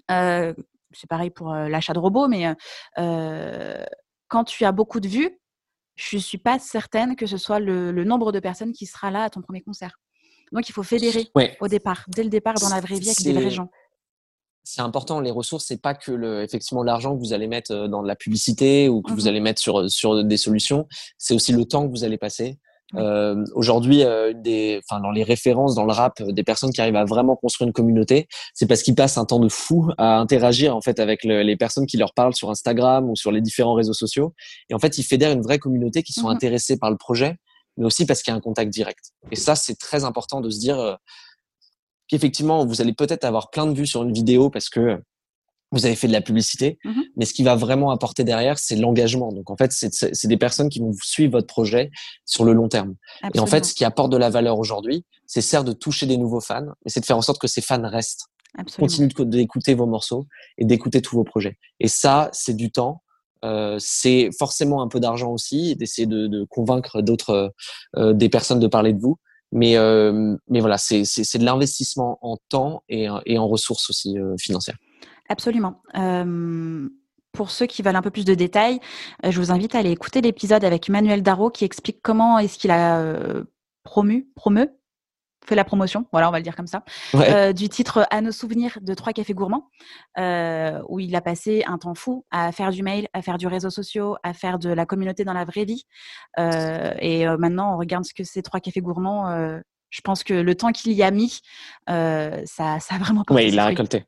c'est 0.08 1.08
pareil 1.08 1.30
pour 1.30 1.52
l'achat 1.52 1.92
de 1.92 1.98
robots, 1.98 2.28
mais 2.28 2.54
quand 2.96 4.44
tu 4.44 4.64
as 4.64 4.72
beaucoup 4.72 5.00
de 5.00 5.08
vues, 5.08 5.40
je 5.96 6.16
ne 6.16 6.20
suis 6.20 6.38
pas 6.38 6.58
certaine 6.58 7.16
que 7.16 7.26
ce 7.26 7.36
soit 7.36 7.60
le, 7.60 8.04
nombre 8.04 8.32
de 8.32 8.40
personnes 8.40 8.72
qui 8.72 8.86
sera 8.86 9.10
là 9.10 9.24
à 9.24 9.30
ton 9.30 9.42
premier 9.42 9.60
concert. 9.60 10.00
Donc, 10.52 10.68
il 10.68 10.72
faut 10.72 10.82
fédérer 10.82 11.28
au 11.60 11.68
départ, 11.68 12.04
dès 12.08 12.24
le 12.24 12.30
départ, 12.30 12.54
dans 12.54 12.70
la 12.70 12.80
vraie 12.80 12.98
vie, 12.98 13.10
avec 13.10 13.22
des 13.22 13.32
vrais 13.32 13.50
gens. 13.50 13.70
C'est 14.62 14.82
important, 14.82 15.20
les 15.20 15.30
ressources, 15.30 15.64
c'est 15.66 15.80
pas 15.80 15.94
que 15.94 16.12
le, 16.12 16.42
effectivement 16.42 16.82
l'argent 16.82 17.14
que 17.14 17.20
vous 17.20 17.32
allez 17.32 17.46
mettre 17.46 17.72
euh, 17.72 17.88
dans 17.88 18.02
de 18.02 18.06
la 18.06 18.14
publicité 18.14 18.90
ou 18.90 19.00
que 19.00 19.10
vous 19.10 19.24
mmh 19.24 19.28
allez 19.28 19.40
mettre 19.40 19.60
sur, 19.60 19.90
sur 19.90 20.22
des 20.22 20.36
solutions, 20.36 20.86
c'est 21.16 21.34
aussi 21.34 21.52
le 21.52 21.64
temps 21.64 21.86
que 21.86 21.90
vous 21.90 22.04
allez 22.04 22.18
passer. 22.18 22.58
Euh, 22.96 23.44
Aujourd'hui, 23.54 24.04
euh, 24.04 24.32
des, 24.34 24.80
enfin 24.84 25.00
dans 25.00 25.10
les 25.10 25.22
références 25.22 25.74
dans 25.74 25.84
le 25.84 25.92
rap, 25.92 26.22
des 26.22 26.42
personnes 26.42 26.72
qui 26.72 26.80
arrivent 26.80 26.96
à 26.96 27.04
vraiment 27.04 27.36
construire 27.36 27.68
une 27.68 27.72
communauté, 27.72 28.28
c'est 28.54 28.66
parce 28.66 28.82
qu'ils 28.82 28.94
passent 28.94 29.18
un 29.18 29.24
temps 29.24 29.38
de 29.38 29.48
fou 29.48 29.90
à 29.98 30.18
interagir 30.18 30.76
en 30.76 30.80
fait 30.80 30.98
avec 30.98 31.24
les 31.24 31.56
personnes 31.56 31.86
qui 31.86 31.96
leur 31.96 32.12
parlent 32.14 32.34
sur 32.34 32.50
Instagram 32.50 33.08
ou 33.08 33.16
sur 33.16 33.32
les 33.32 33.40
différents 33.40 33.74
réseaux 33.74 33.92
sociaux. 33.92 34.34
Et 34.68 34.74
en 34.74 34.78
fait, 34.78 34.98
ils 34.98 35.04
fédèrent 35.04 35.32
une 35.32 35.42
vraie 35.42 35.58
communauté 35.58 36.02
qui 36.02 36.12
sont 36.12 36.28
mmh 36.28 36.30
intéressés 36.30 36.78
par 36.78 36.90
le 36.90 36.96
projet, 36.96 37.36
mais 37.76 37.84
aussi 37.84 38.06
parce 38.06 38.22
qu'il 38.22 38.30
y 38.30 38.34
a 38.34 38.36
un 38.36 38.40
contact 38.40 38.70
direct. 38.70 39.12
Et 39.30 39.36
ça, 39.36 39.54
c'est 39.54 39.74
très 39.74 40.04
important 40.04 40.40
de 40.40 40.48
se 40.48 40.58
dire 40.58 40.78
euh, 40.78 40.94
qu'effectivement, 42.08 42.64
vous 42.64 42.80
allez 42.80 42.92
peut-être 42.92 43.24
avoir 43.24 43.50
plein 43.50 43.66
de 43.66 43.74
vues 43.74 43.86
sur 43.86 44.02
une 44.02 44.12
vidéo 44.12 44.48
parce 44.48 44.68
que 44.68 45.02
vous 45.72 45.86
avez 45.86 45.94
fait 45.94 46.08
de 46.08 46.12
la 46.12 46.20
publicité, 46.20 46.78
mmh 46.84 47.00
mais 47.16 47.26
ce 47.26 47.34
qui 47.34 47.42
va 47.42 47.54
vraiment 47.54 47.90
apporter 47.90 48.24
derrière, 48.24 48.58
c'est 48.58 48.76
l'engagement. 48.76 49.30
Donc 49.32 49.50
en 49.50 49.56
fait, 49.56 49.72
c'est 49.72 50.26
des 50.26 50.36
personnes 50.38 50.70
qui 50.70 50.78
vont 50.80 50.92
suivre 51.02 51.32
votre 51.32 51.46
projet 51.46 51.90
sur 52.24 52.44
le 52.44 52.52
long 52.54 52.68
terme. 52.68 52.94
Et 53.34 53.40
en 53.40 53.46
fait, 53.46 53.66
ce 53.66 53.74
qui 53.74 53.84
apporte 53.84 54.10
de 54.10 54.16
la 54.16 54.30
valeur 54.30 54.58
aujourd'hui, 54.58 55.04
c'est 55.26 55.42
certes 55.42 55.66
de 55.66 55.72
toucher 55.72 56.06
des 56.06 56.16
nouveaux 56.16 56.40
fans, 56.40 56.64
mais 56.84 56.90
c'est 56.90 57.00
de 57.00 57.04
faire 57.04 57.18
en 57.18 57.22
sorte 57.22 57.38
que 57.38 57.46
ces 57.46 57.60
fans 57.60 57.82
restent. 57.86 58.26
Continuent 58.78 59.10
d'écouter 59.26 59.74
vos 59.74 59.86
morceaux 59.86 60.26
et 60.56 60.64
d'écouter 60.64 61.02
tous 61.02 61.14
vos 61.14 61.24
projets. 61.24 61.58
Et 61.78 61.88
ça, 61.88 62.30
c'est 62.32 62.54
du 62.54 62.70
temps. 62.70 63.02
Euh, 63.44 63.76
c'est 63.78 64.30
forcément 64.38 64.82
un 64.82 64.88
peu 64.88 64.98
d'argent 64.98 65.30
aussi, 65.30 65.76
d'essayer 65.76 66.06
de, 66.06 66.26
de, 66.26 66.44
convaincre 66.44 67.02
d'autres, 67.02 67.52
euh, 67.96 68.12
des 68.12 68.28
personnes 68.28 68.60
de 68.60 68.66
parler 68.66 68.92
de 68.92 69.00
vous. 69.00 69.18
Mais, 69.52 69.76
euh, 69.76 70.36
mais 70.48 70.60
voilà, 70.60 70.78
c'est 70.78 71.02
de 71.02 71.44
l'investissement 71.44 72.18
en 72.22 72.36
temps 72.48 72.82
et, 72.88 73.08
et 73.26 73.38
en 73.38 73.48
ressources 73.48 73.90
aussi 73.90 74.18
euh, 74.18 74.36
financières. 74.38 74.76
Absolument. 75.30 75.80
pour 77.32 77.50
ceux 77.52 77.66
qui 77.66 77.82
veulent 77.82 77.96
un 77.96 78.02
peu 78.02 78.10
plus 78.10 78.24
de 78.24 78.34
détails, 78.34 78.80
euh, 79.24 79.30
je 79.30 79.38
vous 79.38 79.52
invite 79.52 79.76
à 79.76 79.78
aller 79.78 79.92
écouter 79.92 80.20
l'épisode 80.20 80.64
avec 80.64 80.88
Manuel 80.88 81.22
Darro 81.22 81.50
qui 81.50 81.64
explique 81.64 82.00
comment 82.02 82.38
est-ce 82.40 82.58
qu'il 82.58 82.72
a 82.72 83.00
promu, 83.84 84.26
promeu, 84.34 84.76
fait 85.46 85.54
la 85.54 85.64
promotion, 85.64 86.04
voilà, 86.12 86.28
on 86.28 86.32
va 86.32 86.38
le 86.38 86.42
dire 86.42 86.56
comme 86.56 86.66
ça, 86.66 86.82
euh, 87.14 87.52
du 87.52 87.68
titre 87.68 88.06
À 88.10 88.20
nos 88.20 88.32
souvenirs 88.32 88.78
de 88.82 88.92
Trois 88.94 89.12
Cafés 89.12 89.32
Gourmands, 89.32 89.68
euh, 90.18 90.82
où 90.88 90.98
il 90.98 91.14
a 91.14 91.20
passé 91.20 91.62
un 91.66 91.78
temps 91.78 91.94
fou 91.94 92.26
à 92.32 92.50
faire 92.50 92.70
du 92.70 92.82
mail, 92.82 93.08
à 93.12 93.22
faire 93.22 93.38
du 93.38 93.46
réseau 93.46 93.70
social, 93.70 94.14
à 94.24 94.34
faire 94.34 94.58
de 94.58 94.68
la 94.68 94.84
communauté 94.84 95.24
dans 95.24 95.32
la 95.32 95.44
vraie 95.44 95.64
vie. 95.64 95.86
et 96.36 97.24
maintenant, 97.38 97.74
on 97.74 97.78
regarde 97.78 98.04
ce 98.04 98.14
que 98.14 98.24
c'est 98.24 98.42
Trois 98.42 98.58
Cafés 98.58 98.80
Gourmands. 98.80 99.60
je 99.90 100.00
pense 100.02 100.24
que 100.24 100.34
le 100.34 100.54
temps 100.56 100.72
qu'il 100.72 100.92
y 100.92 101.04
a 101.04 101.10
mis, 101.12 101.40
ça, 101.86 102.80
ça 102.80 102.94
a 102.94 102.98
vraiment. 102.98 103.24
Oui, 103.30 103.46
il 103.48 103.54
l'a 103.54 103.66
récolté. 103.66 104.04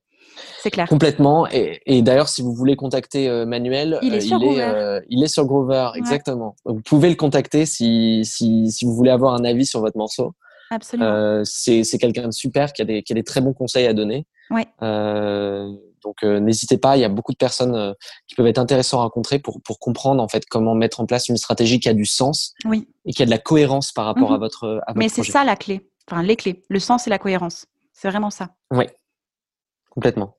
C'est 0.62 0.70
clair. 0.70 0.88
Complètement. 0.88 1.46
Et, 1.50 2.02
d'ailleurs, 2.02 2.28
si 2.28 2.42
vous 2.42 2.54
voulez 2.54 2.76
contacter 2.76 3.28
euh, 3.28 3.44
Manuel, 3.46 3.98
il 4.02 4.14
est, 4.14 4.20
sur, 4.20 4.40
il. 4.42 4.60
Euh, 4.60 5.00
il 5.08 5.22
est 5.22 5.28
sur 5.28 5.44
Groover, 5.44 5.90
exactement. 5.96 6.54
Vous 6.64 6.80
pouvez 6.80 7.08
le 7.08 7.16
contacter 7.16 7.66
si, 7.66 8.22
si, 8.24 8.70
si, 8.70 8.84
vous 8.84 8.94
voulez 8.94 9.10
avoir 9.10 9.34
un 9.34 9.44
avis 9.44 9.66
sur 9.66 9.80
votre 9.80 9.96
morceau. 9.96 10.34
Absolument. 10.70 11.08
Euh, 11.10 11.42
c'est 11.44 11.98
quelqu'un 11.98 12.28
de 12.28 12.32
super 12.32 12.72
qui 12.72 12.82
a, 12.82 12.84
des, 12.84 13.02
qui 13.02 13.12
a 13.12 13.16
des 13.16 13.24
très 13.24 13.40
bons 13.40 13.52
conseils 13.52 13.86
à 13.86 13.92
donner. 13.92 14.26
Ouais. 14.50 14.66
donc 16.02 16.22
n'hésitez 16.22 16.76
pas, 16.76 16.98
il 16.98 17.00
y 17.00 17.04
a 17.04 17.08
beaucoup 17.08 17.32
de 17.32 17.38
personnes 17.38 17.94
qui 18.26 18.34
peuvent 18.34 18.46
être 18.46 18.58
intéressantes 18.58 19.00
à 19.00 19.04
rencontrer 19.04 19.38
pour, 19.38 19.62
pour 19.62 19.78
comprendre 19.78 20.22
en 20.22 20.28
fait 20.28 20.44
comment 20.44 20.74
mettre 20.74 21.00
en 21.00 21.06
place 21.06 21.28
une 21.28 21.38
stratégie 21.38 21.80
qui 21.80 21.88
a 21.88 21.94
du 21.94 22.04
sens 22.04 22.52
oui. 22.66 22.86
et 23.06 23.12
qui 23.14 23.22
a 23.22 23.24
de 23.24 23.30
la 23.30 23.38
cohérence 23.38 23.92
par 23.92 24.04
rapport 24.04 24.30
à 24.30 24.34
mhm. 24.34 24.40
votre 24.40 24.82
à 24.86 24.92
votre 24.92 24.98
Mais 24.98 25.08
c'est 25.08 25.22
ça 25.22 25.42
la 25.44 25.56
clé, 25.56 25.88
enfin 26.10 26.22
les 26.22 26.36
clés, 26.36 26.62
le 26.68 26.80
sens 26.80 27.06
et 27.06 27.10
la 27.10 27.18
cohérence. 27.18 27.64
C'est 27.94 28.10
vraiment 28.10 28.30
ça. 28.30 28.50
Oui, 28.70 28.84
complètement. 29.92 30.36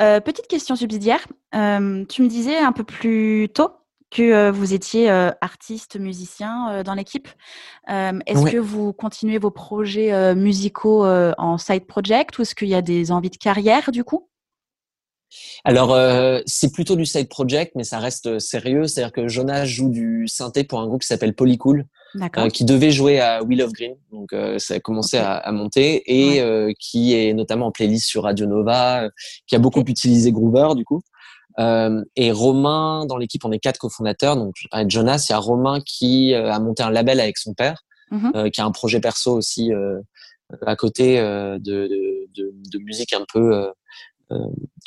Euh, 0.00 0.20
petite 0.20 0.48
question 0.48 0.76
subsidiaire. 0.76 1.26
Euh, 1.54 2.04
tu 2.06 2.22
me 2.22 2.28
disais 2.28 2.58
un 2.58 2.72
peu 2.72 2.84
plus 2.84 3.48
tôt 3.52 3.70
que 4.10 4.22
euh, 4.22 4.52
vous 4.52 4.74
étiez 4.74 5.10
artiste, 5.40 5.98
musicien 5.98 6.82
dans 6.82 6.94
l'équipe. 6.94 7.28
est-ce 7.88 8.50
que 8.50 8.58
vous 8.58 8.92
continuez 8.92 9.38
vos 9.38 9.50
projets 9.50 10.34
musicaux 10.34 11.06
en 11.06 11.58
side 11.58 11.86
project 11.86 12.38
ou 12.38 12.42
est-ce 12.42 12.54
qu'il 12.54 12.68
y 12.68 12.74
a 12.74 12.82
des 12.82 13.12
envies 13.12 13.30
de 13.30 13.36
carrière 13.36 13.90
du 13.90 14.04
coup? 14.04 14.28
Alors, 15.64 15.96
c'est 16.46 16.72
plutôt 16.72 16.96
du 16.96 17.04
side 17.04 17.28
project, 17.28 17.72
mais 17.74 17.84
ça 17.84 17.98
reste 17.98 18.38
sérieux. 18.38 18.86
C'est-à-dire 18.86 19.12
que 19.12 19.28
Jonas 19.28 19.64
joue 19.64 19.90
du 19.90 20.28
synthé 20.28 20.64
pour 20.64 20.80
un 20.80 20.86
groupe 20.86 21.02
qui 21.02 21.08
s'appelle 21.08 21.34
Polycool, 21.34 21.86
euh, 22.14 22.48
qui 22.48 22.64
devait 22.64 22.90
jouer 22.90 23.20
à 23.20 23.42
Will 23.42 23.62
of 23.62 23.72
Green. 23.72 23.94
Donc 24.10 24.32
euh, 24.32 24.58
ça 24.58 24.74
a 24.74 24.80
commencé 24.80 25.18
à, 25.18 25.34
à, 25.34 25.52
monter 25.52 26.02
et 26.06 26.40
euh, 26.40 26.72
qui 26.78 27.14
est 27.14 27.34
notamment 27.34 27.66
en 27.66 27.72
playlist 27.72 28.06
sur 28.06 28.22
Radio 28.22 28.46
Nova, 28.46 29.08
qui 29.46 29.54
a 29.54 29.58
beaucoup 29.58 29.82
utilisé 29.86 30.32
Groover 30.32 30.74
du 30.76 30.84
coup. 30.84 31.02
et 31.58 32.32
Romain, 32.32 33.06
dans 33.06 33.16
l'équipe, 33.16 33.44
on 33.44 33.52
est 33.52 33.58
quatre 33.58 33.78
cofondateurs. 33.78 34.36
Donc 34.36 34.54
avec 34.70 34.90
Jonas, 34.90 35.26
il 35.28 35.32
y 35.32 35.34
a 35.34 35.38
Romain 35.38 35.80
qui 35.80 36.34
a 36.34 36.58
monté 36.58 36.82
un 36.82 36.90
label 36.90 37.20
avec 37.20 37.38
son 37.38 37.54
père, 37.54 37.82
mm-hmm. 38.12 38.50
qui 38.50 38.60
a 38.60 38.64
un 38.64 38.72
projet 38.72 39.00
perso 39.00 39.34
aussi 39.34 39.72
à 40.64 40.76
côté 40.76 41.18
de, 41.18 41.58
de, 41.58 41.88
de, 42.34 42.54
de, 42.72 42.78
musique 42.78 43.12
un 43.12 43.24
peu 43.30 43.68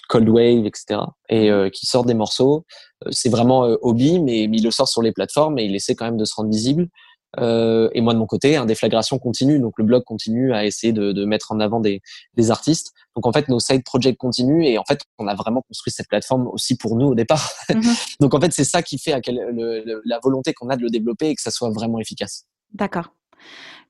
cold 0.08 0.30
wave, 0.30 0.66
etc. 0.66 1.02
Et 1.30 1.50
mm-hmm. 1.50 1.72
qui 1.72 1.86
sort 1.86 2.06
des 2.06 2.14
morceaux. 2.16 2.66
C'est 3.12 3.30
vraiment 3.30 3.62
hobby, 3.82 4.20
mais, 4.20 4.48
mais, 4.50 4.58
il 4.58 4.64
le 4.64 4.72
sort 4.72 4.88
sur 4.88 5.02
les 5.02 5.12
plateformes 5.12 5.60
et 5.60 5.66
il 5.66 5.76
essaie 5.76 5.96
quand 5.96 6.06
même 6.06 6.18
de 6.18 6.26
se 6.26 6.34
rendre 6.34 6.50
visible. 6.50 6.90
Euh, 7.38 7.90
et 7.94 8.02
moi 8.02 8.14
de 8.14 8.20
mon 8.20 8.26
côté, 8.26 8.56
un 8.56 8.66
déflagration 8.66 9.20
continue, 9.20 9.60
donc 9.60 9.74
le 9.78 9.84
blog 9.84 10.04
continue 10.04 10.52
à 10.54 10.66
essayer 10.66 10.94
de, 10.94 11.12
de 11.12 11.26
mettre 11.26 11.52
en 11.52 11.60
avant 11.60 11.80
des, 11.80 12.02
des, 12.34 12.50
artistes. 12.50 12.92
Donc 13.16 13.28
en 13.28 13.32
fait, 13.32 13.48
nos 13.50 13.60
side 13.60 13.84
projects 13.84 14.18
continuent 14.18 14.64
et 14.64 14.78
en 14.78 14.84
fait, 14.84 15.02
on 15.20 15.28
a 15.28 15.36
vraiment 15.36 15.62
construit 15.62 15.94
cette 15.94 16.08
plateforme 16.08 16.48
aussi 16.48 16.76
pour 16.76 16.96
nous 16.96 17.08
au 17.08 17.16
départ. 17.16 17.52
Mhm. 17.70 17.82
donc 18.20 18.34
en 18.34 18.42
fait, 18.42 18.52
c'est 18.52 18.64
ça 18.64 18.82
qui 18.82 18.98
fait 18.98 19.14
à 19.14 19.22
quel, 19.22 19.36
le, 19.36 20.02
la 20.06 20.20
volonté 20.20 20.54
qu'on 20.54 20.70
a 20.70 20.76
de 20.76 20.82
le 20.82 20.90
développer 20.90 21.30
et 21.30 21.36
que 21.36 21.42
ça 21.42 21.52
soit 21.52 21.70
vraiment 21.70 22.00
efficace. 22.00 22.46
D'accord. 22.74 23.14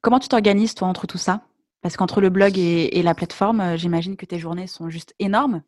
Comment 0.02 0.20
tu 0.20 0.28
t'organises 0.28 0.76
toi 0.76 0.88
entre 0.88 1.08
tout 1.08 1.18
ça? 1.18 1.42
Parce 1.82 1.96
qu'entre 1.96 2.20
le 2.20 2.30
blog 2.30 2.58
et, 2.58 3.00
et 3.00 3.04
la 3.04 3.16
plateforme, 3.16 3.62
euh, 3.62 3.78
j'imagine 3.78 4.18
que 4.18 4.26
tes 4.26 4.38
journées 4.38 4.68
sont 4.68 4.90
juste 4.90 5.14
énormes. 5.20 5.62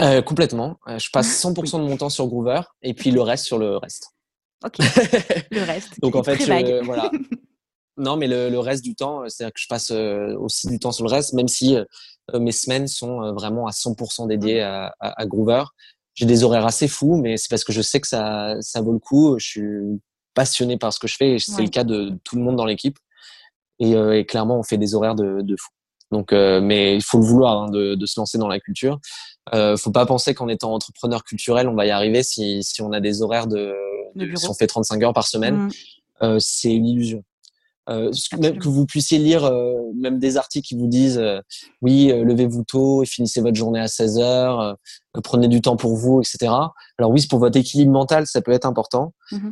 Euh, 0.00 0.22
complètement. 0.22 0.78
Je 0.86 1.10
passe 1.10 1.42
100% 1.42 1.82
de 1.82 1.88
mon 1.88 1.96
temps 1.96 2.08
sur 2.08 2.26
Groover 2.26 2.62
et 2.82 2.94
puis 2.94 3.10
le 3.10 3.20
reste 3.20 3.44
sur 3.44 3.58
le 3.58 3.76
reste. 3.76 4.14
Ok. 4.64 4.78
Le 5.50 5.64
reste. 5.64 6.00
Donc 6.00 6.16
en 6.16 6.22
fait, 6.22 6.36
voilà. 6.84 7.10
Non, 7.98 8.16
mais 8.16 8.26
le, 8.26 8.48
le 8.48 8.58
reste 8.58 8.82
du 8.82 8.94
temps, 8.94 9.28
c'est-à-dire 9.28 9.52
que 9.52 9.60
je 9.60 9.66
passe 9.68 9.90
euh, 9.90 10.34
aussi 10.38 10.66
du 10.66 10.78
temps 10.78 10.92
sur 10.92 11.04
le 11.04 11.10
reste, 11.10 11.34
même 11.34 11.46
si 11.46 11.76
euh, 11.76 11.84
mes 12.40 12.50
semaines 12.50 12.88
sont 12.88 13.22
euh, 13.22 13.32
vraiment 13.32 13.66
à 13.66 13.70
100% 13.70 14.26
dédiées 14.28 14.62
à, 14.62 14.94
à, 14.98 15.20
à 15.20 15.26
Groover. 15.26 15.64
J'ai 16.14 16.24
des 16.24 16.42
horaires 16.42 16.64
assez 16.64 16.88
fous, 16.88 17.16
mais 17.16 17.36
c'est 17.36 17.50
parce 17.50 17.64
que 17.64 17.72
je 17.72 17.82
sais 17.82 18.00
que 18.00 18.08
ça, 18.08 18.56
ça 18.60 18.80
vaut 18.80 18.92
le 18.92 18.98
coup. 18.98 19.38
Je 19.38 19.46
suis 19.46 20.00
passionné 20.32 20.78
par 20.78 20.94
ce 20.94 20.98
que 20.98 21.06
je 21.06 21.16
fais 21.16 21.34
et 21.34 21.38
c'est 21.38 21.60
le 21.60 21.68
cas 21.68 21.84
de 21.84 22.18
tout 22.24 22.36
le 22.36 22.42
monde 22.42 22.56
dans 22.56 22.64
l'équipe. 22.64 22.98
Et, 23.78 23.92
et, 23.92 24.24
clairement, 24.24 24.58
on 24.58 24.62
fait 24.62 24.78
des 24.78 24.94
horaires 24.94 25.14
de, 25.14 25.42
de 25.42 25.56
fou. 25.56 25.68
Donc, 26.10 26.32
mais 26.32 26.94
il 26.96 27.02
faut 27.02 27.18
le 27.18 27.24
vouloir 27.24 27.62
hein, 27.62 27.70
de, 27.70 27.94
de, 27.94 28.06
se 28.06 28.18
lancer 28.18 28.38
dans 28.38 28.48
la 28.48 28.60
culture. 28.60 29.00
Euh, 29.54 29.76
faut 29.76 29.90
pas 29.90 30.06
penser 30.06 30.34
qu'en 30.34 30.48
étant 30.48 30.72
entrepreneur 30.72 31.24
culturel, 31.24 31.68
on 31.68 31.74
va 31.74 31.86
y 31.86 31.90
arriver 31.90 32.22
si, 32.22 32.62
si 32.62 32.80
on 32.80 32.92
a 32.92 33.00
des 33.00 33.22
horaires 33.22 33.48
de, 33.48 33.74
si 34.36 34.48
on 34.48 34.54
fait 34.54 34.66
35 34.66 35.02
heures 35.02 35.12
par 35.14 35.26
semaine. 35.26 35.56
Mm. 35.56 35.70
Euh, 36.22 36.36
c'est 36.38 36.72
une 36.72 36.86
illusion. 36.86 37.24
Euh, 37.90 38.12
même 38.38 38.58
que 38.60 38.68
vous 38.68 38.86
puissiez 38.86 39.18
lire 39.18 39.44
euh, 39.44 39.74
même 39.96 40.20
des 40.20 40.36
articles 40.36 40.68
qui 40.68 40.76
vous 40.76 40.86
disent 40.86 41.18
euh, 41.18 41.40
oui, 41.80 42.12
levez-vous 42.12 42.62
tôt 42.62 43.02
et 43.02 43.06
finissez 43.06 43.40
votre 43.40 43.56
journée 43.56 43.80
à 43.80 43.88
16 43.88 44.18
heures, 44.18 44.76
prenez 45.24 45.48
du 45.48 45.60
temps 45.60 45.76
pour 45.76 45.96
vous, 45.96 46.20
etc. 46.20 46.52
Alors 46.98 47.10
oui, 47.10 47.26
pour 47.26 47.40
votre 47.40 47.58
équilibre 47.58 47.90
mental, 47.90 48.28
ça 48.28 48.40
peut 48.40 48.52
être 48.52 48.66
important. 48.66 49.14
Mmh 49.32 49.50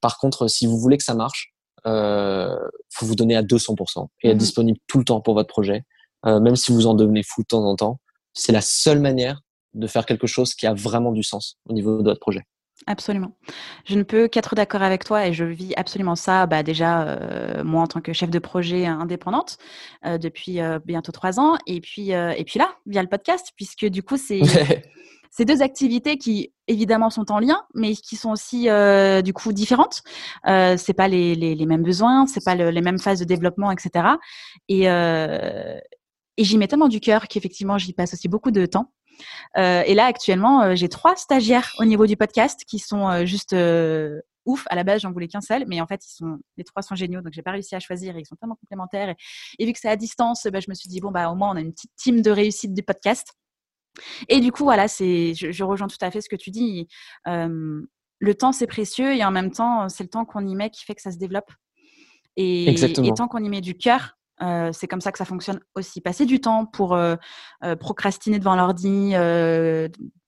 par 0.00 0.18
contre, 0.18 0.48
si 0.48 0.66
vous 0.66 0.78
voulez 0.78 0.96
que 0.96 1.04
ça 1.04 1.14
marche, 1.14 1.54
euh, 1.86 2.56
faut 2.90 3.06
vous 3.06 3.14
donner 3.14 3.36
à 3.36 3.42
200% 3.42 4.08
et 4.22 4.30
être 4.30 4.34
mmh 4.34 4.38
disponible 4.38 4.78
tout 4.88 4.98
le 4.98 5.04
temps 5.04 5.20
pour 5.20 5.34
votre 5.34 5.48
projet, 5.48 5.84
même 6.24 6.56
si 6.56 6.72
vous 6.72 6.88
en 6.88 6.94
devenez 6.94 7.22
fou 7.22 7.42
de 7.42 7.46
temps 7.46 7.64
en 7.64 7.76
temps. 7.76 8.00
C'est 8.34 8.52
la 8.52 8.60
seule 8.60 9.00
manière 9.00 9.40
de 9.74 9.86
faire 9.86 10.04
quelque 10.04 10.26
chose 10.26 10.54
qui 10.54 10.66
a 10.66 10.74
vraiment 10.74 11.12
du 11.12 11.22
sens 11.22 11.58
au 11.68 11.72
niveau 11.72 11.98
de 11.98 12.08
votre 12.08 12.20
projet. 12.20 12.42
Absolument. 12.86 13.32
Je 13.86 13.96
ne 13.96 14.02
peux 14.02 14.28
qu'être 14.28 14.54
d'accord 14.54 14.82
avec 14.82 15.04
toi 15.04 15.26
et 15.26 15.32
je 15.32 15.44
vis 15.44 15.72
absolument 15.76 16.14
ça. 16.14 16.46
Bah 16.46 16.62
déjà, 16.62 17.02
euh, 17.02 17.64
moi 17.64 17.82
en 17.82 17.86
tant 17.86 18.00
que 18.00 18.12
chef 18.12 18.28
de 18.30 18.38
projet 18.38 18.84
indépendante 18.84 19.56
euh, 20.04 20.18
depuis 20.18 20.60
euh, 20.60 20.78
bientôt 20.84 21.10
trois 21.10 21.40
ans, 21.40 21.56
et 21.66 21.80
puis 21.80 22.10
et 22.10 22.44
puis 22.44 22.58
là 22.58 22.68
via 22.84 23.02
le 23.02 23.08
podcast, 23.08 23.52
puisque 23.56 23.86
du 23.86 24.02
coup 24.02 24.18
c'est 24.18 24.40
ces 25.30 25.44
deux 25.46 25.62
activités 25.62 26.18
qui 26.18 26.52
évidemment 26.68 27.08
sont 27.08 27.32
en 27.32 27.38
lien, 27.38 27.62
mais 27.74 27.94
qui 27.94 28.14
sont 28.16 28.30
aussi 28.30 28.68
du 29.24 29.32
coup 29.32 29.52
différentes. 29.52 30.02
Euh, 30.46 30.76
c'est 30.76 30.94
pas 30.94 31.08
les, 31.08 31.34
les, 31.34 31.54
les, 31.54 31.66
mêmes 31.66 31.82
besoins, 31.82 32.26
c'est 32.26 32.44
pas 32.44 32.54
les 32.54 32.80
mêmes 32.82 32.98
phases 32.98 33.20
de 33.20 33.24
développement, 33.24 33.70
etc. 33.70 34.06
Et 34.68 34.86
et 36.38 36.44
j'y 36.44 36.58
mets 36.58 36.68
tellement 36.68 36.88
du 36.88 37.00
cœur 37.00 37.28
qu'effectivement 37.28 37.78
j'y 37.78 37.94
passe 37.94 38.12
aussi 38.12 38.28
beaucoup 38.28 38.50
de 38.50 38.66
temps. 38.66 38.92
Euh, 39.56 39.82
et 39.86 39.94
là, 39.94 40.06
actuellement, 40.06 40.62
euh, 40.62 40.74
j'ai 40.74 40.88
trois 40.88 41.16
stagiaires 41.16 41.72
au 41.78 41.84
niveau 41.84 42.06
du 42.06 42.16
podcast 42.16 42.64
qui 42.66 42.78
sont 42.78 43.08
euh, 43.08 43.24
juste 43.24 43.54
ouf. 44.44 44.64
À 44.70 44.76
la 44.76 44.84
base, 44.84 45.00
j'en 45.02 45.12
voulais 45.12 45.28
qu'un 45.28 45.40
seul, 45.40 45.64
mais 45.66 45.80
en 45.80 45.86
fait, 45.86 46.04
ils 46.06 46.14
sont, 46.14 46.38
les 46.56 46.64
trois 46.64 46.82
sont 46.82 46.94
géniaux, 46.94 47.20
donc 47.20 47.32
j'ai 47.32 47.42
pas 47.42 47.52
réussi 47.52 47.74
à 47.74 47.80
choisir. 47.80 48.16
Et 48.16 48.20
ils 48.20 48.26
sont 48.26 48.36
tellement 48.36 48.56
complémentaires. 48.56 49.14
Et, 49.58 49.66
vu 49.66 49.72
que 49.72 49.78
c'est 49.78 49.88
à 49.88 49.96
distance, 49.96 50.46
bah, 50.46 50.60
je 50.60 50.66
me 50.68 50.74
suis 50.74 50.88
dit 50.88 51.00
bon 51.00 51.10
bah 51.10 51.30
au 51.30 51.34
moins 51.34 51.50
on 51.50 51.56
a 51.56 51.60
une 51.60 51.72
petite 51.72 51.92
team 51.96 52.22
de 52.22 52.30
réussite 52.30 52.74
du 52.74 52.82
podcast. 52.82 53.32
Et 54.28 54.40
du 54.40 54.52
coup, 54.52 54.64
voilà, 54.64 54.88
c'est, 54.88 55.32
je, 55.34 55.64
rejoins 55.64 55.88
tout 55.88 55.96
à 56.02 56.10
fait 56.10 56.20
ce 56.20 56.28
que 56.28 56.36
tu 56.36 56.50
dis. 56.50 56.86
le 57.24 58.34
temps 58.34 58.52
c'est 58.52 58.66
précieux 58.66 59.14
et 59.14 59.24
en 59.24 59.30
même 59.30 59.50
temps, 59.50 59.88
c'est 59.88 60.04
le 60.04 60.10
temps 60.10 60.24
qu'on 60.24 60.46
y 60.46 60.54
met 60.54 60.70
qui 60.70 60.84
fait 60.84 60.94
que 60.94 61.02
ça 61.02 61.12
se 61.12 61.18
développe. 61.18 61.50
Et, 62.36 62.68
et 62.68 63.14
tant 63.14 63.28
qu'on 63.28 63.42
y 63.42 63.48
met 63.48 63.62
du 63.62 63.74
cœur, 63.74 64.15
c'est 64.72 64.86
comme 64.86 65.00
ça 65.00 65.12
que 65.12 65.18
ça 65.18 65.24
fonctionne 65.24 65.60
aussi. 65.74 66.00
Passer 66.00 66.26
du 66.26 66.40
temps 66.40 66.66
pour 66.66 66.98
procrastiner 67.80 68.38
devant 68.38 68.56
l'ordi, 68.56 69.12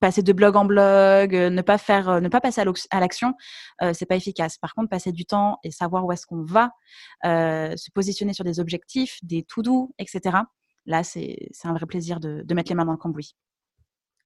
passer 0.00 0.22
de 0.22 0.32
blog 0.32 0.56
en 0.56 0.64
blog, 0.64 1.34
ne 1.34 1.62
pas 1.62 1.78
faire, 1.78 2.20
ne 2.20 2.28
pas 2.28 2.40
passer 2.40 2.62
à 2.90 3.00
l'action, 3.00 3.34
c'est 3.92 4.06
pas 4.06 4.16
efficace. 4.16 4.58
Par 4.58 4.74
contre, 4.74 4.88
passer 4.88 5.12
du 5.12 5.24
temps 5.24 5.58
et 5.62 5.70
savoir 5.70 6.04
où 6.06 6.12
est-ce 6.12 6.26
qu'on 6.26 6.42
va, 6.42 6.70
se 7.24 7.90
positionner 7.92 8.32
sur 8.32 8.44
des 8.44 8.60
objectifs, 8.60 9.18
des 9.22 9.42
tout 9.42 9.62
doux, 9.62 9.94
etc. 9.98 10.38
Là, 10.86 11.02
c'est 11.04 11.50
un 11.64 11.74
vrai 11.74 11.86
plaisir 11.86 12.20
de, 12.20 12.42
de 12.44 12.54
mettre 12.54 12.70
les 12.70 12.74
mains 12.74 12.86
dans 12.86 12.92
le 12.92 12.98
cambouis. 12.98 13.34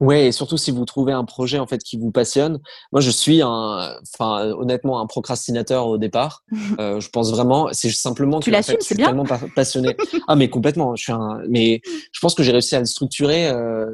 Ouais, 0.03 0.27
et 0.27 0.33
surtout 0.33 0.57
si 0.57 0.73
vous 0.73 0.85
trouvez 0.85 1.13
un 1.13 1.25
projet 1.25 1.61
en 1.61 1.67
fait 1.69 1.81
qui 1.81 1.97
vous 1.97 2.11
passionne. 2.11 2.59
Moi, 2.91 3.01
je 3.01 3.11
suis 3.11 3.41
un, 3.41 3.97
enfin 4.03 4.51
honnêtement 4.51 5.01
un 5.01 5.07
procrastinateur 5.07 5.87
au 5.87 5.97
départ. 5.97 6.43
Euh, 6.79 7.01
je 7.01 7.11
pense 7.11 7.31
vraiment, 7.31 7.69
c'est 7.73 7.91
simplement 7.91 8.41
que 8.41 8.51
en 8.51 8.63
fait, 8.63 8.79
je 8.81 8.85
suis 8.85 8.97
tellement 8.97 9.27
passionné. 9.55 9.95
ah 10.27 10.37
mais 10.37 10.49
complètement. 10.49 10.97
Je 10.97 11.03
suis 11.03 11.13
un, 11.13 11.41
mais 11.49 11.83
je 11.85 12.21
pense 12.21 12.35
que 12.35 12.43
j'ai 12.43 12.51
réussi 12.51 12.75
à 12.75 12.79
le 12.79 12.87
structurer. 12.87 13.49
Euh, 13.49 13.87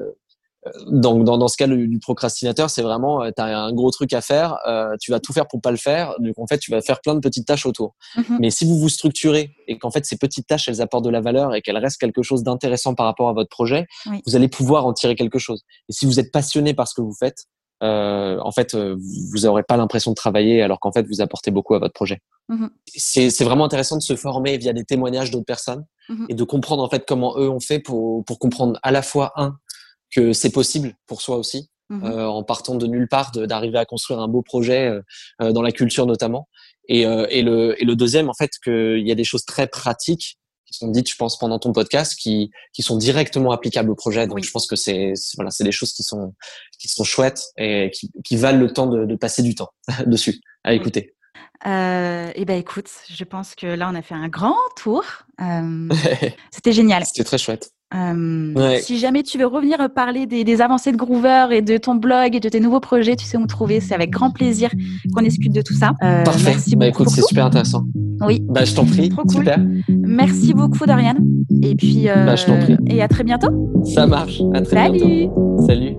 donc 0.87 1.25
dans, 1.25 1.39
dans 1.39 1.49
ce 1.49 1.57
cas 1.57 1.67
du 1.67 1.99
procrastinateur, 1.99 2.71
c'est 2.71 2.83
vraiment 2.83 3.23
euh, 3.23 3.31
tu 3.35 3.43
as 3.43 3.59
un 3.59 3.73
gros 3.73 3.91
truc 3.91 4.13
à 4.13 4.21
faire, 4.21 4.59
euh, 4.67 4.97
tu 5.01 5.11
vas 5.11 5.21
tout 5.21 5.33
faire 5.33 5.47
pour 5.47 5.61
pas 5.61 5.71
le 5.71 5.77
faire, 5.77 6.15
donc 6.19 6.39
en 6.39 6.47
fait 6.47 6.59
tu 6.59 6.71
vas 6.71 6.81
faire 6.81 7.01
plein 7.01 7.15
de 7.15 7.21
petites 7.21 7.47
tâches 7.47 7.67
autour. 7.67 7.95
Mhm. 8.17 8.39
Mais 8.41 8.51
si 8.51 8.65
vous 8.65 8.79
vous 8.79 8.89
structurez 8.89 9.55
et 9.67 9.79
qu'en 9.79 9.91
fait 9.91 10.05
ces 10.05 10.17
petites 10.17 10.47
tâches 10.47 10.69
elles 10.69 10.81
apportent 10.81 11.05
de 11.05 11.11
la 11.11 11.21
valeur 11.21 11.55
et 11.55 11.63
qu'elles 11.63 11.79
restent 11.79 12.01
quelque 12.01 12.23
chose 12.23 12.43
d'intéressant 12.43 12.95
par 12.95 13.07
rapport 13.07 13.29
à 13.29 13.33
votre 13.33 13.51
projet, 13.51 13.87
vous 14.27 14.37
allez 14.37 14.49
pouvoir 14.49 14.87
en 14.87 14.93
tirer 14.93 15.15
quelque 15.15 15.39
chose. 15.39 15.65
Et 15.89 15.93
si 15.93 16.07
vous 16.07 16.21
êtes 16.21 16.33
passionné 16.33 16.75
par 16.75 16.89
ce 16.89 16.95
que 16.95 17.03
vous 17.03 17.15
faites, 17.15 17.45
euh, 17.83 18.39
en 18.41 18.51
fait 18.51 18.75
vous 18.75 19.43
n'aurez 19.43 19.63
pas 19.63 19.77
l'impression 19.77 20.11
de 20.11 20.17
travailler 20.17 20.63
alors 20.63 20.81
qu'en 20.81 20.91
fait 20.91 21.07
vous 21.07 21.21
apportez 21.21 21.51
beaucoup 21.51 21.75
à 21.75 21.79
votre 21.79 21.95
projet. 21.95 22.21
Mhm. 22.49 22.71
C'est 22.97 23.45
vraiment 23.45 23.67
intéressant 23.67 23.97
de 23.97 24.03
se 24.03 24.17
former 24.17 24.57
via 24.57 24.73
des 24.73 24.85
témoignages 24.85 25.31
d'autres 25.31 25.45
personnes 25.45 25.85
mhm. 26.09 26.27
et 26.29 26.35
de 26.35 26.45
comprendre 26.45 26.83
en 26.83 26.89
fait 26.89 27.05
comment 27.07 27.39
eux 27.39 27.49
ont 27.49 27.61
fait 27.61 27.79
pour, 27.79 28.25
pour 28.25 28.39
comprendre 28.39 28.79
à 28.83 28.91
la 28.91 29.03
fois 29.03 29.33
un 29.37 29.57
que 30.15 30.33
c'est 30.33 30.51
possible 30.51 30.95
pour 31.07 31.23
soi 31.23 31.37
aussi, 31.37 31.69
mmh 31.91 32.05
euh, 32.05 32.27
en 32.27 32.43
partant 32.43 32.75
de 32.75 32.87
nulle 32.87 33.09
part, 33.09 33.33
d'arriver 33.33 33.79
à 33.79 33.85
construire 33.85 34.21
un 34.21 34.29
beau 34.29 34.43
projet 34.43 34.89
euh, 34.89 35.03
euh, 35.43 35.53
dans 35.53 35.63
la 35.63 35.73
culture 35.73 36.07
notamment. 36.07 36.49
Et, 36.91 37.03
et, 37.03 37.43
le, 37.43 37.81
et 37.83 37.85
le 37.85 37.97
deuxième, 37.97 38.31
en 38.31 38.35
fait, 38.35 38.51
qu'il 38.65 39.07
y 39.07 39.13
a 39.13 39.15
des 39.15 39.25
choses 39.25 39.45
très 39.45 39.67
pratiques 39.67 40.39
qui 40.65 40.73
sont 40.73 40.89
dites, 40.89 41.11
je 41.11 41.17
pense, 41.17 41.39
pendant 41.39 41.59
ton 41.59 41.73
podcast, 41.73 42.15
qui, 42.19 42.51
qui 42.73 42.83
sont 42.83 42.97
directement 42.97 43.53
applicables 43.53 43.91
au 43.91 43.95
projet. 43.95 44.27
Donc, 44.27 44.43
je 44.43 44.51
pense 44.51 44.67
que 44.67 44.75
c'est 44.75 45.13
voilà, 45.37 45.51
c'est 45.51 45.65
des 45.65 45.73
choses 45.73 45.93
qui 45.93 46.03
sont 46.03 46.35
qui 46.79 46.89
sont 46.89 47.05
chouettes 47.05 47.43
et 47.59 47.91
qui, 47.93 48.11
qui 48.25 48.37
valent 48.37 48.59
le 48.59 48.73
temps 48.73 48.87
de, 48.87 49.05
de 49.05 49.17
passer 49.17 49.43
du 49.43 49.55
temps 49.55 49.69
dessus 50.07 50.41
à 50.65 50.73
écouter. 50.73 51.15
Euh, 51.67 52.31
et 52.35 52.45
ben 52.45 52.59
écoute, 52.59 52.89
je 53.11 53.25
pense 53.25 53.55
que 53.55 53.67
là 53.67 53.91
on 53.91 53.95
a 53.95 54.03
fait 54.03 54.15
un 54.15 54.29
grand 54.29 54.57
tour. 54.77 55.05
C'était 56.51 56.73
génial. 56.73 57.05
C'était 57.05 57.25
très 57.25 57.39
chouette. 57.39 57.71
Euh, 57.95 58.77
si 58.83 58.99
jamais 58.99 59.23
tu 59.23 59.39
veux 59.39 59.47
revenir 59.47 59.79
parler 59.95 60.27
des, 60.27 60.61
avancées 60.61 60.93
de 60.93 60.97
Groover 60.97 61.47
et 61.53 61.63
de 61.63 61.77
ton 61.79 61.95
blog 61.95 62.35
et 62.35 62.41
de 62.41 62.49
tes 62.49 62.61
nouveaux 62.61 62.81
projets, 62.81 63.17
tu 63.17 63.25
sais 63.25 63.37
où 63.37 63.41
me 63.41 63.47
trouver. 63.47 63.81
C'est 63.81 63.95
avec 63.95 64.11
grand 64.11 64.31
plaisir 64.31 64.71
qu'on 65.15 65.23
discute 65.23 65.53
de 65.53 65.63
tout 65.63 65.75
ça. 65.75 65.93
Euh, 66.03 66.23
Parfait. 66.23 66.51
Merci 66.51 66.77
bah, 66.77 66.87
écoute, 66.87 67.09
c'est 67.09 67.23
super 67.23 67.47
intéressant. 67.47 67.85
Oui. 68.21 68.43
Bah, 68.49 68.65
je 68.65 68.75
t'en 68.75 68.85
prie. 68.85 69.09
Trop 69.09 69.23
cool. 69.23 69.39
Super. 69.39 69.59
Merci 69.89 70.53
beaucoup, 70.53 70.85
Dorian. 70.87 71.17
Et 71.63 71.75
puis, 71.75 72.09
euh, 72.09 72.27
bah, 72.27 72.37
je 72.37 72.47
t'en 72.47 72.59
prie. 72.59 72.77
Et 72.87 73.03
à 73.03 73.09
très 73.09 73.25
bientôt. 73.25 73.49
Ça 73.85 74.07
marche. 74.07 74.41
À 74.55 74.61
très 74.61 74.77
Salut. 74.77 74.99
bientôt. 74.99 75.67
Salut. 75.67 75.97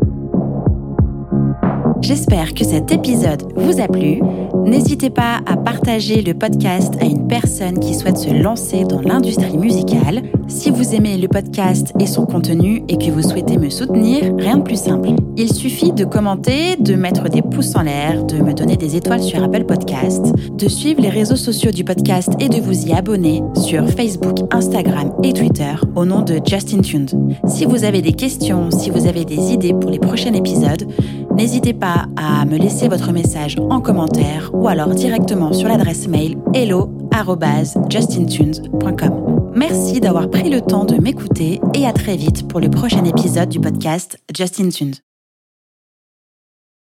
J'espère 2.02 2.54
que 2.54 2.64
cet 2.64 2.92
épisode 2.92 3.44
vous 3.56 3.82
a 3.82 3.88
plu. 3.88 4.22
N'hésitez 4.66 5.10
pas 5.10 5.42
à 5.46 5.58
partager 5.58 6.22
le 6.22 6.34
podcast 6.34 6.94
à 7.02 7.06
une 7.06 7.28
personne 7.28 7.80
qui 7.80 7.94
souhaite 7.94 8.18
se 8.18 8.30
lancer 8.30 8.84
dans 8.84 9.02
l'industrie 9.02 9.58
musicale. 9.58 10.24
Si 10.48 10.70
vous 10.70 10.96
aimez 10.96 11.18
le 11.18 11.28
podcast 11.28 11.94
et 12.00 12.08
son 12.08 12.26
contenu 12.26 12.84
et 12.88 12.98
que 12.98 13.12
vous 13.12 13.22
souhaitez 13.22 13.58
me 13.58 13.70
soutenir, 13.70 14.34
rien 14.38 14.58
de 14.58 14.64
plus 14.64 14.80
simple. 14.80 15.10
Il 15.38 15.54
suffit 15.54 15.92
de 15.92 16.06
commenter, 16.06 16.76
de 16.78 16.96
mettre 16.96 17.30
des 17.30 17.42
pouces 17.42 17.76
en 17.76 17.84
l'air, 17.84 18.24
de 18.26 18.38
me 18.38 18.54
donner 18.54 18.76
des 18.78 18.96
étoiles 18.96 19.24
sur 19.24 19.44
Apple 19.44 19.66
Podcast, 19.66 20.34
de 20.54 20.68
suivre 20.68 21.02
les 21.02 21.10
réseaux 21.10 21.36
sociaux 21.36 21.72
du 21.72 21.84
podcast 21.84 22.30
et 22.40 22.50
de 22.50 22.60
vous 22.60 22.88
y 22.88 22.94
abonner 22.94 23.42
sur 23.56 23.88
Facebook, 23.90 24.38
Instagram 24.52 25.14
et 25.24 25.34
Twitter 25.34 25.74
au 25.96 26.06
nom 26.06 26.22
de 26.22 26.40
Justin 26.46 26.82
Tuned. 26.82 27.12
Si 27.48 27.66
vous 27.66 27.84
avez 27.84 28.02
des 28.02 28.14
questions, 28.14 28.72
si 28.72 28.90
vous 28.90 29.08
avez 29.08 29.26
des 29.26 29.54
idées 29.54 29.74
pour 29.74 29.90
les 29.90 30.00
prochains 30.00 30.34
épisodes, 30.34 30.88
n'hésitez 31.36 31.74
à 32.18 32.46
me 32.46 32.58
laisser 32.58 32.88
votre 32.88 33.12
message 33.12 33.58
en 33.70 33.82
commentaire 33.82 34.50
ou 34.54 34.68
alors 34.68 34.90
directement 34.90 35.54
sur 35.54 35.68
l'adresse 35.68 36.08
mail 36.08 36.38
hello@justintunes.com. 36.54 39.52
Merci 39.56 40.00
d'avoir 40.00 40.30
pris 40.30 40.50
le 40.50 40.62
temps 40.62 40.86
de 40.86 40.96
m'écouter 40.96 41.60
et 41.74 41.86
à 41.86 41.94
très 41.94 42.16
vite 42.16 42.48
pour 42.48 42.60
le 42.60 42.70
prochain 42.70 43.04
épisode 43.04 43.50
du 43.50 43.60
podcast 43.60 44.20
Justin 44.36 44.70
Tunes. 44.70 45.09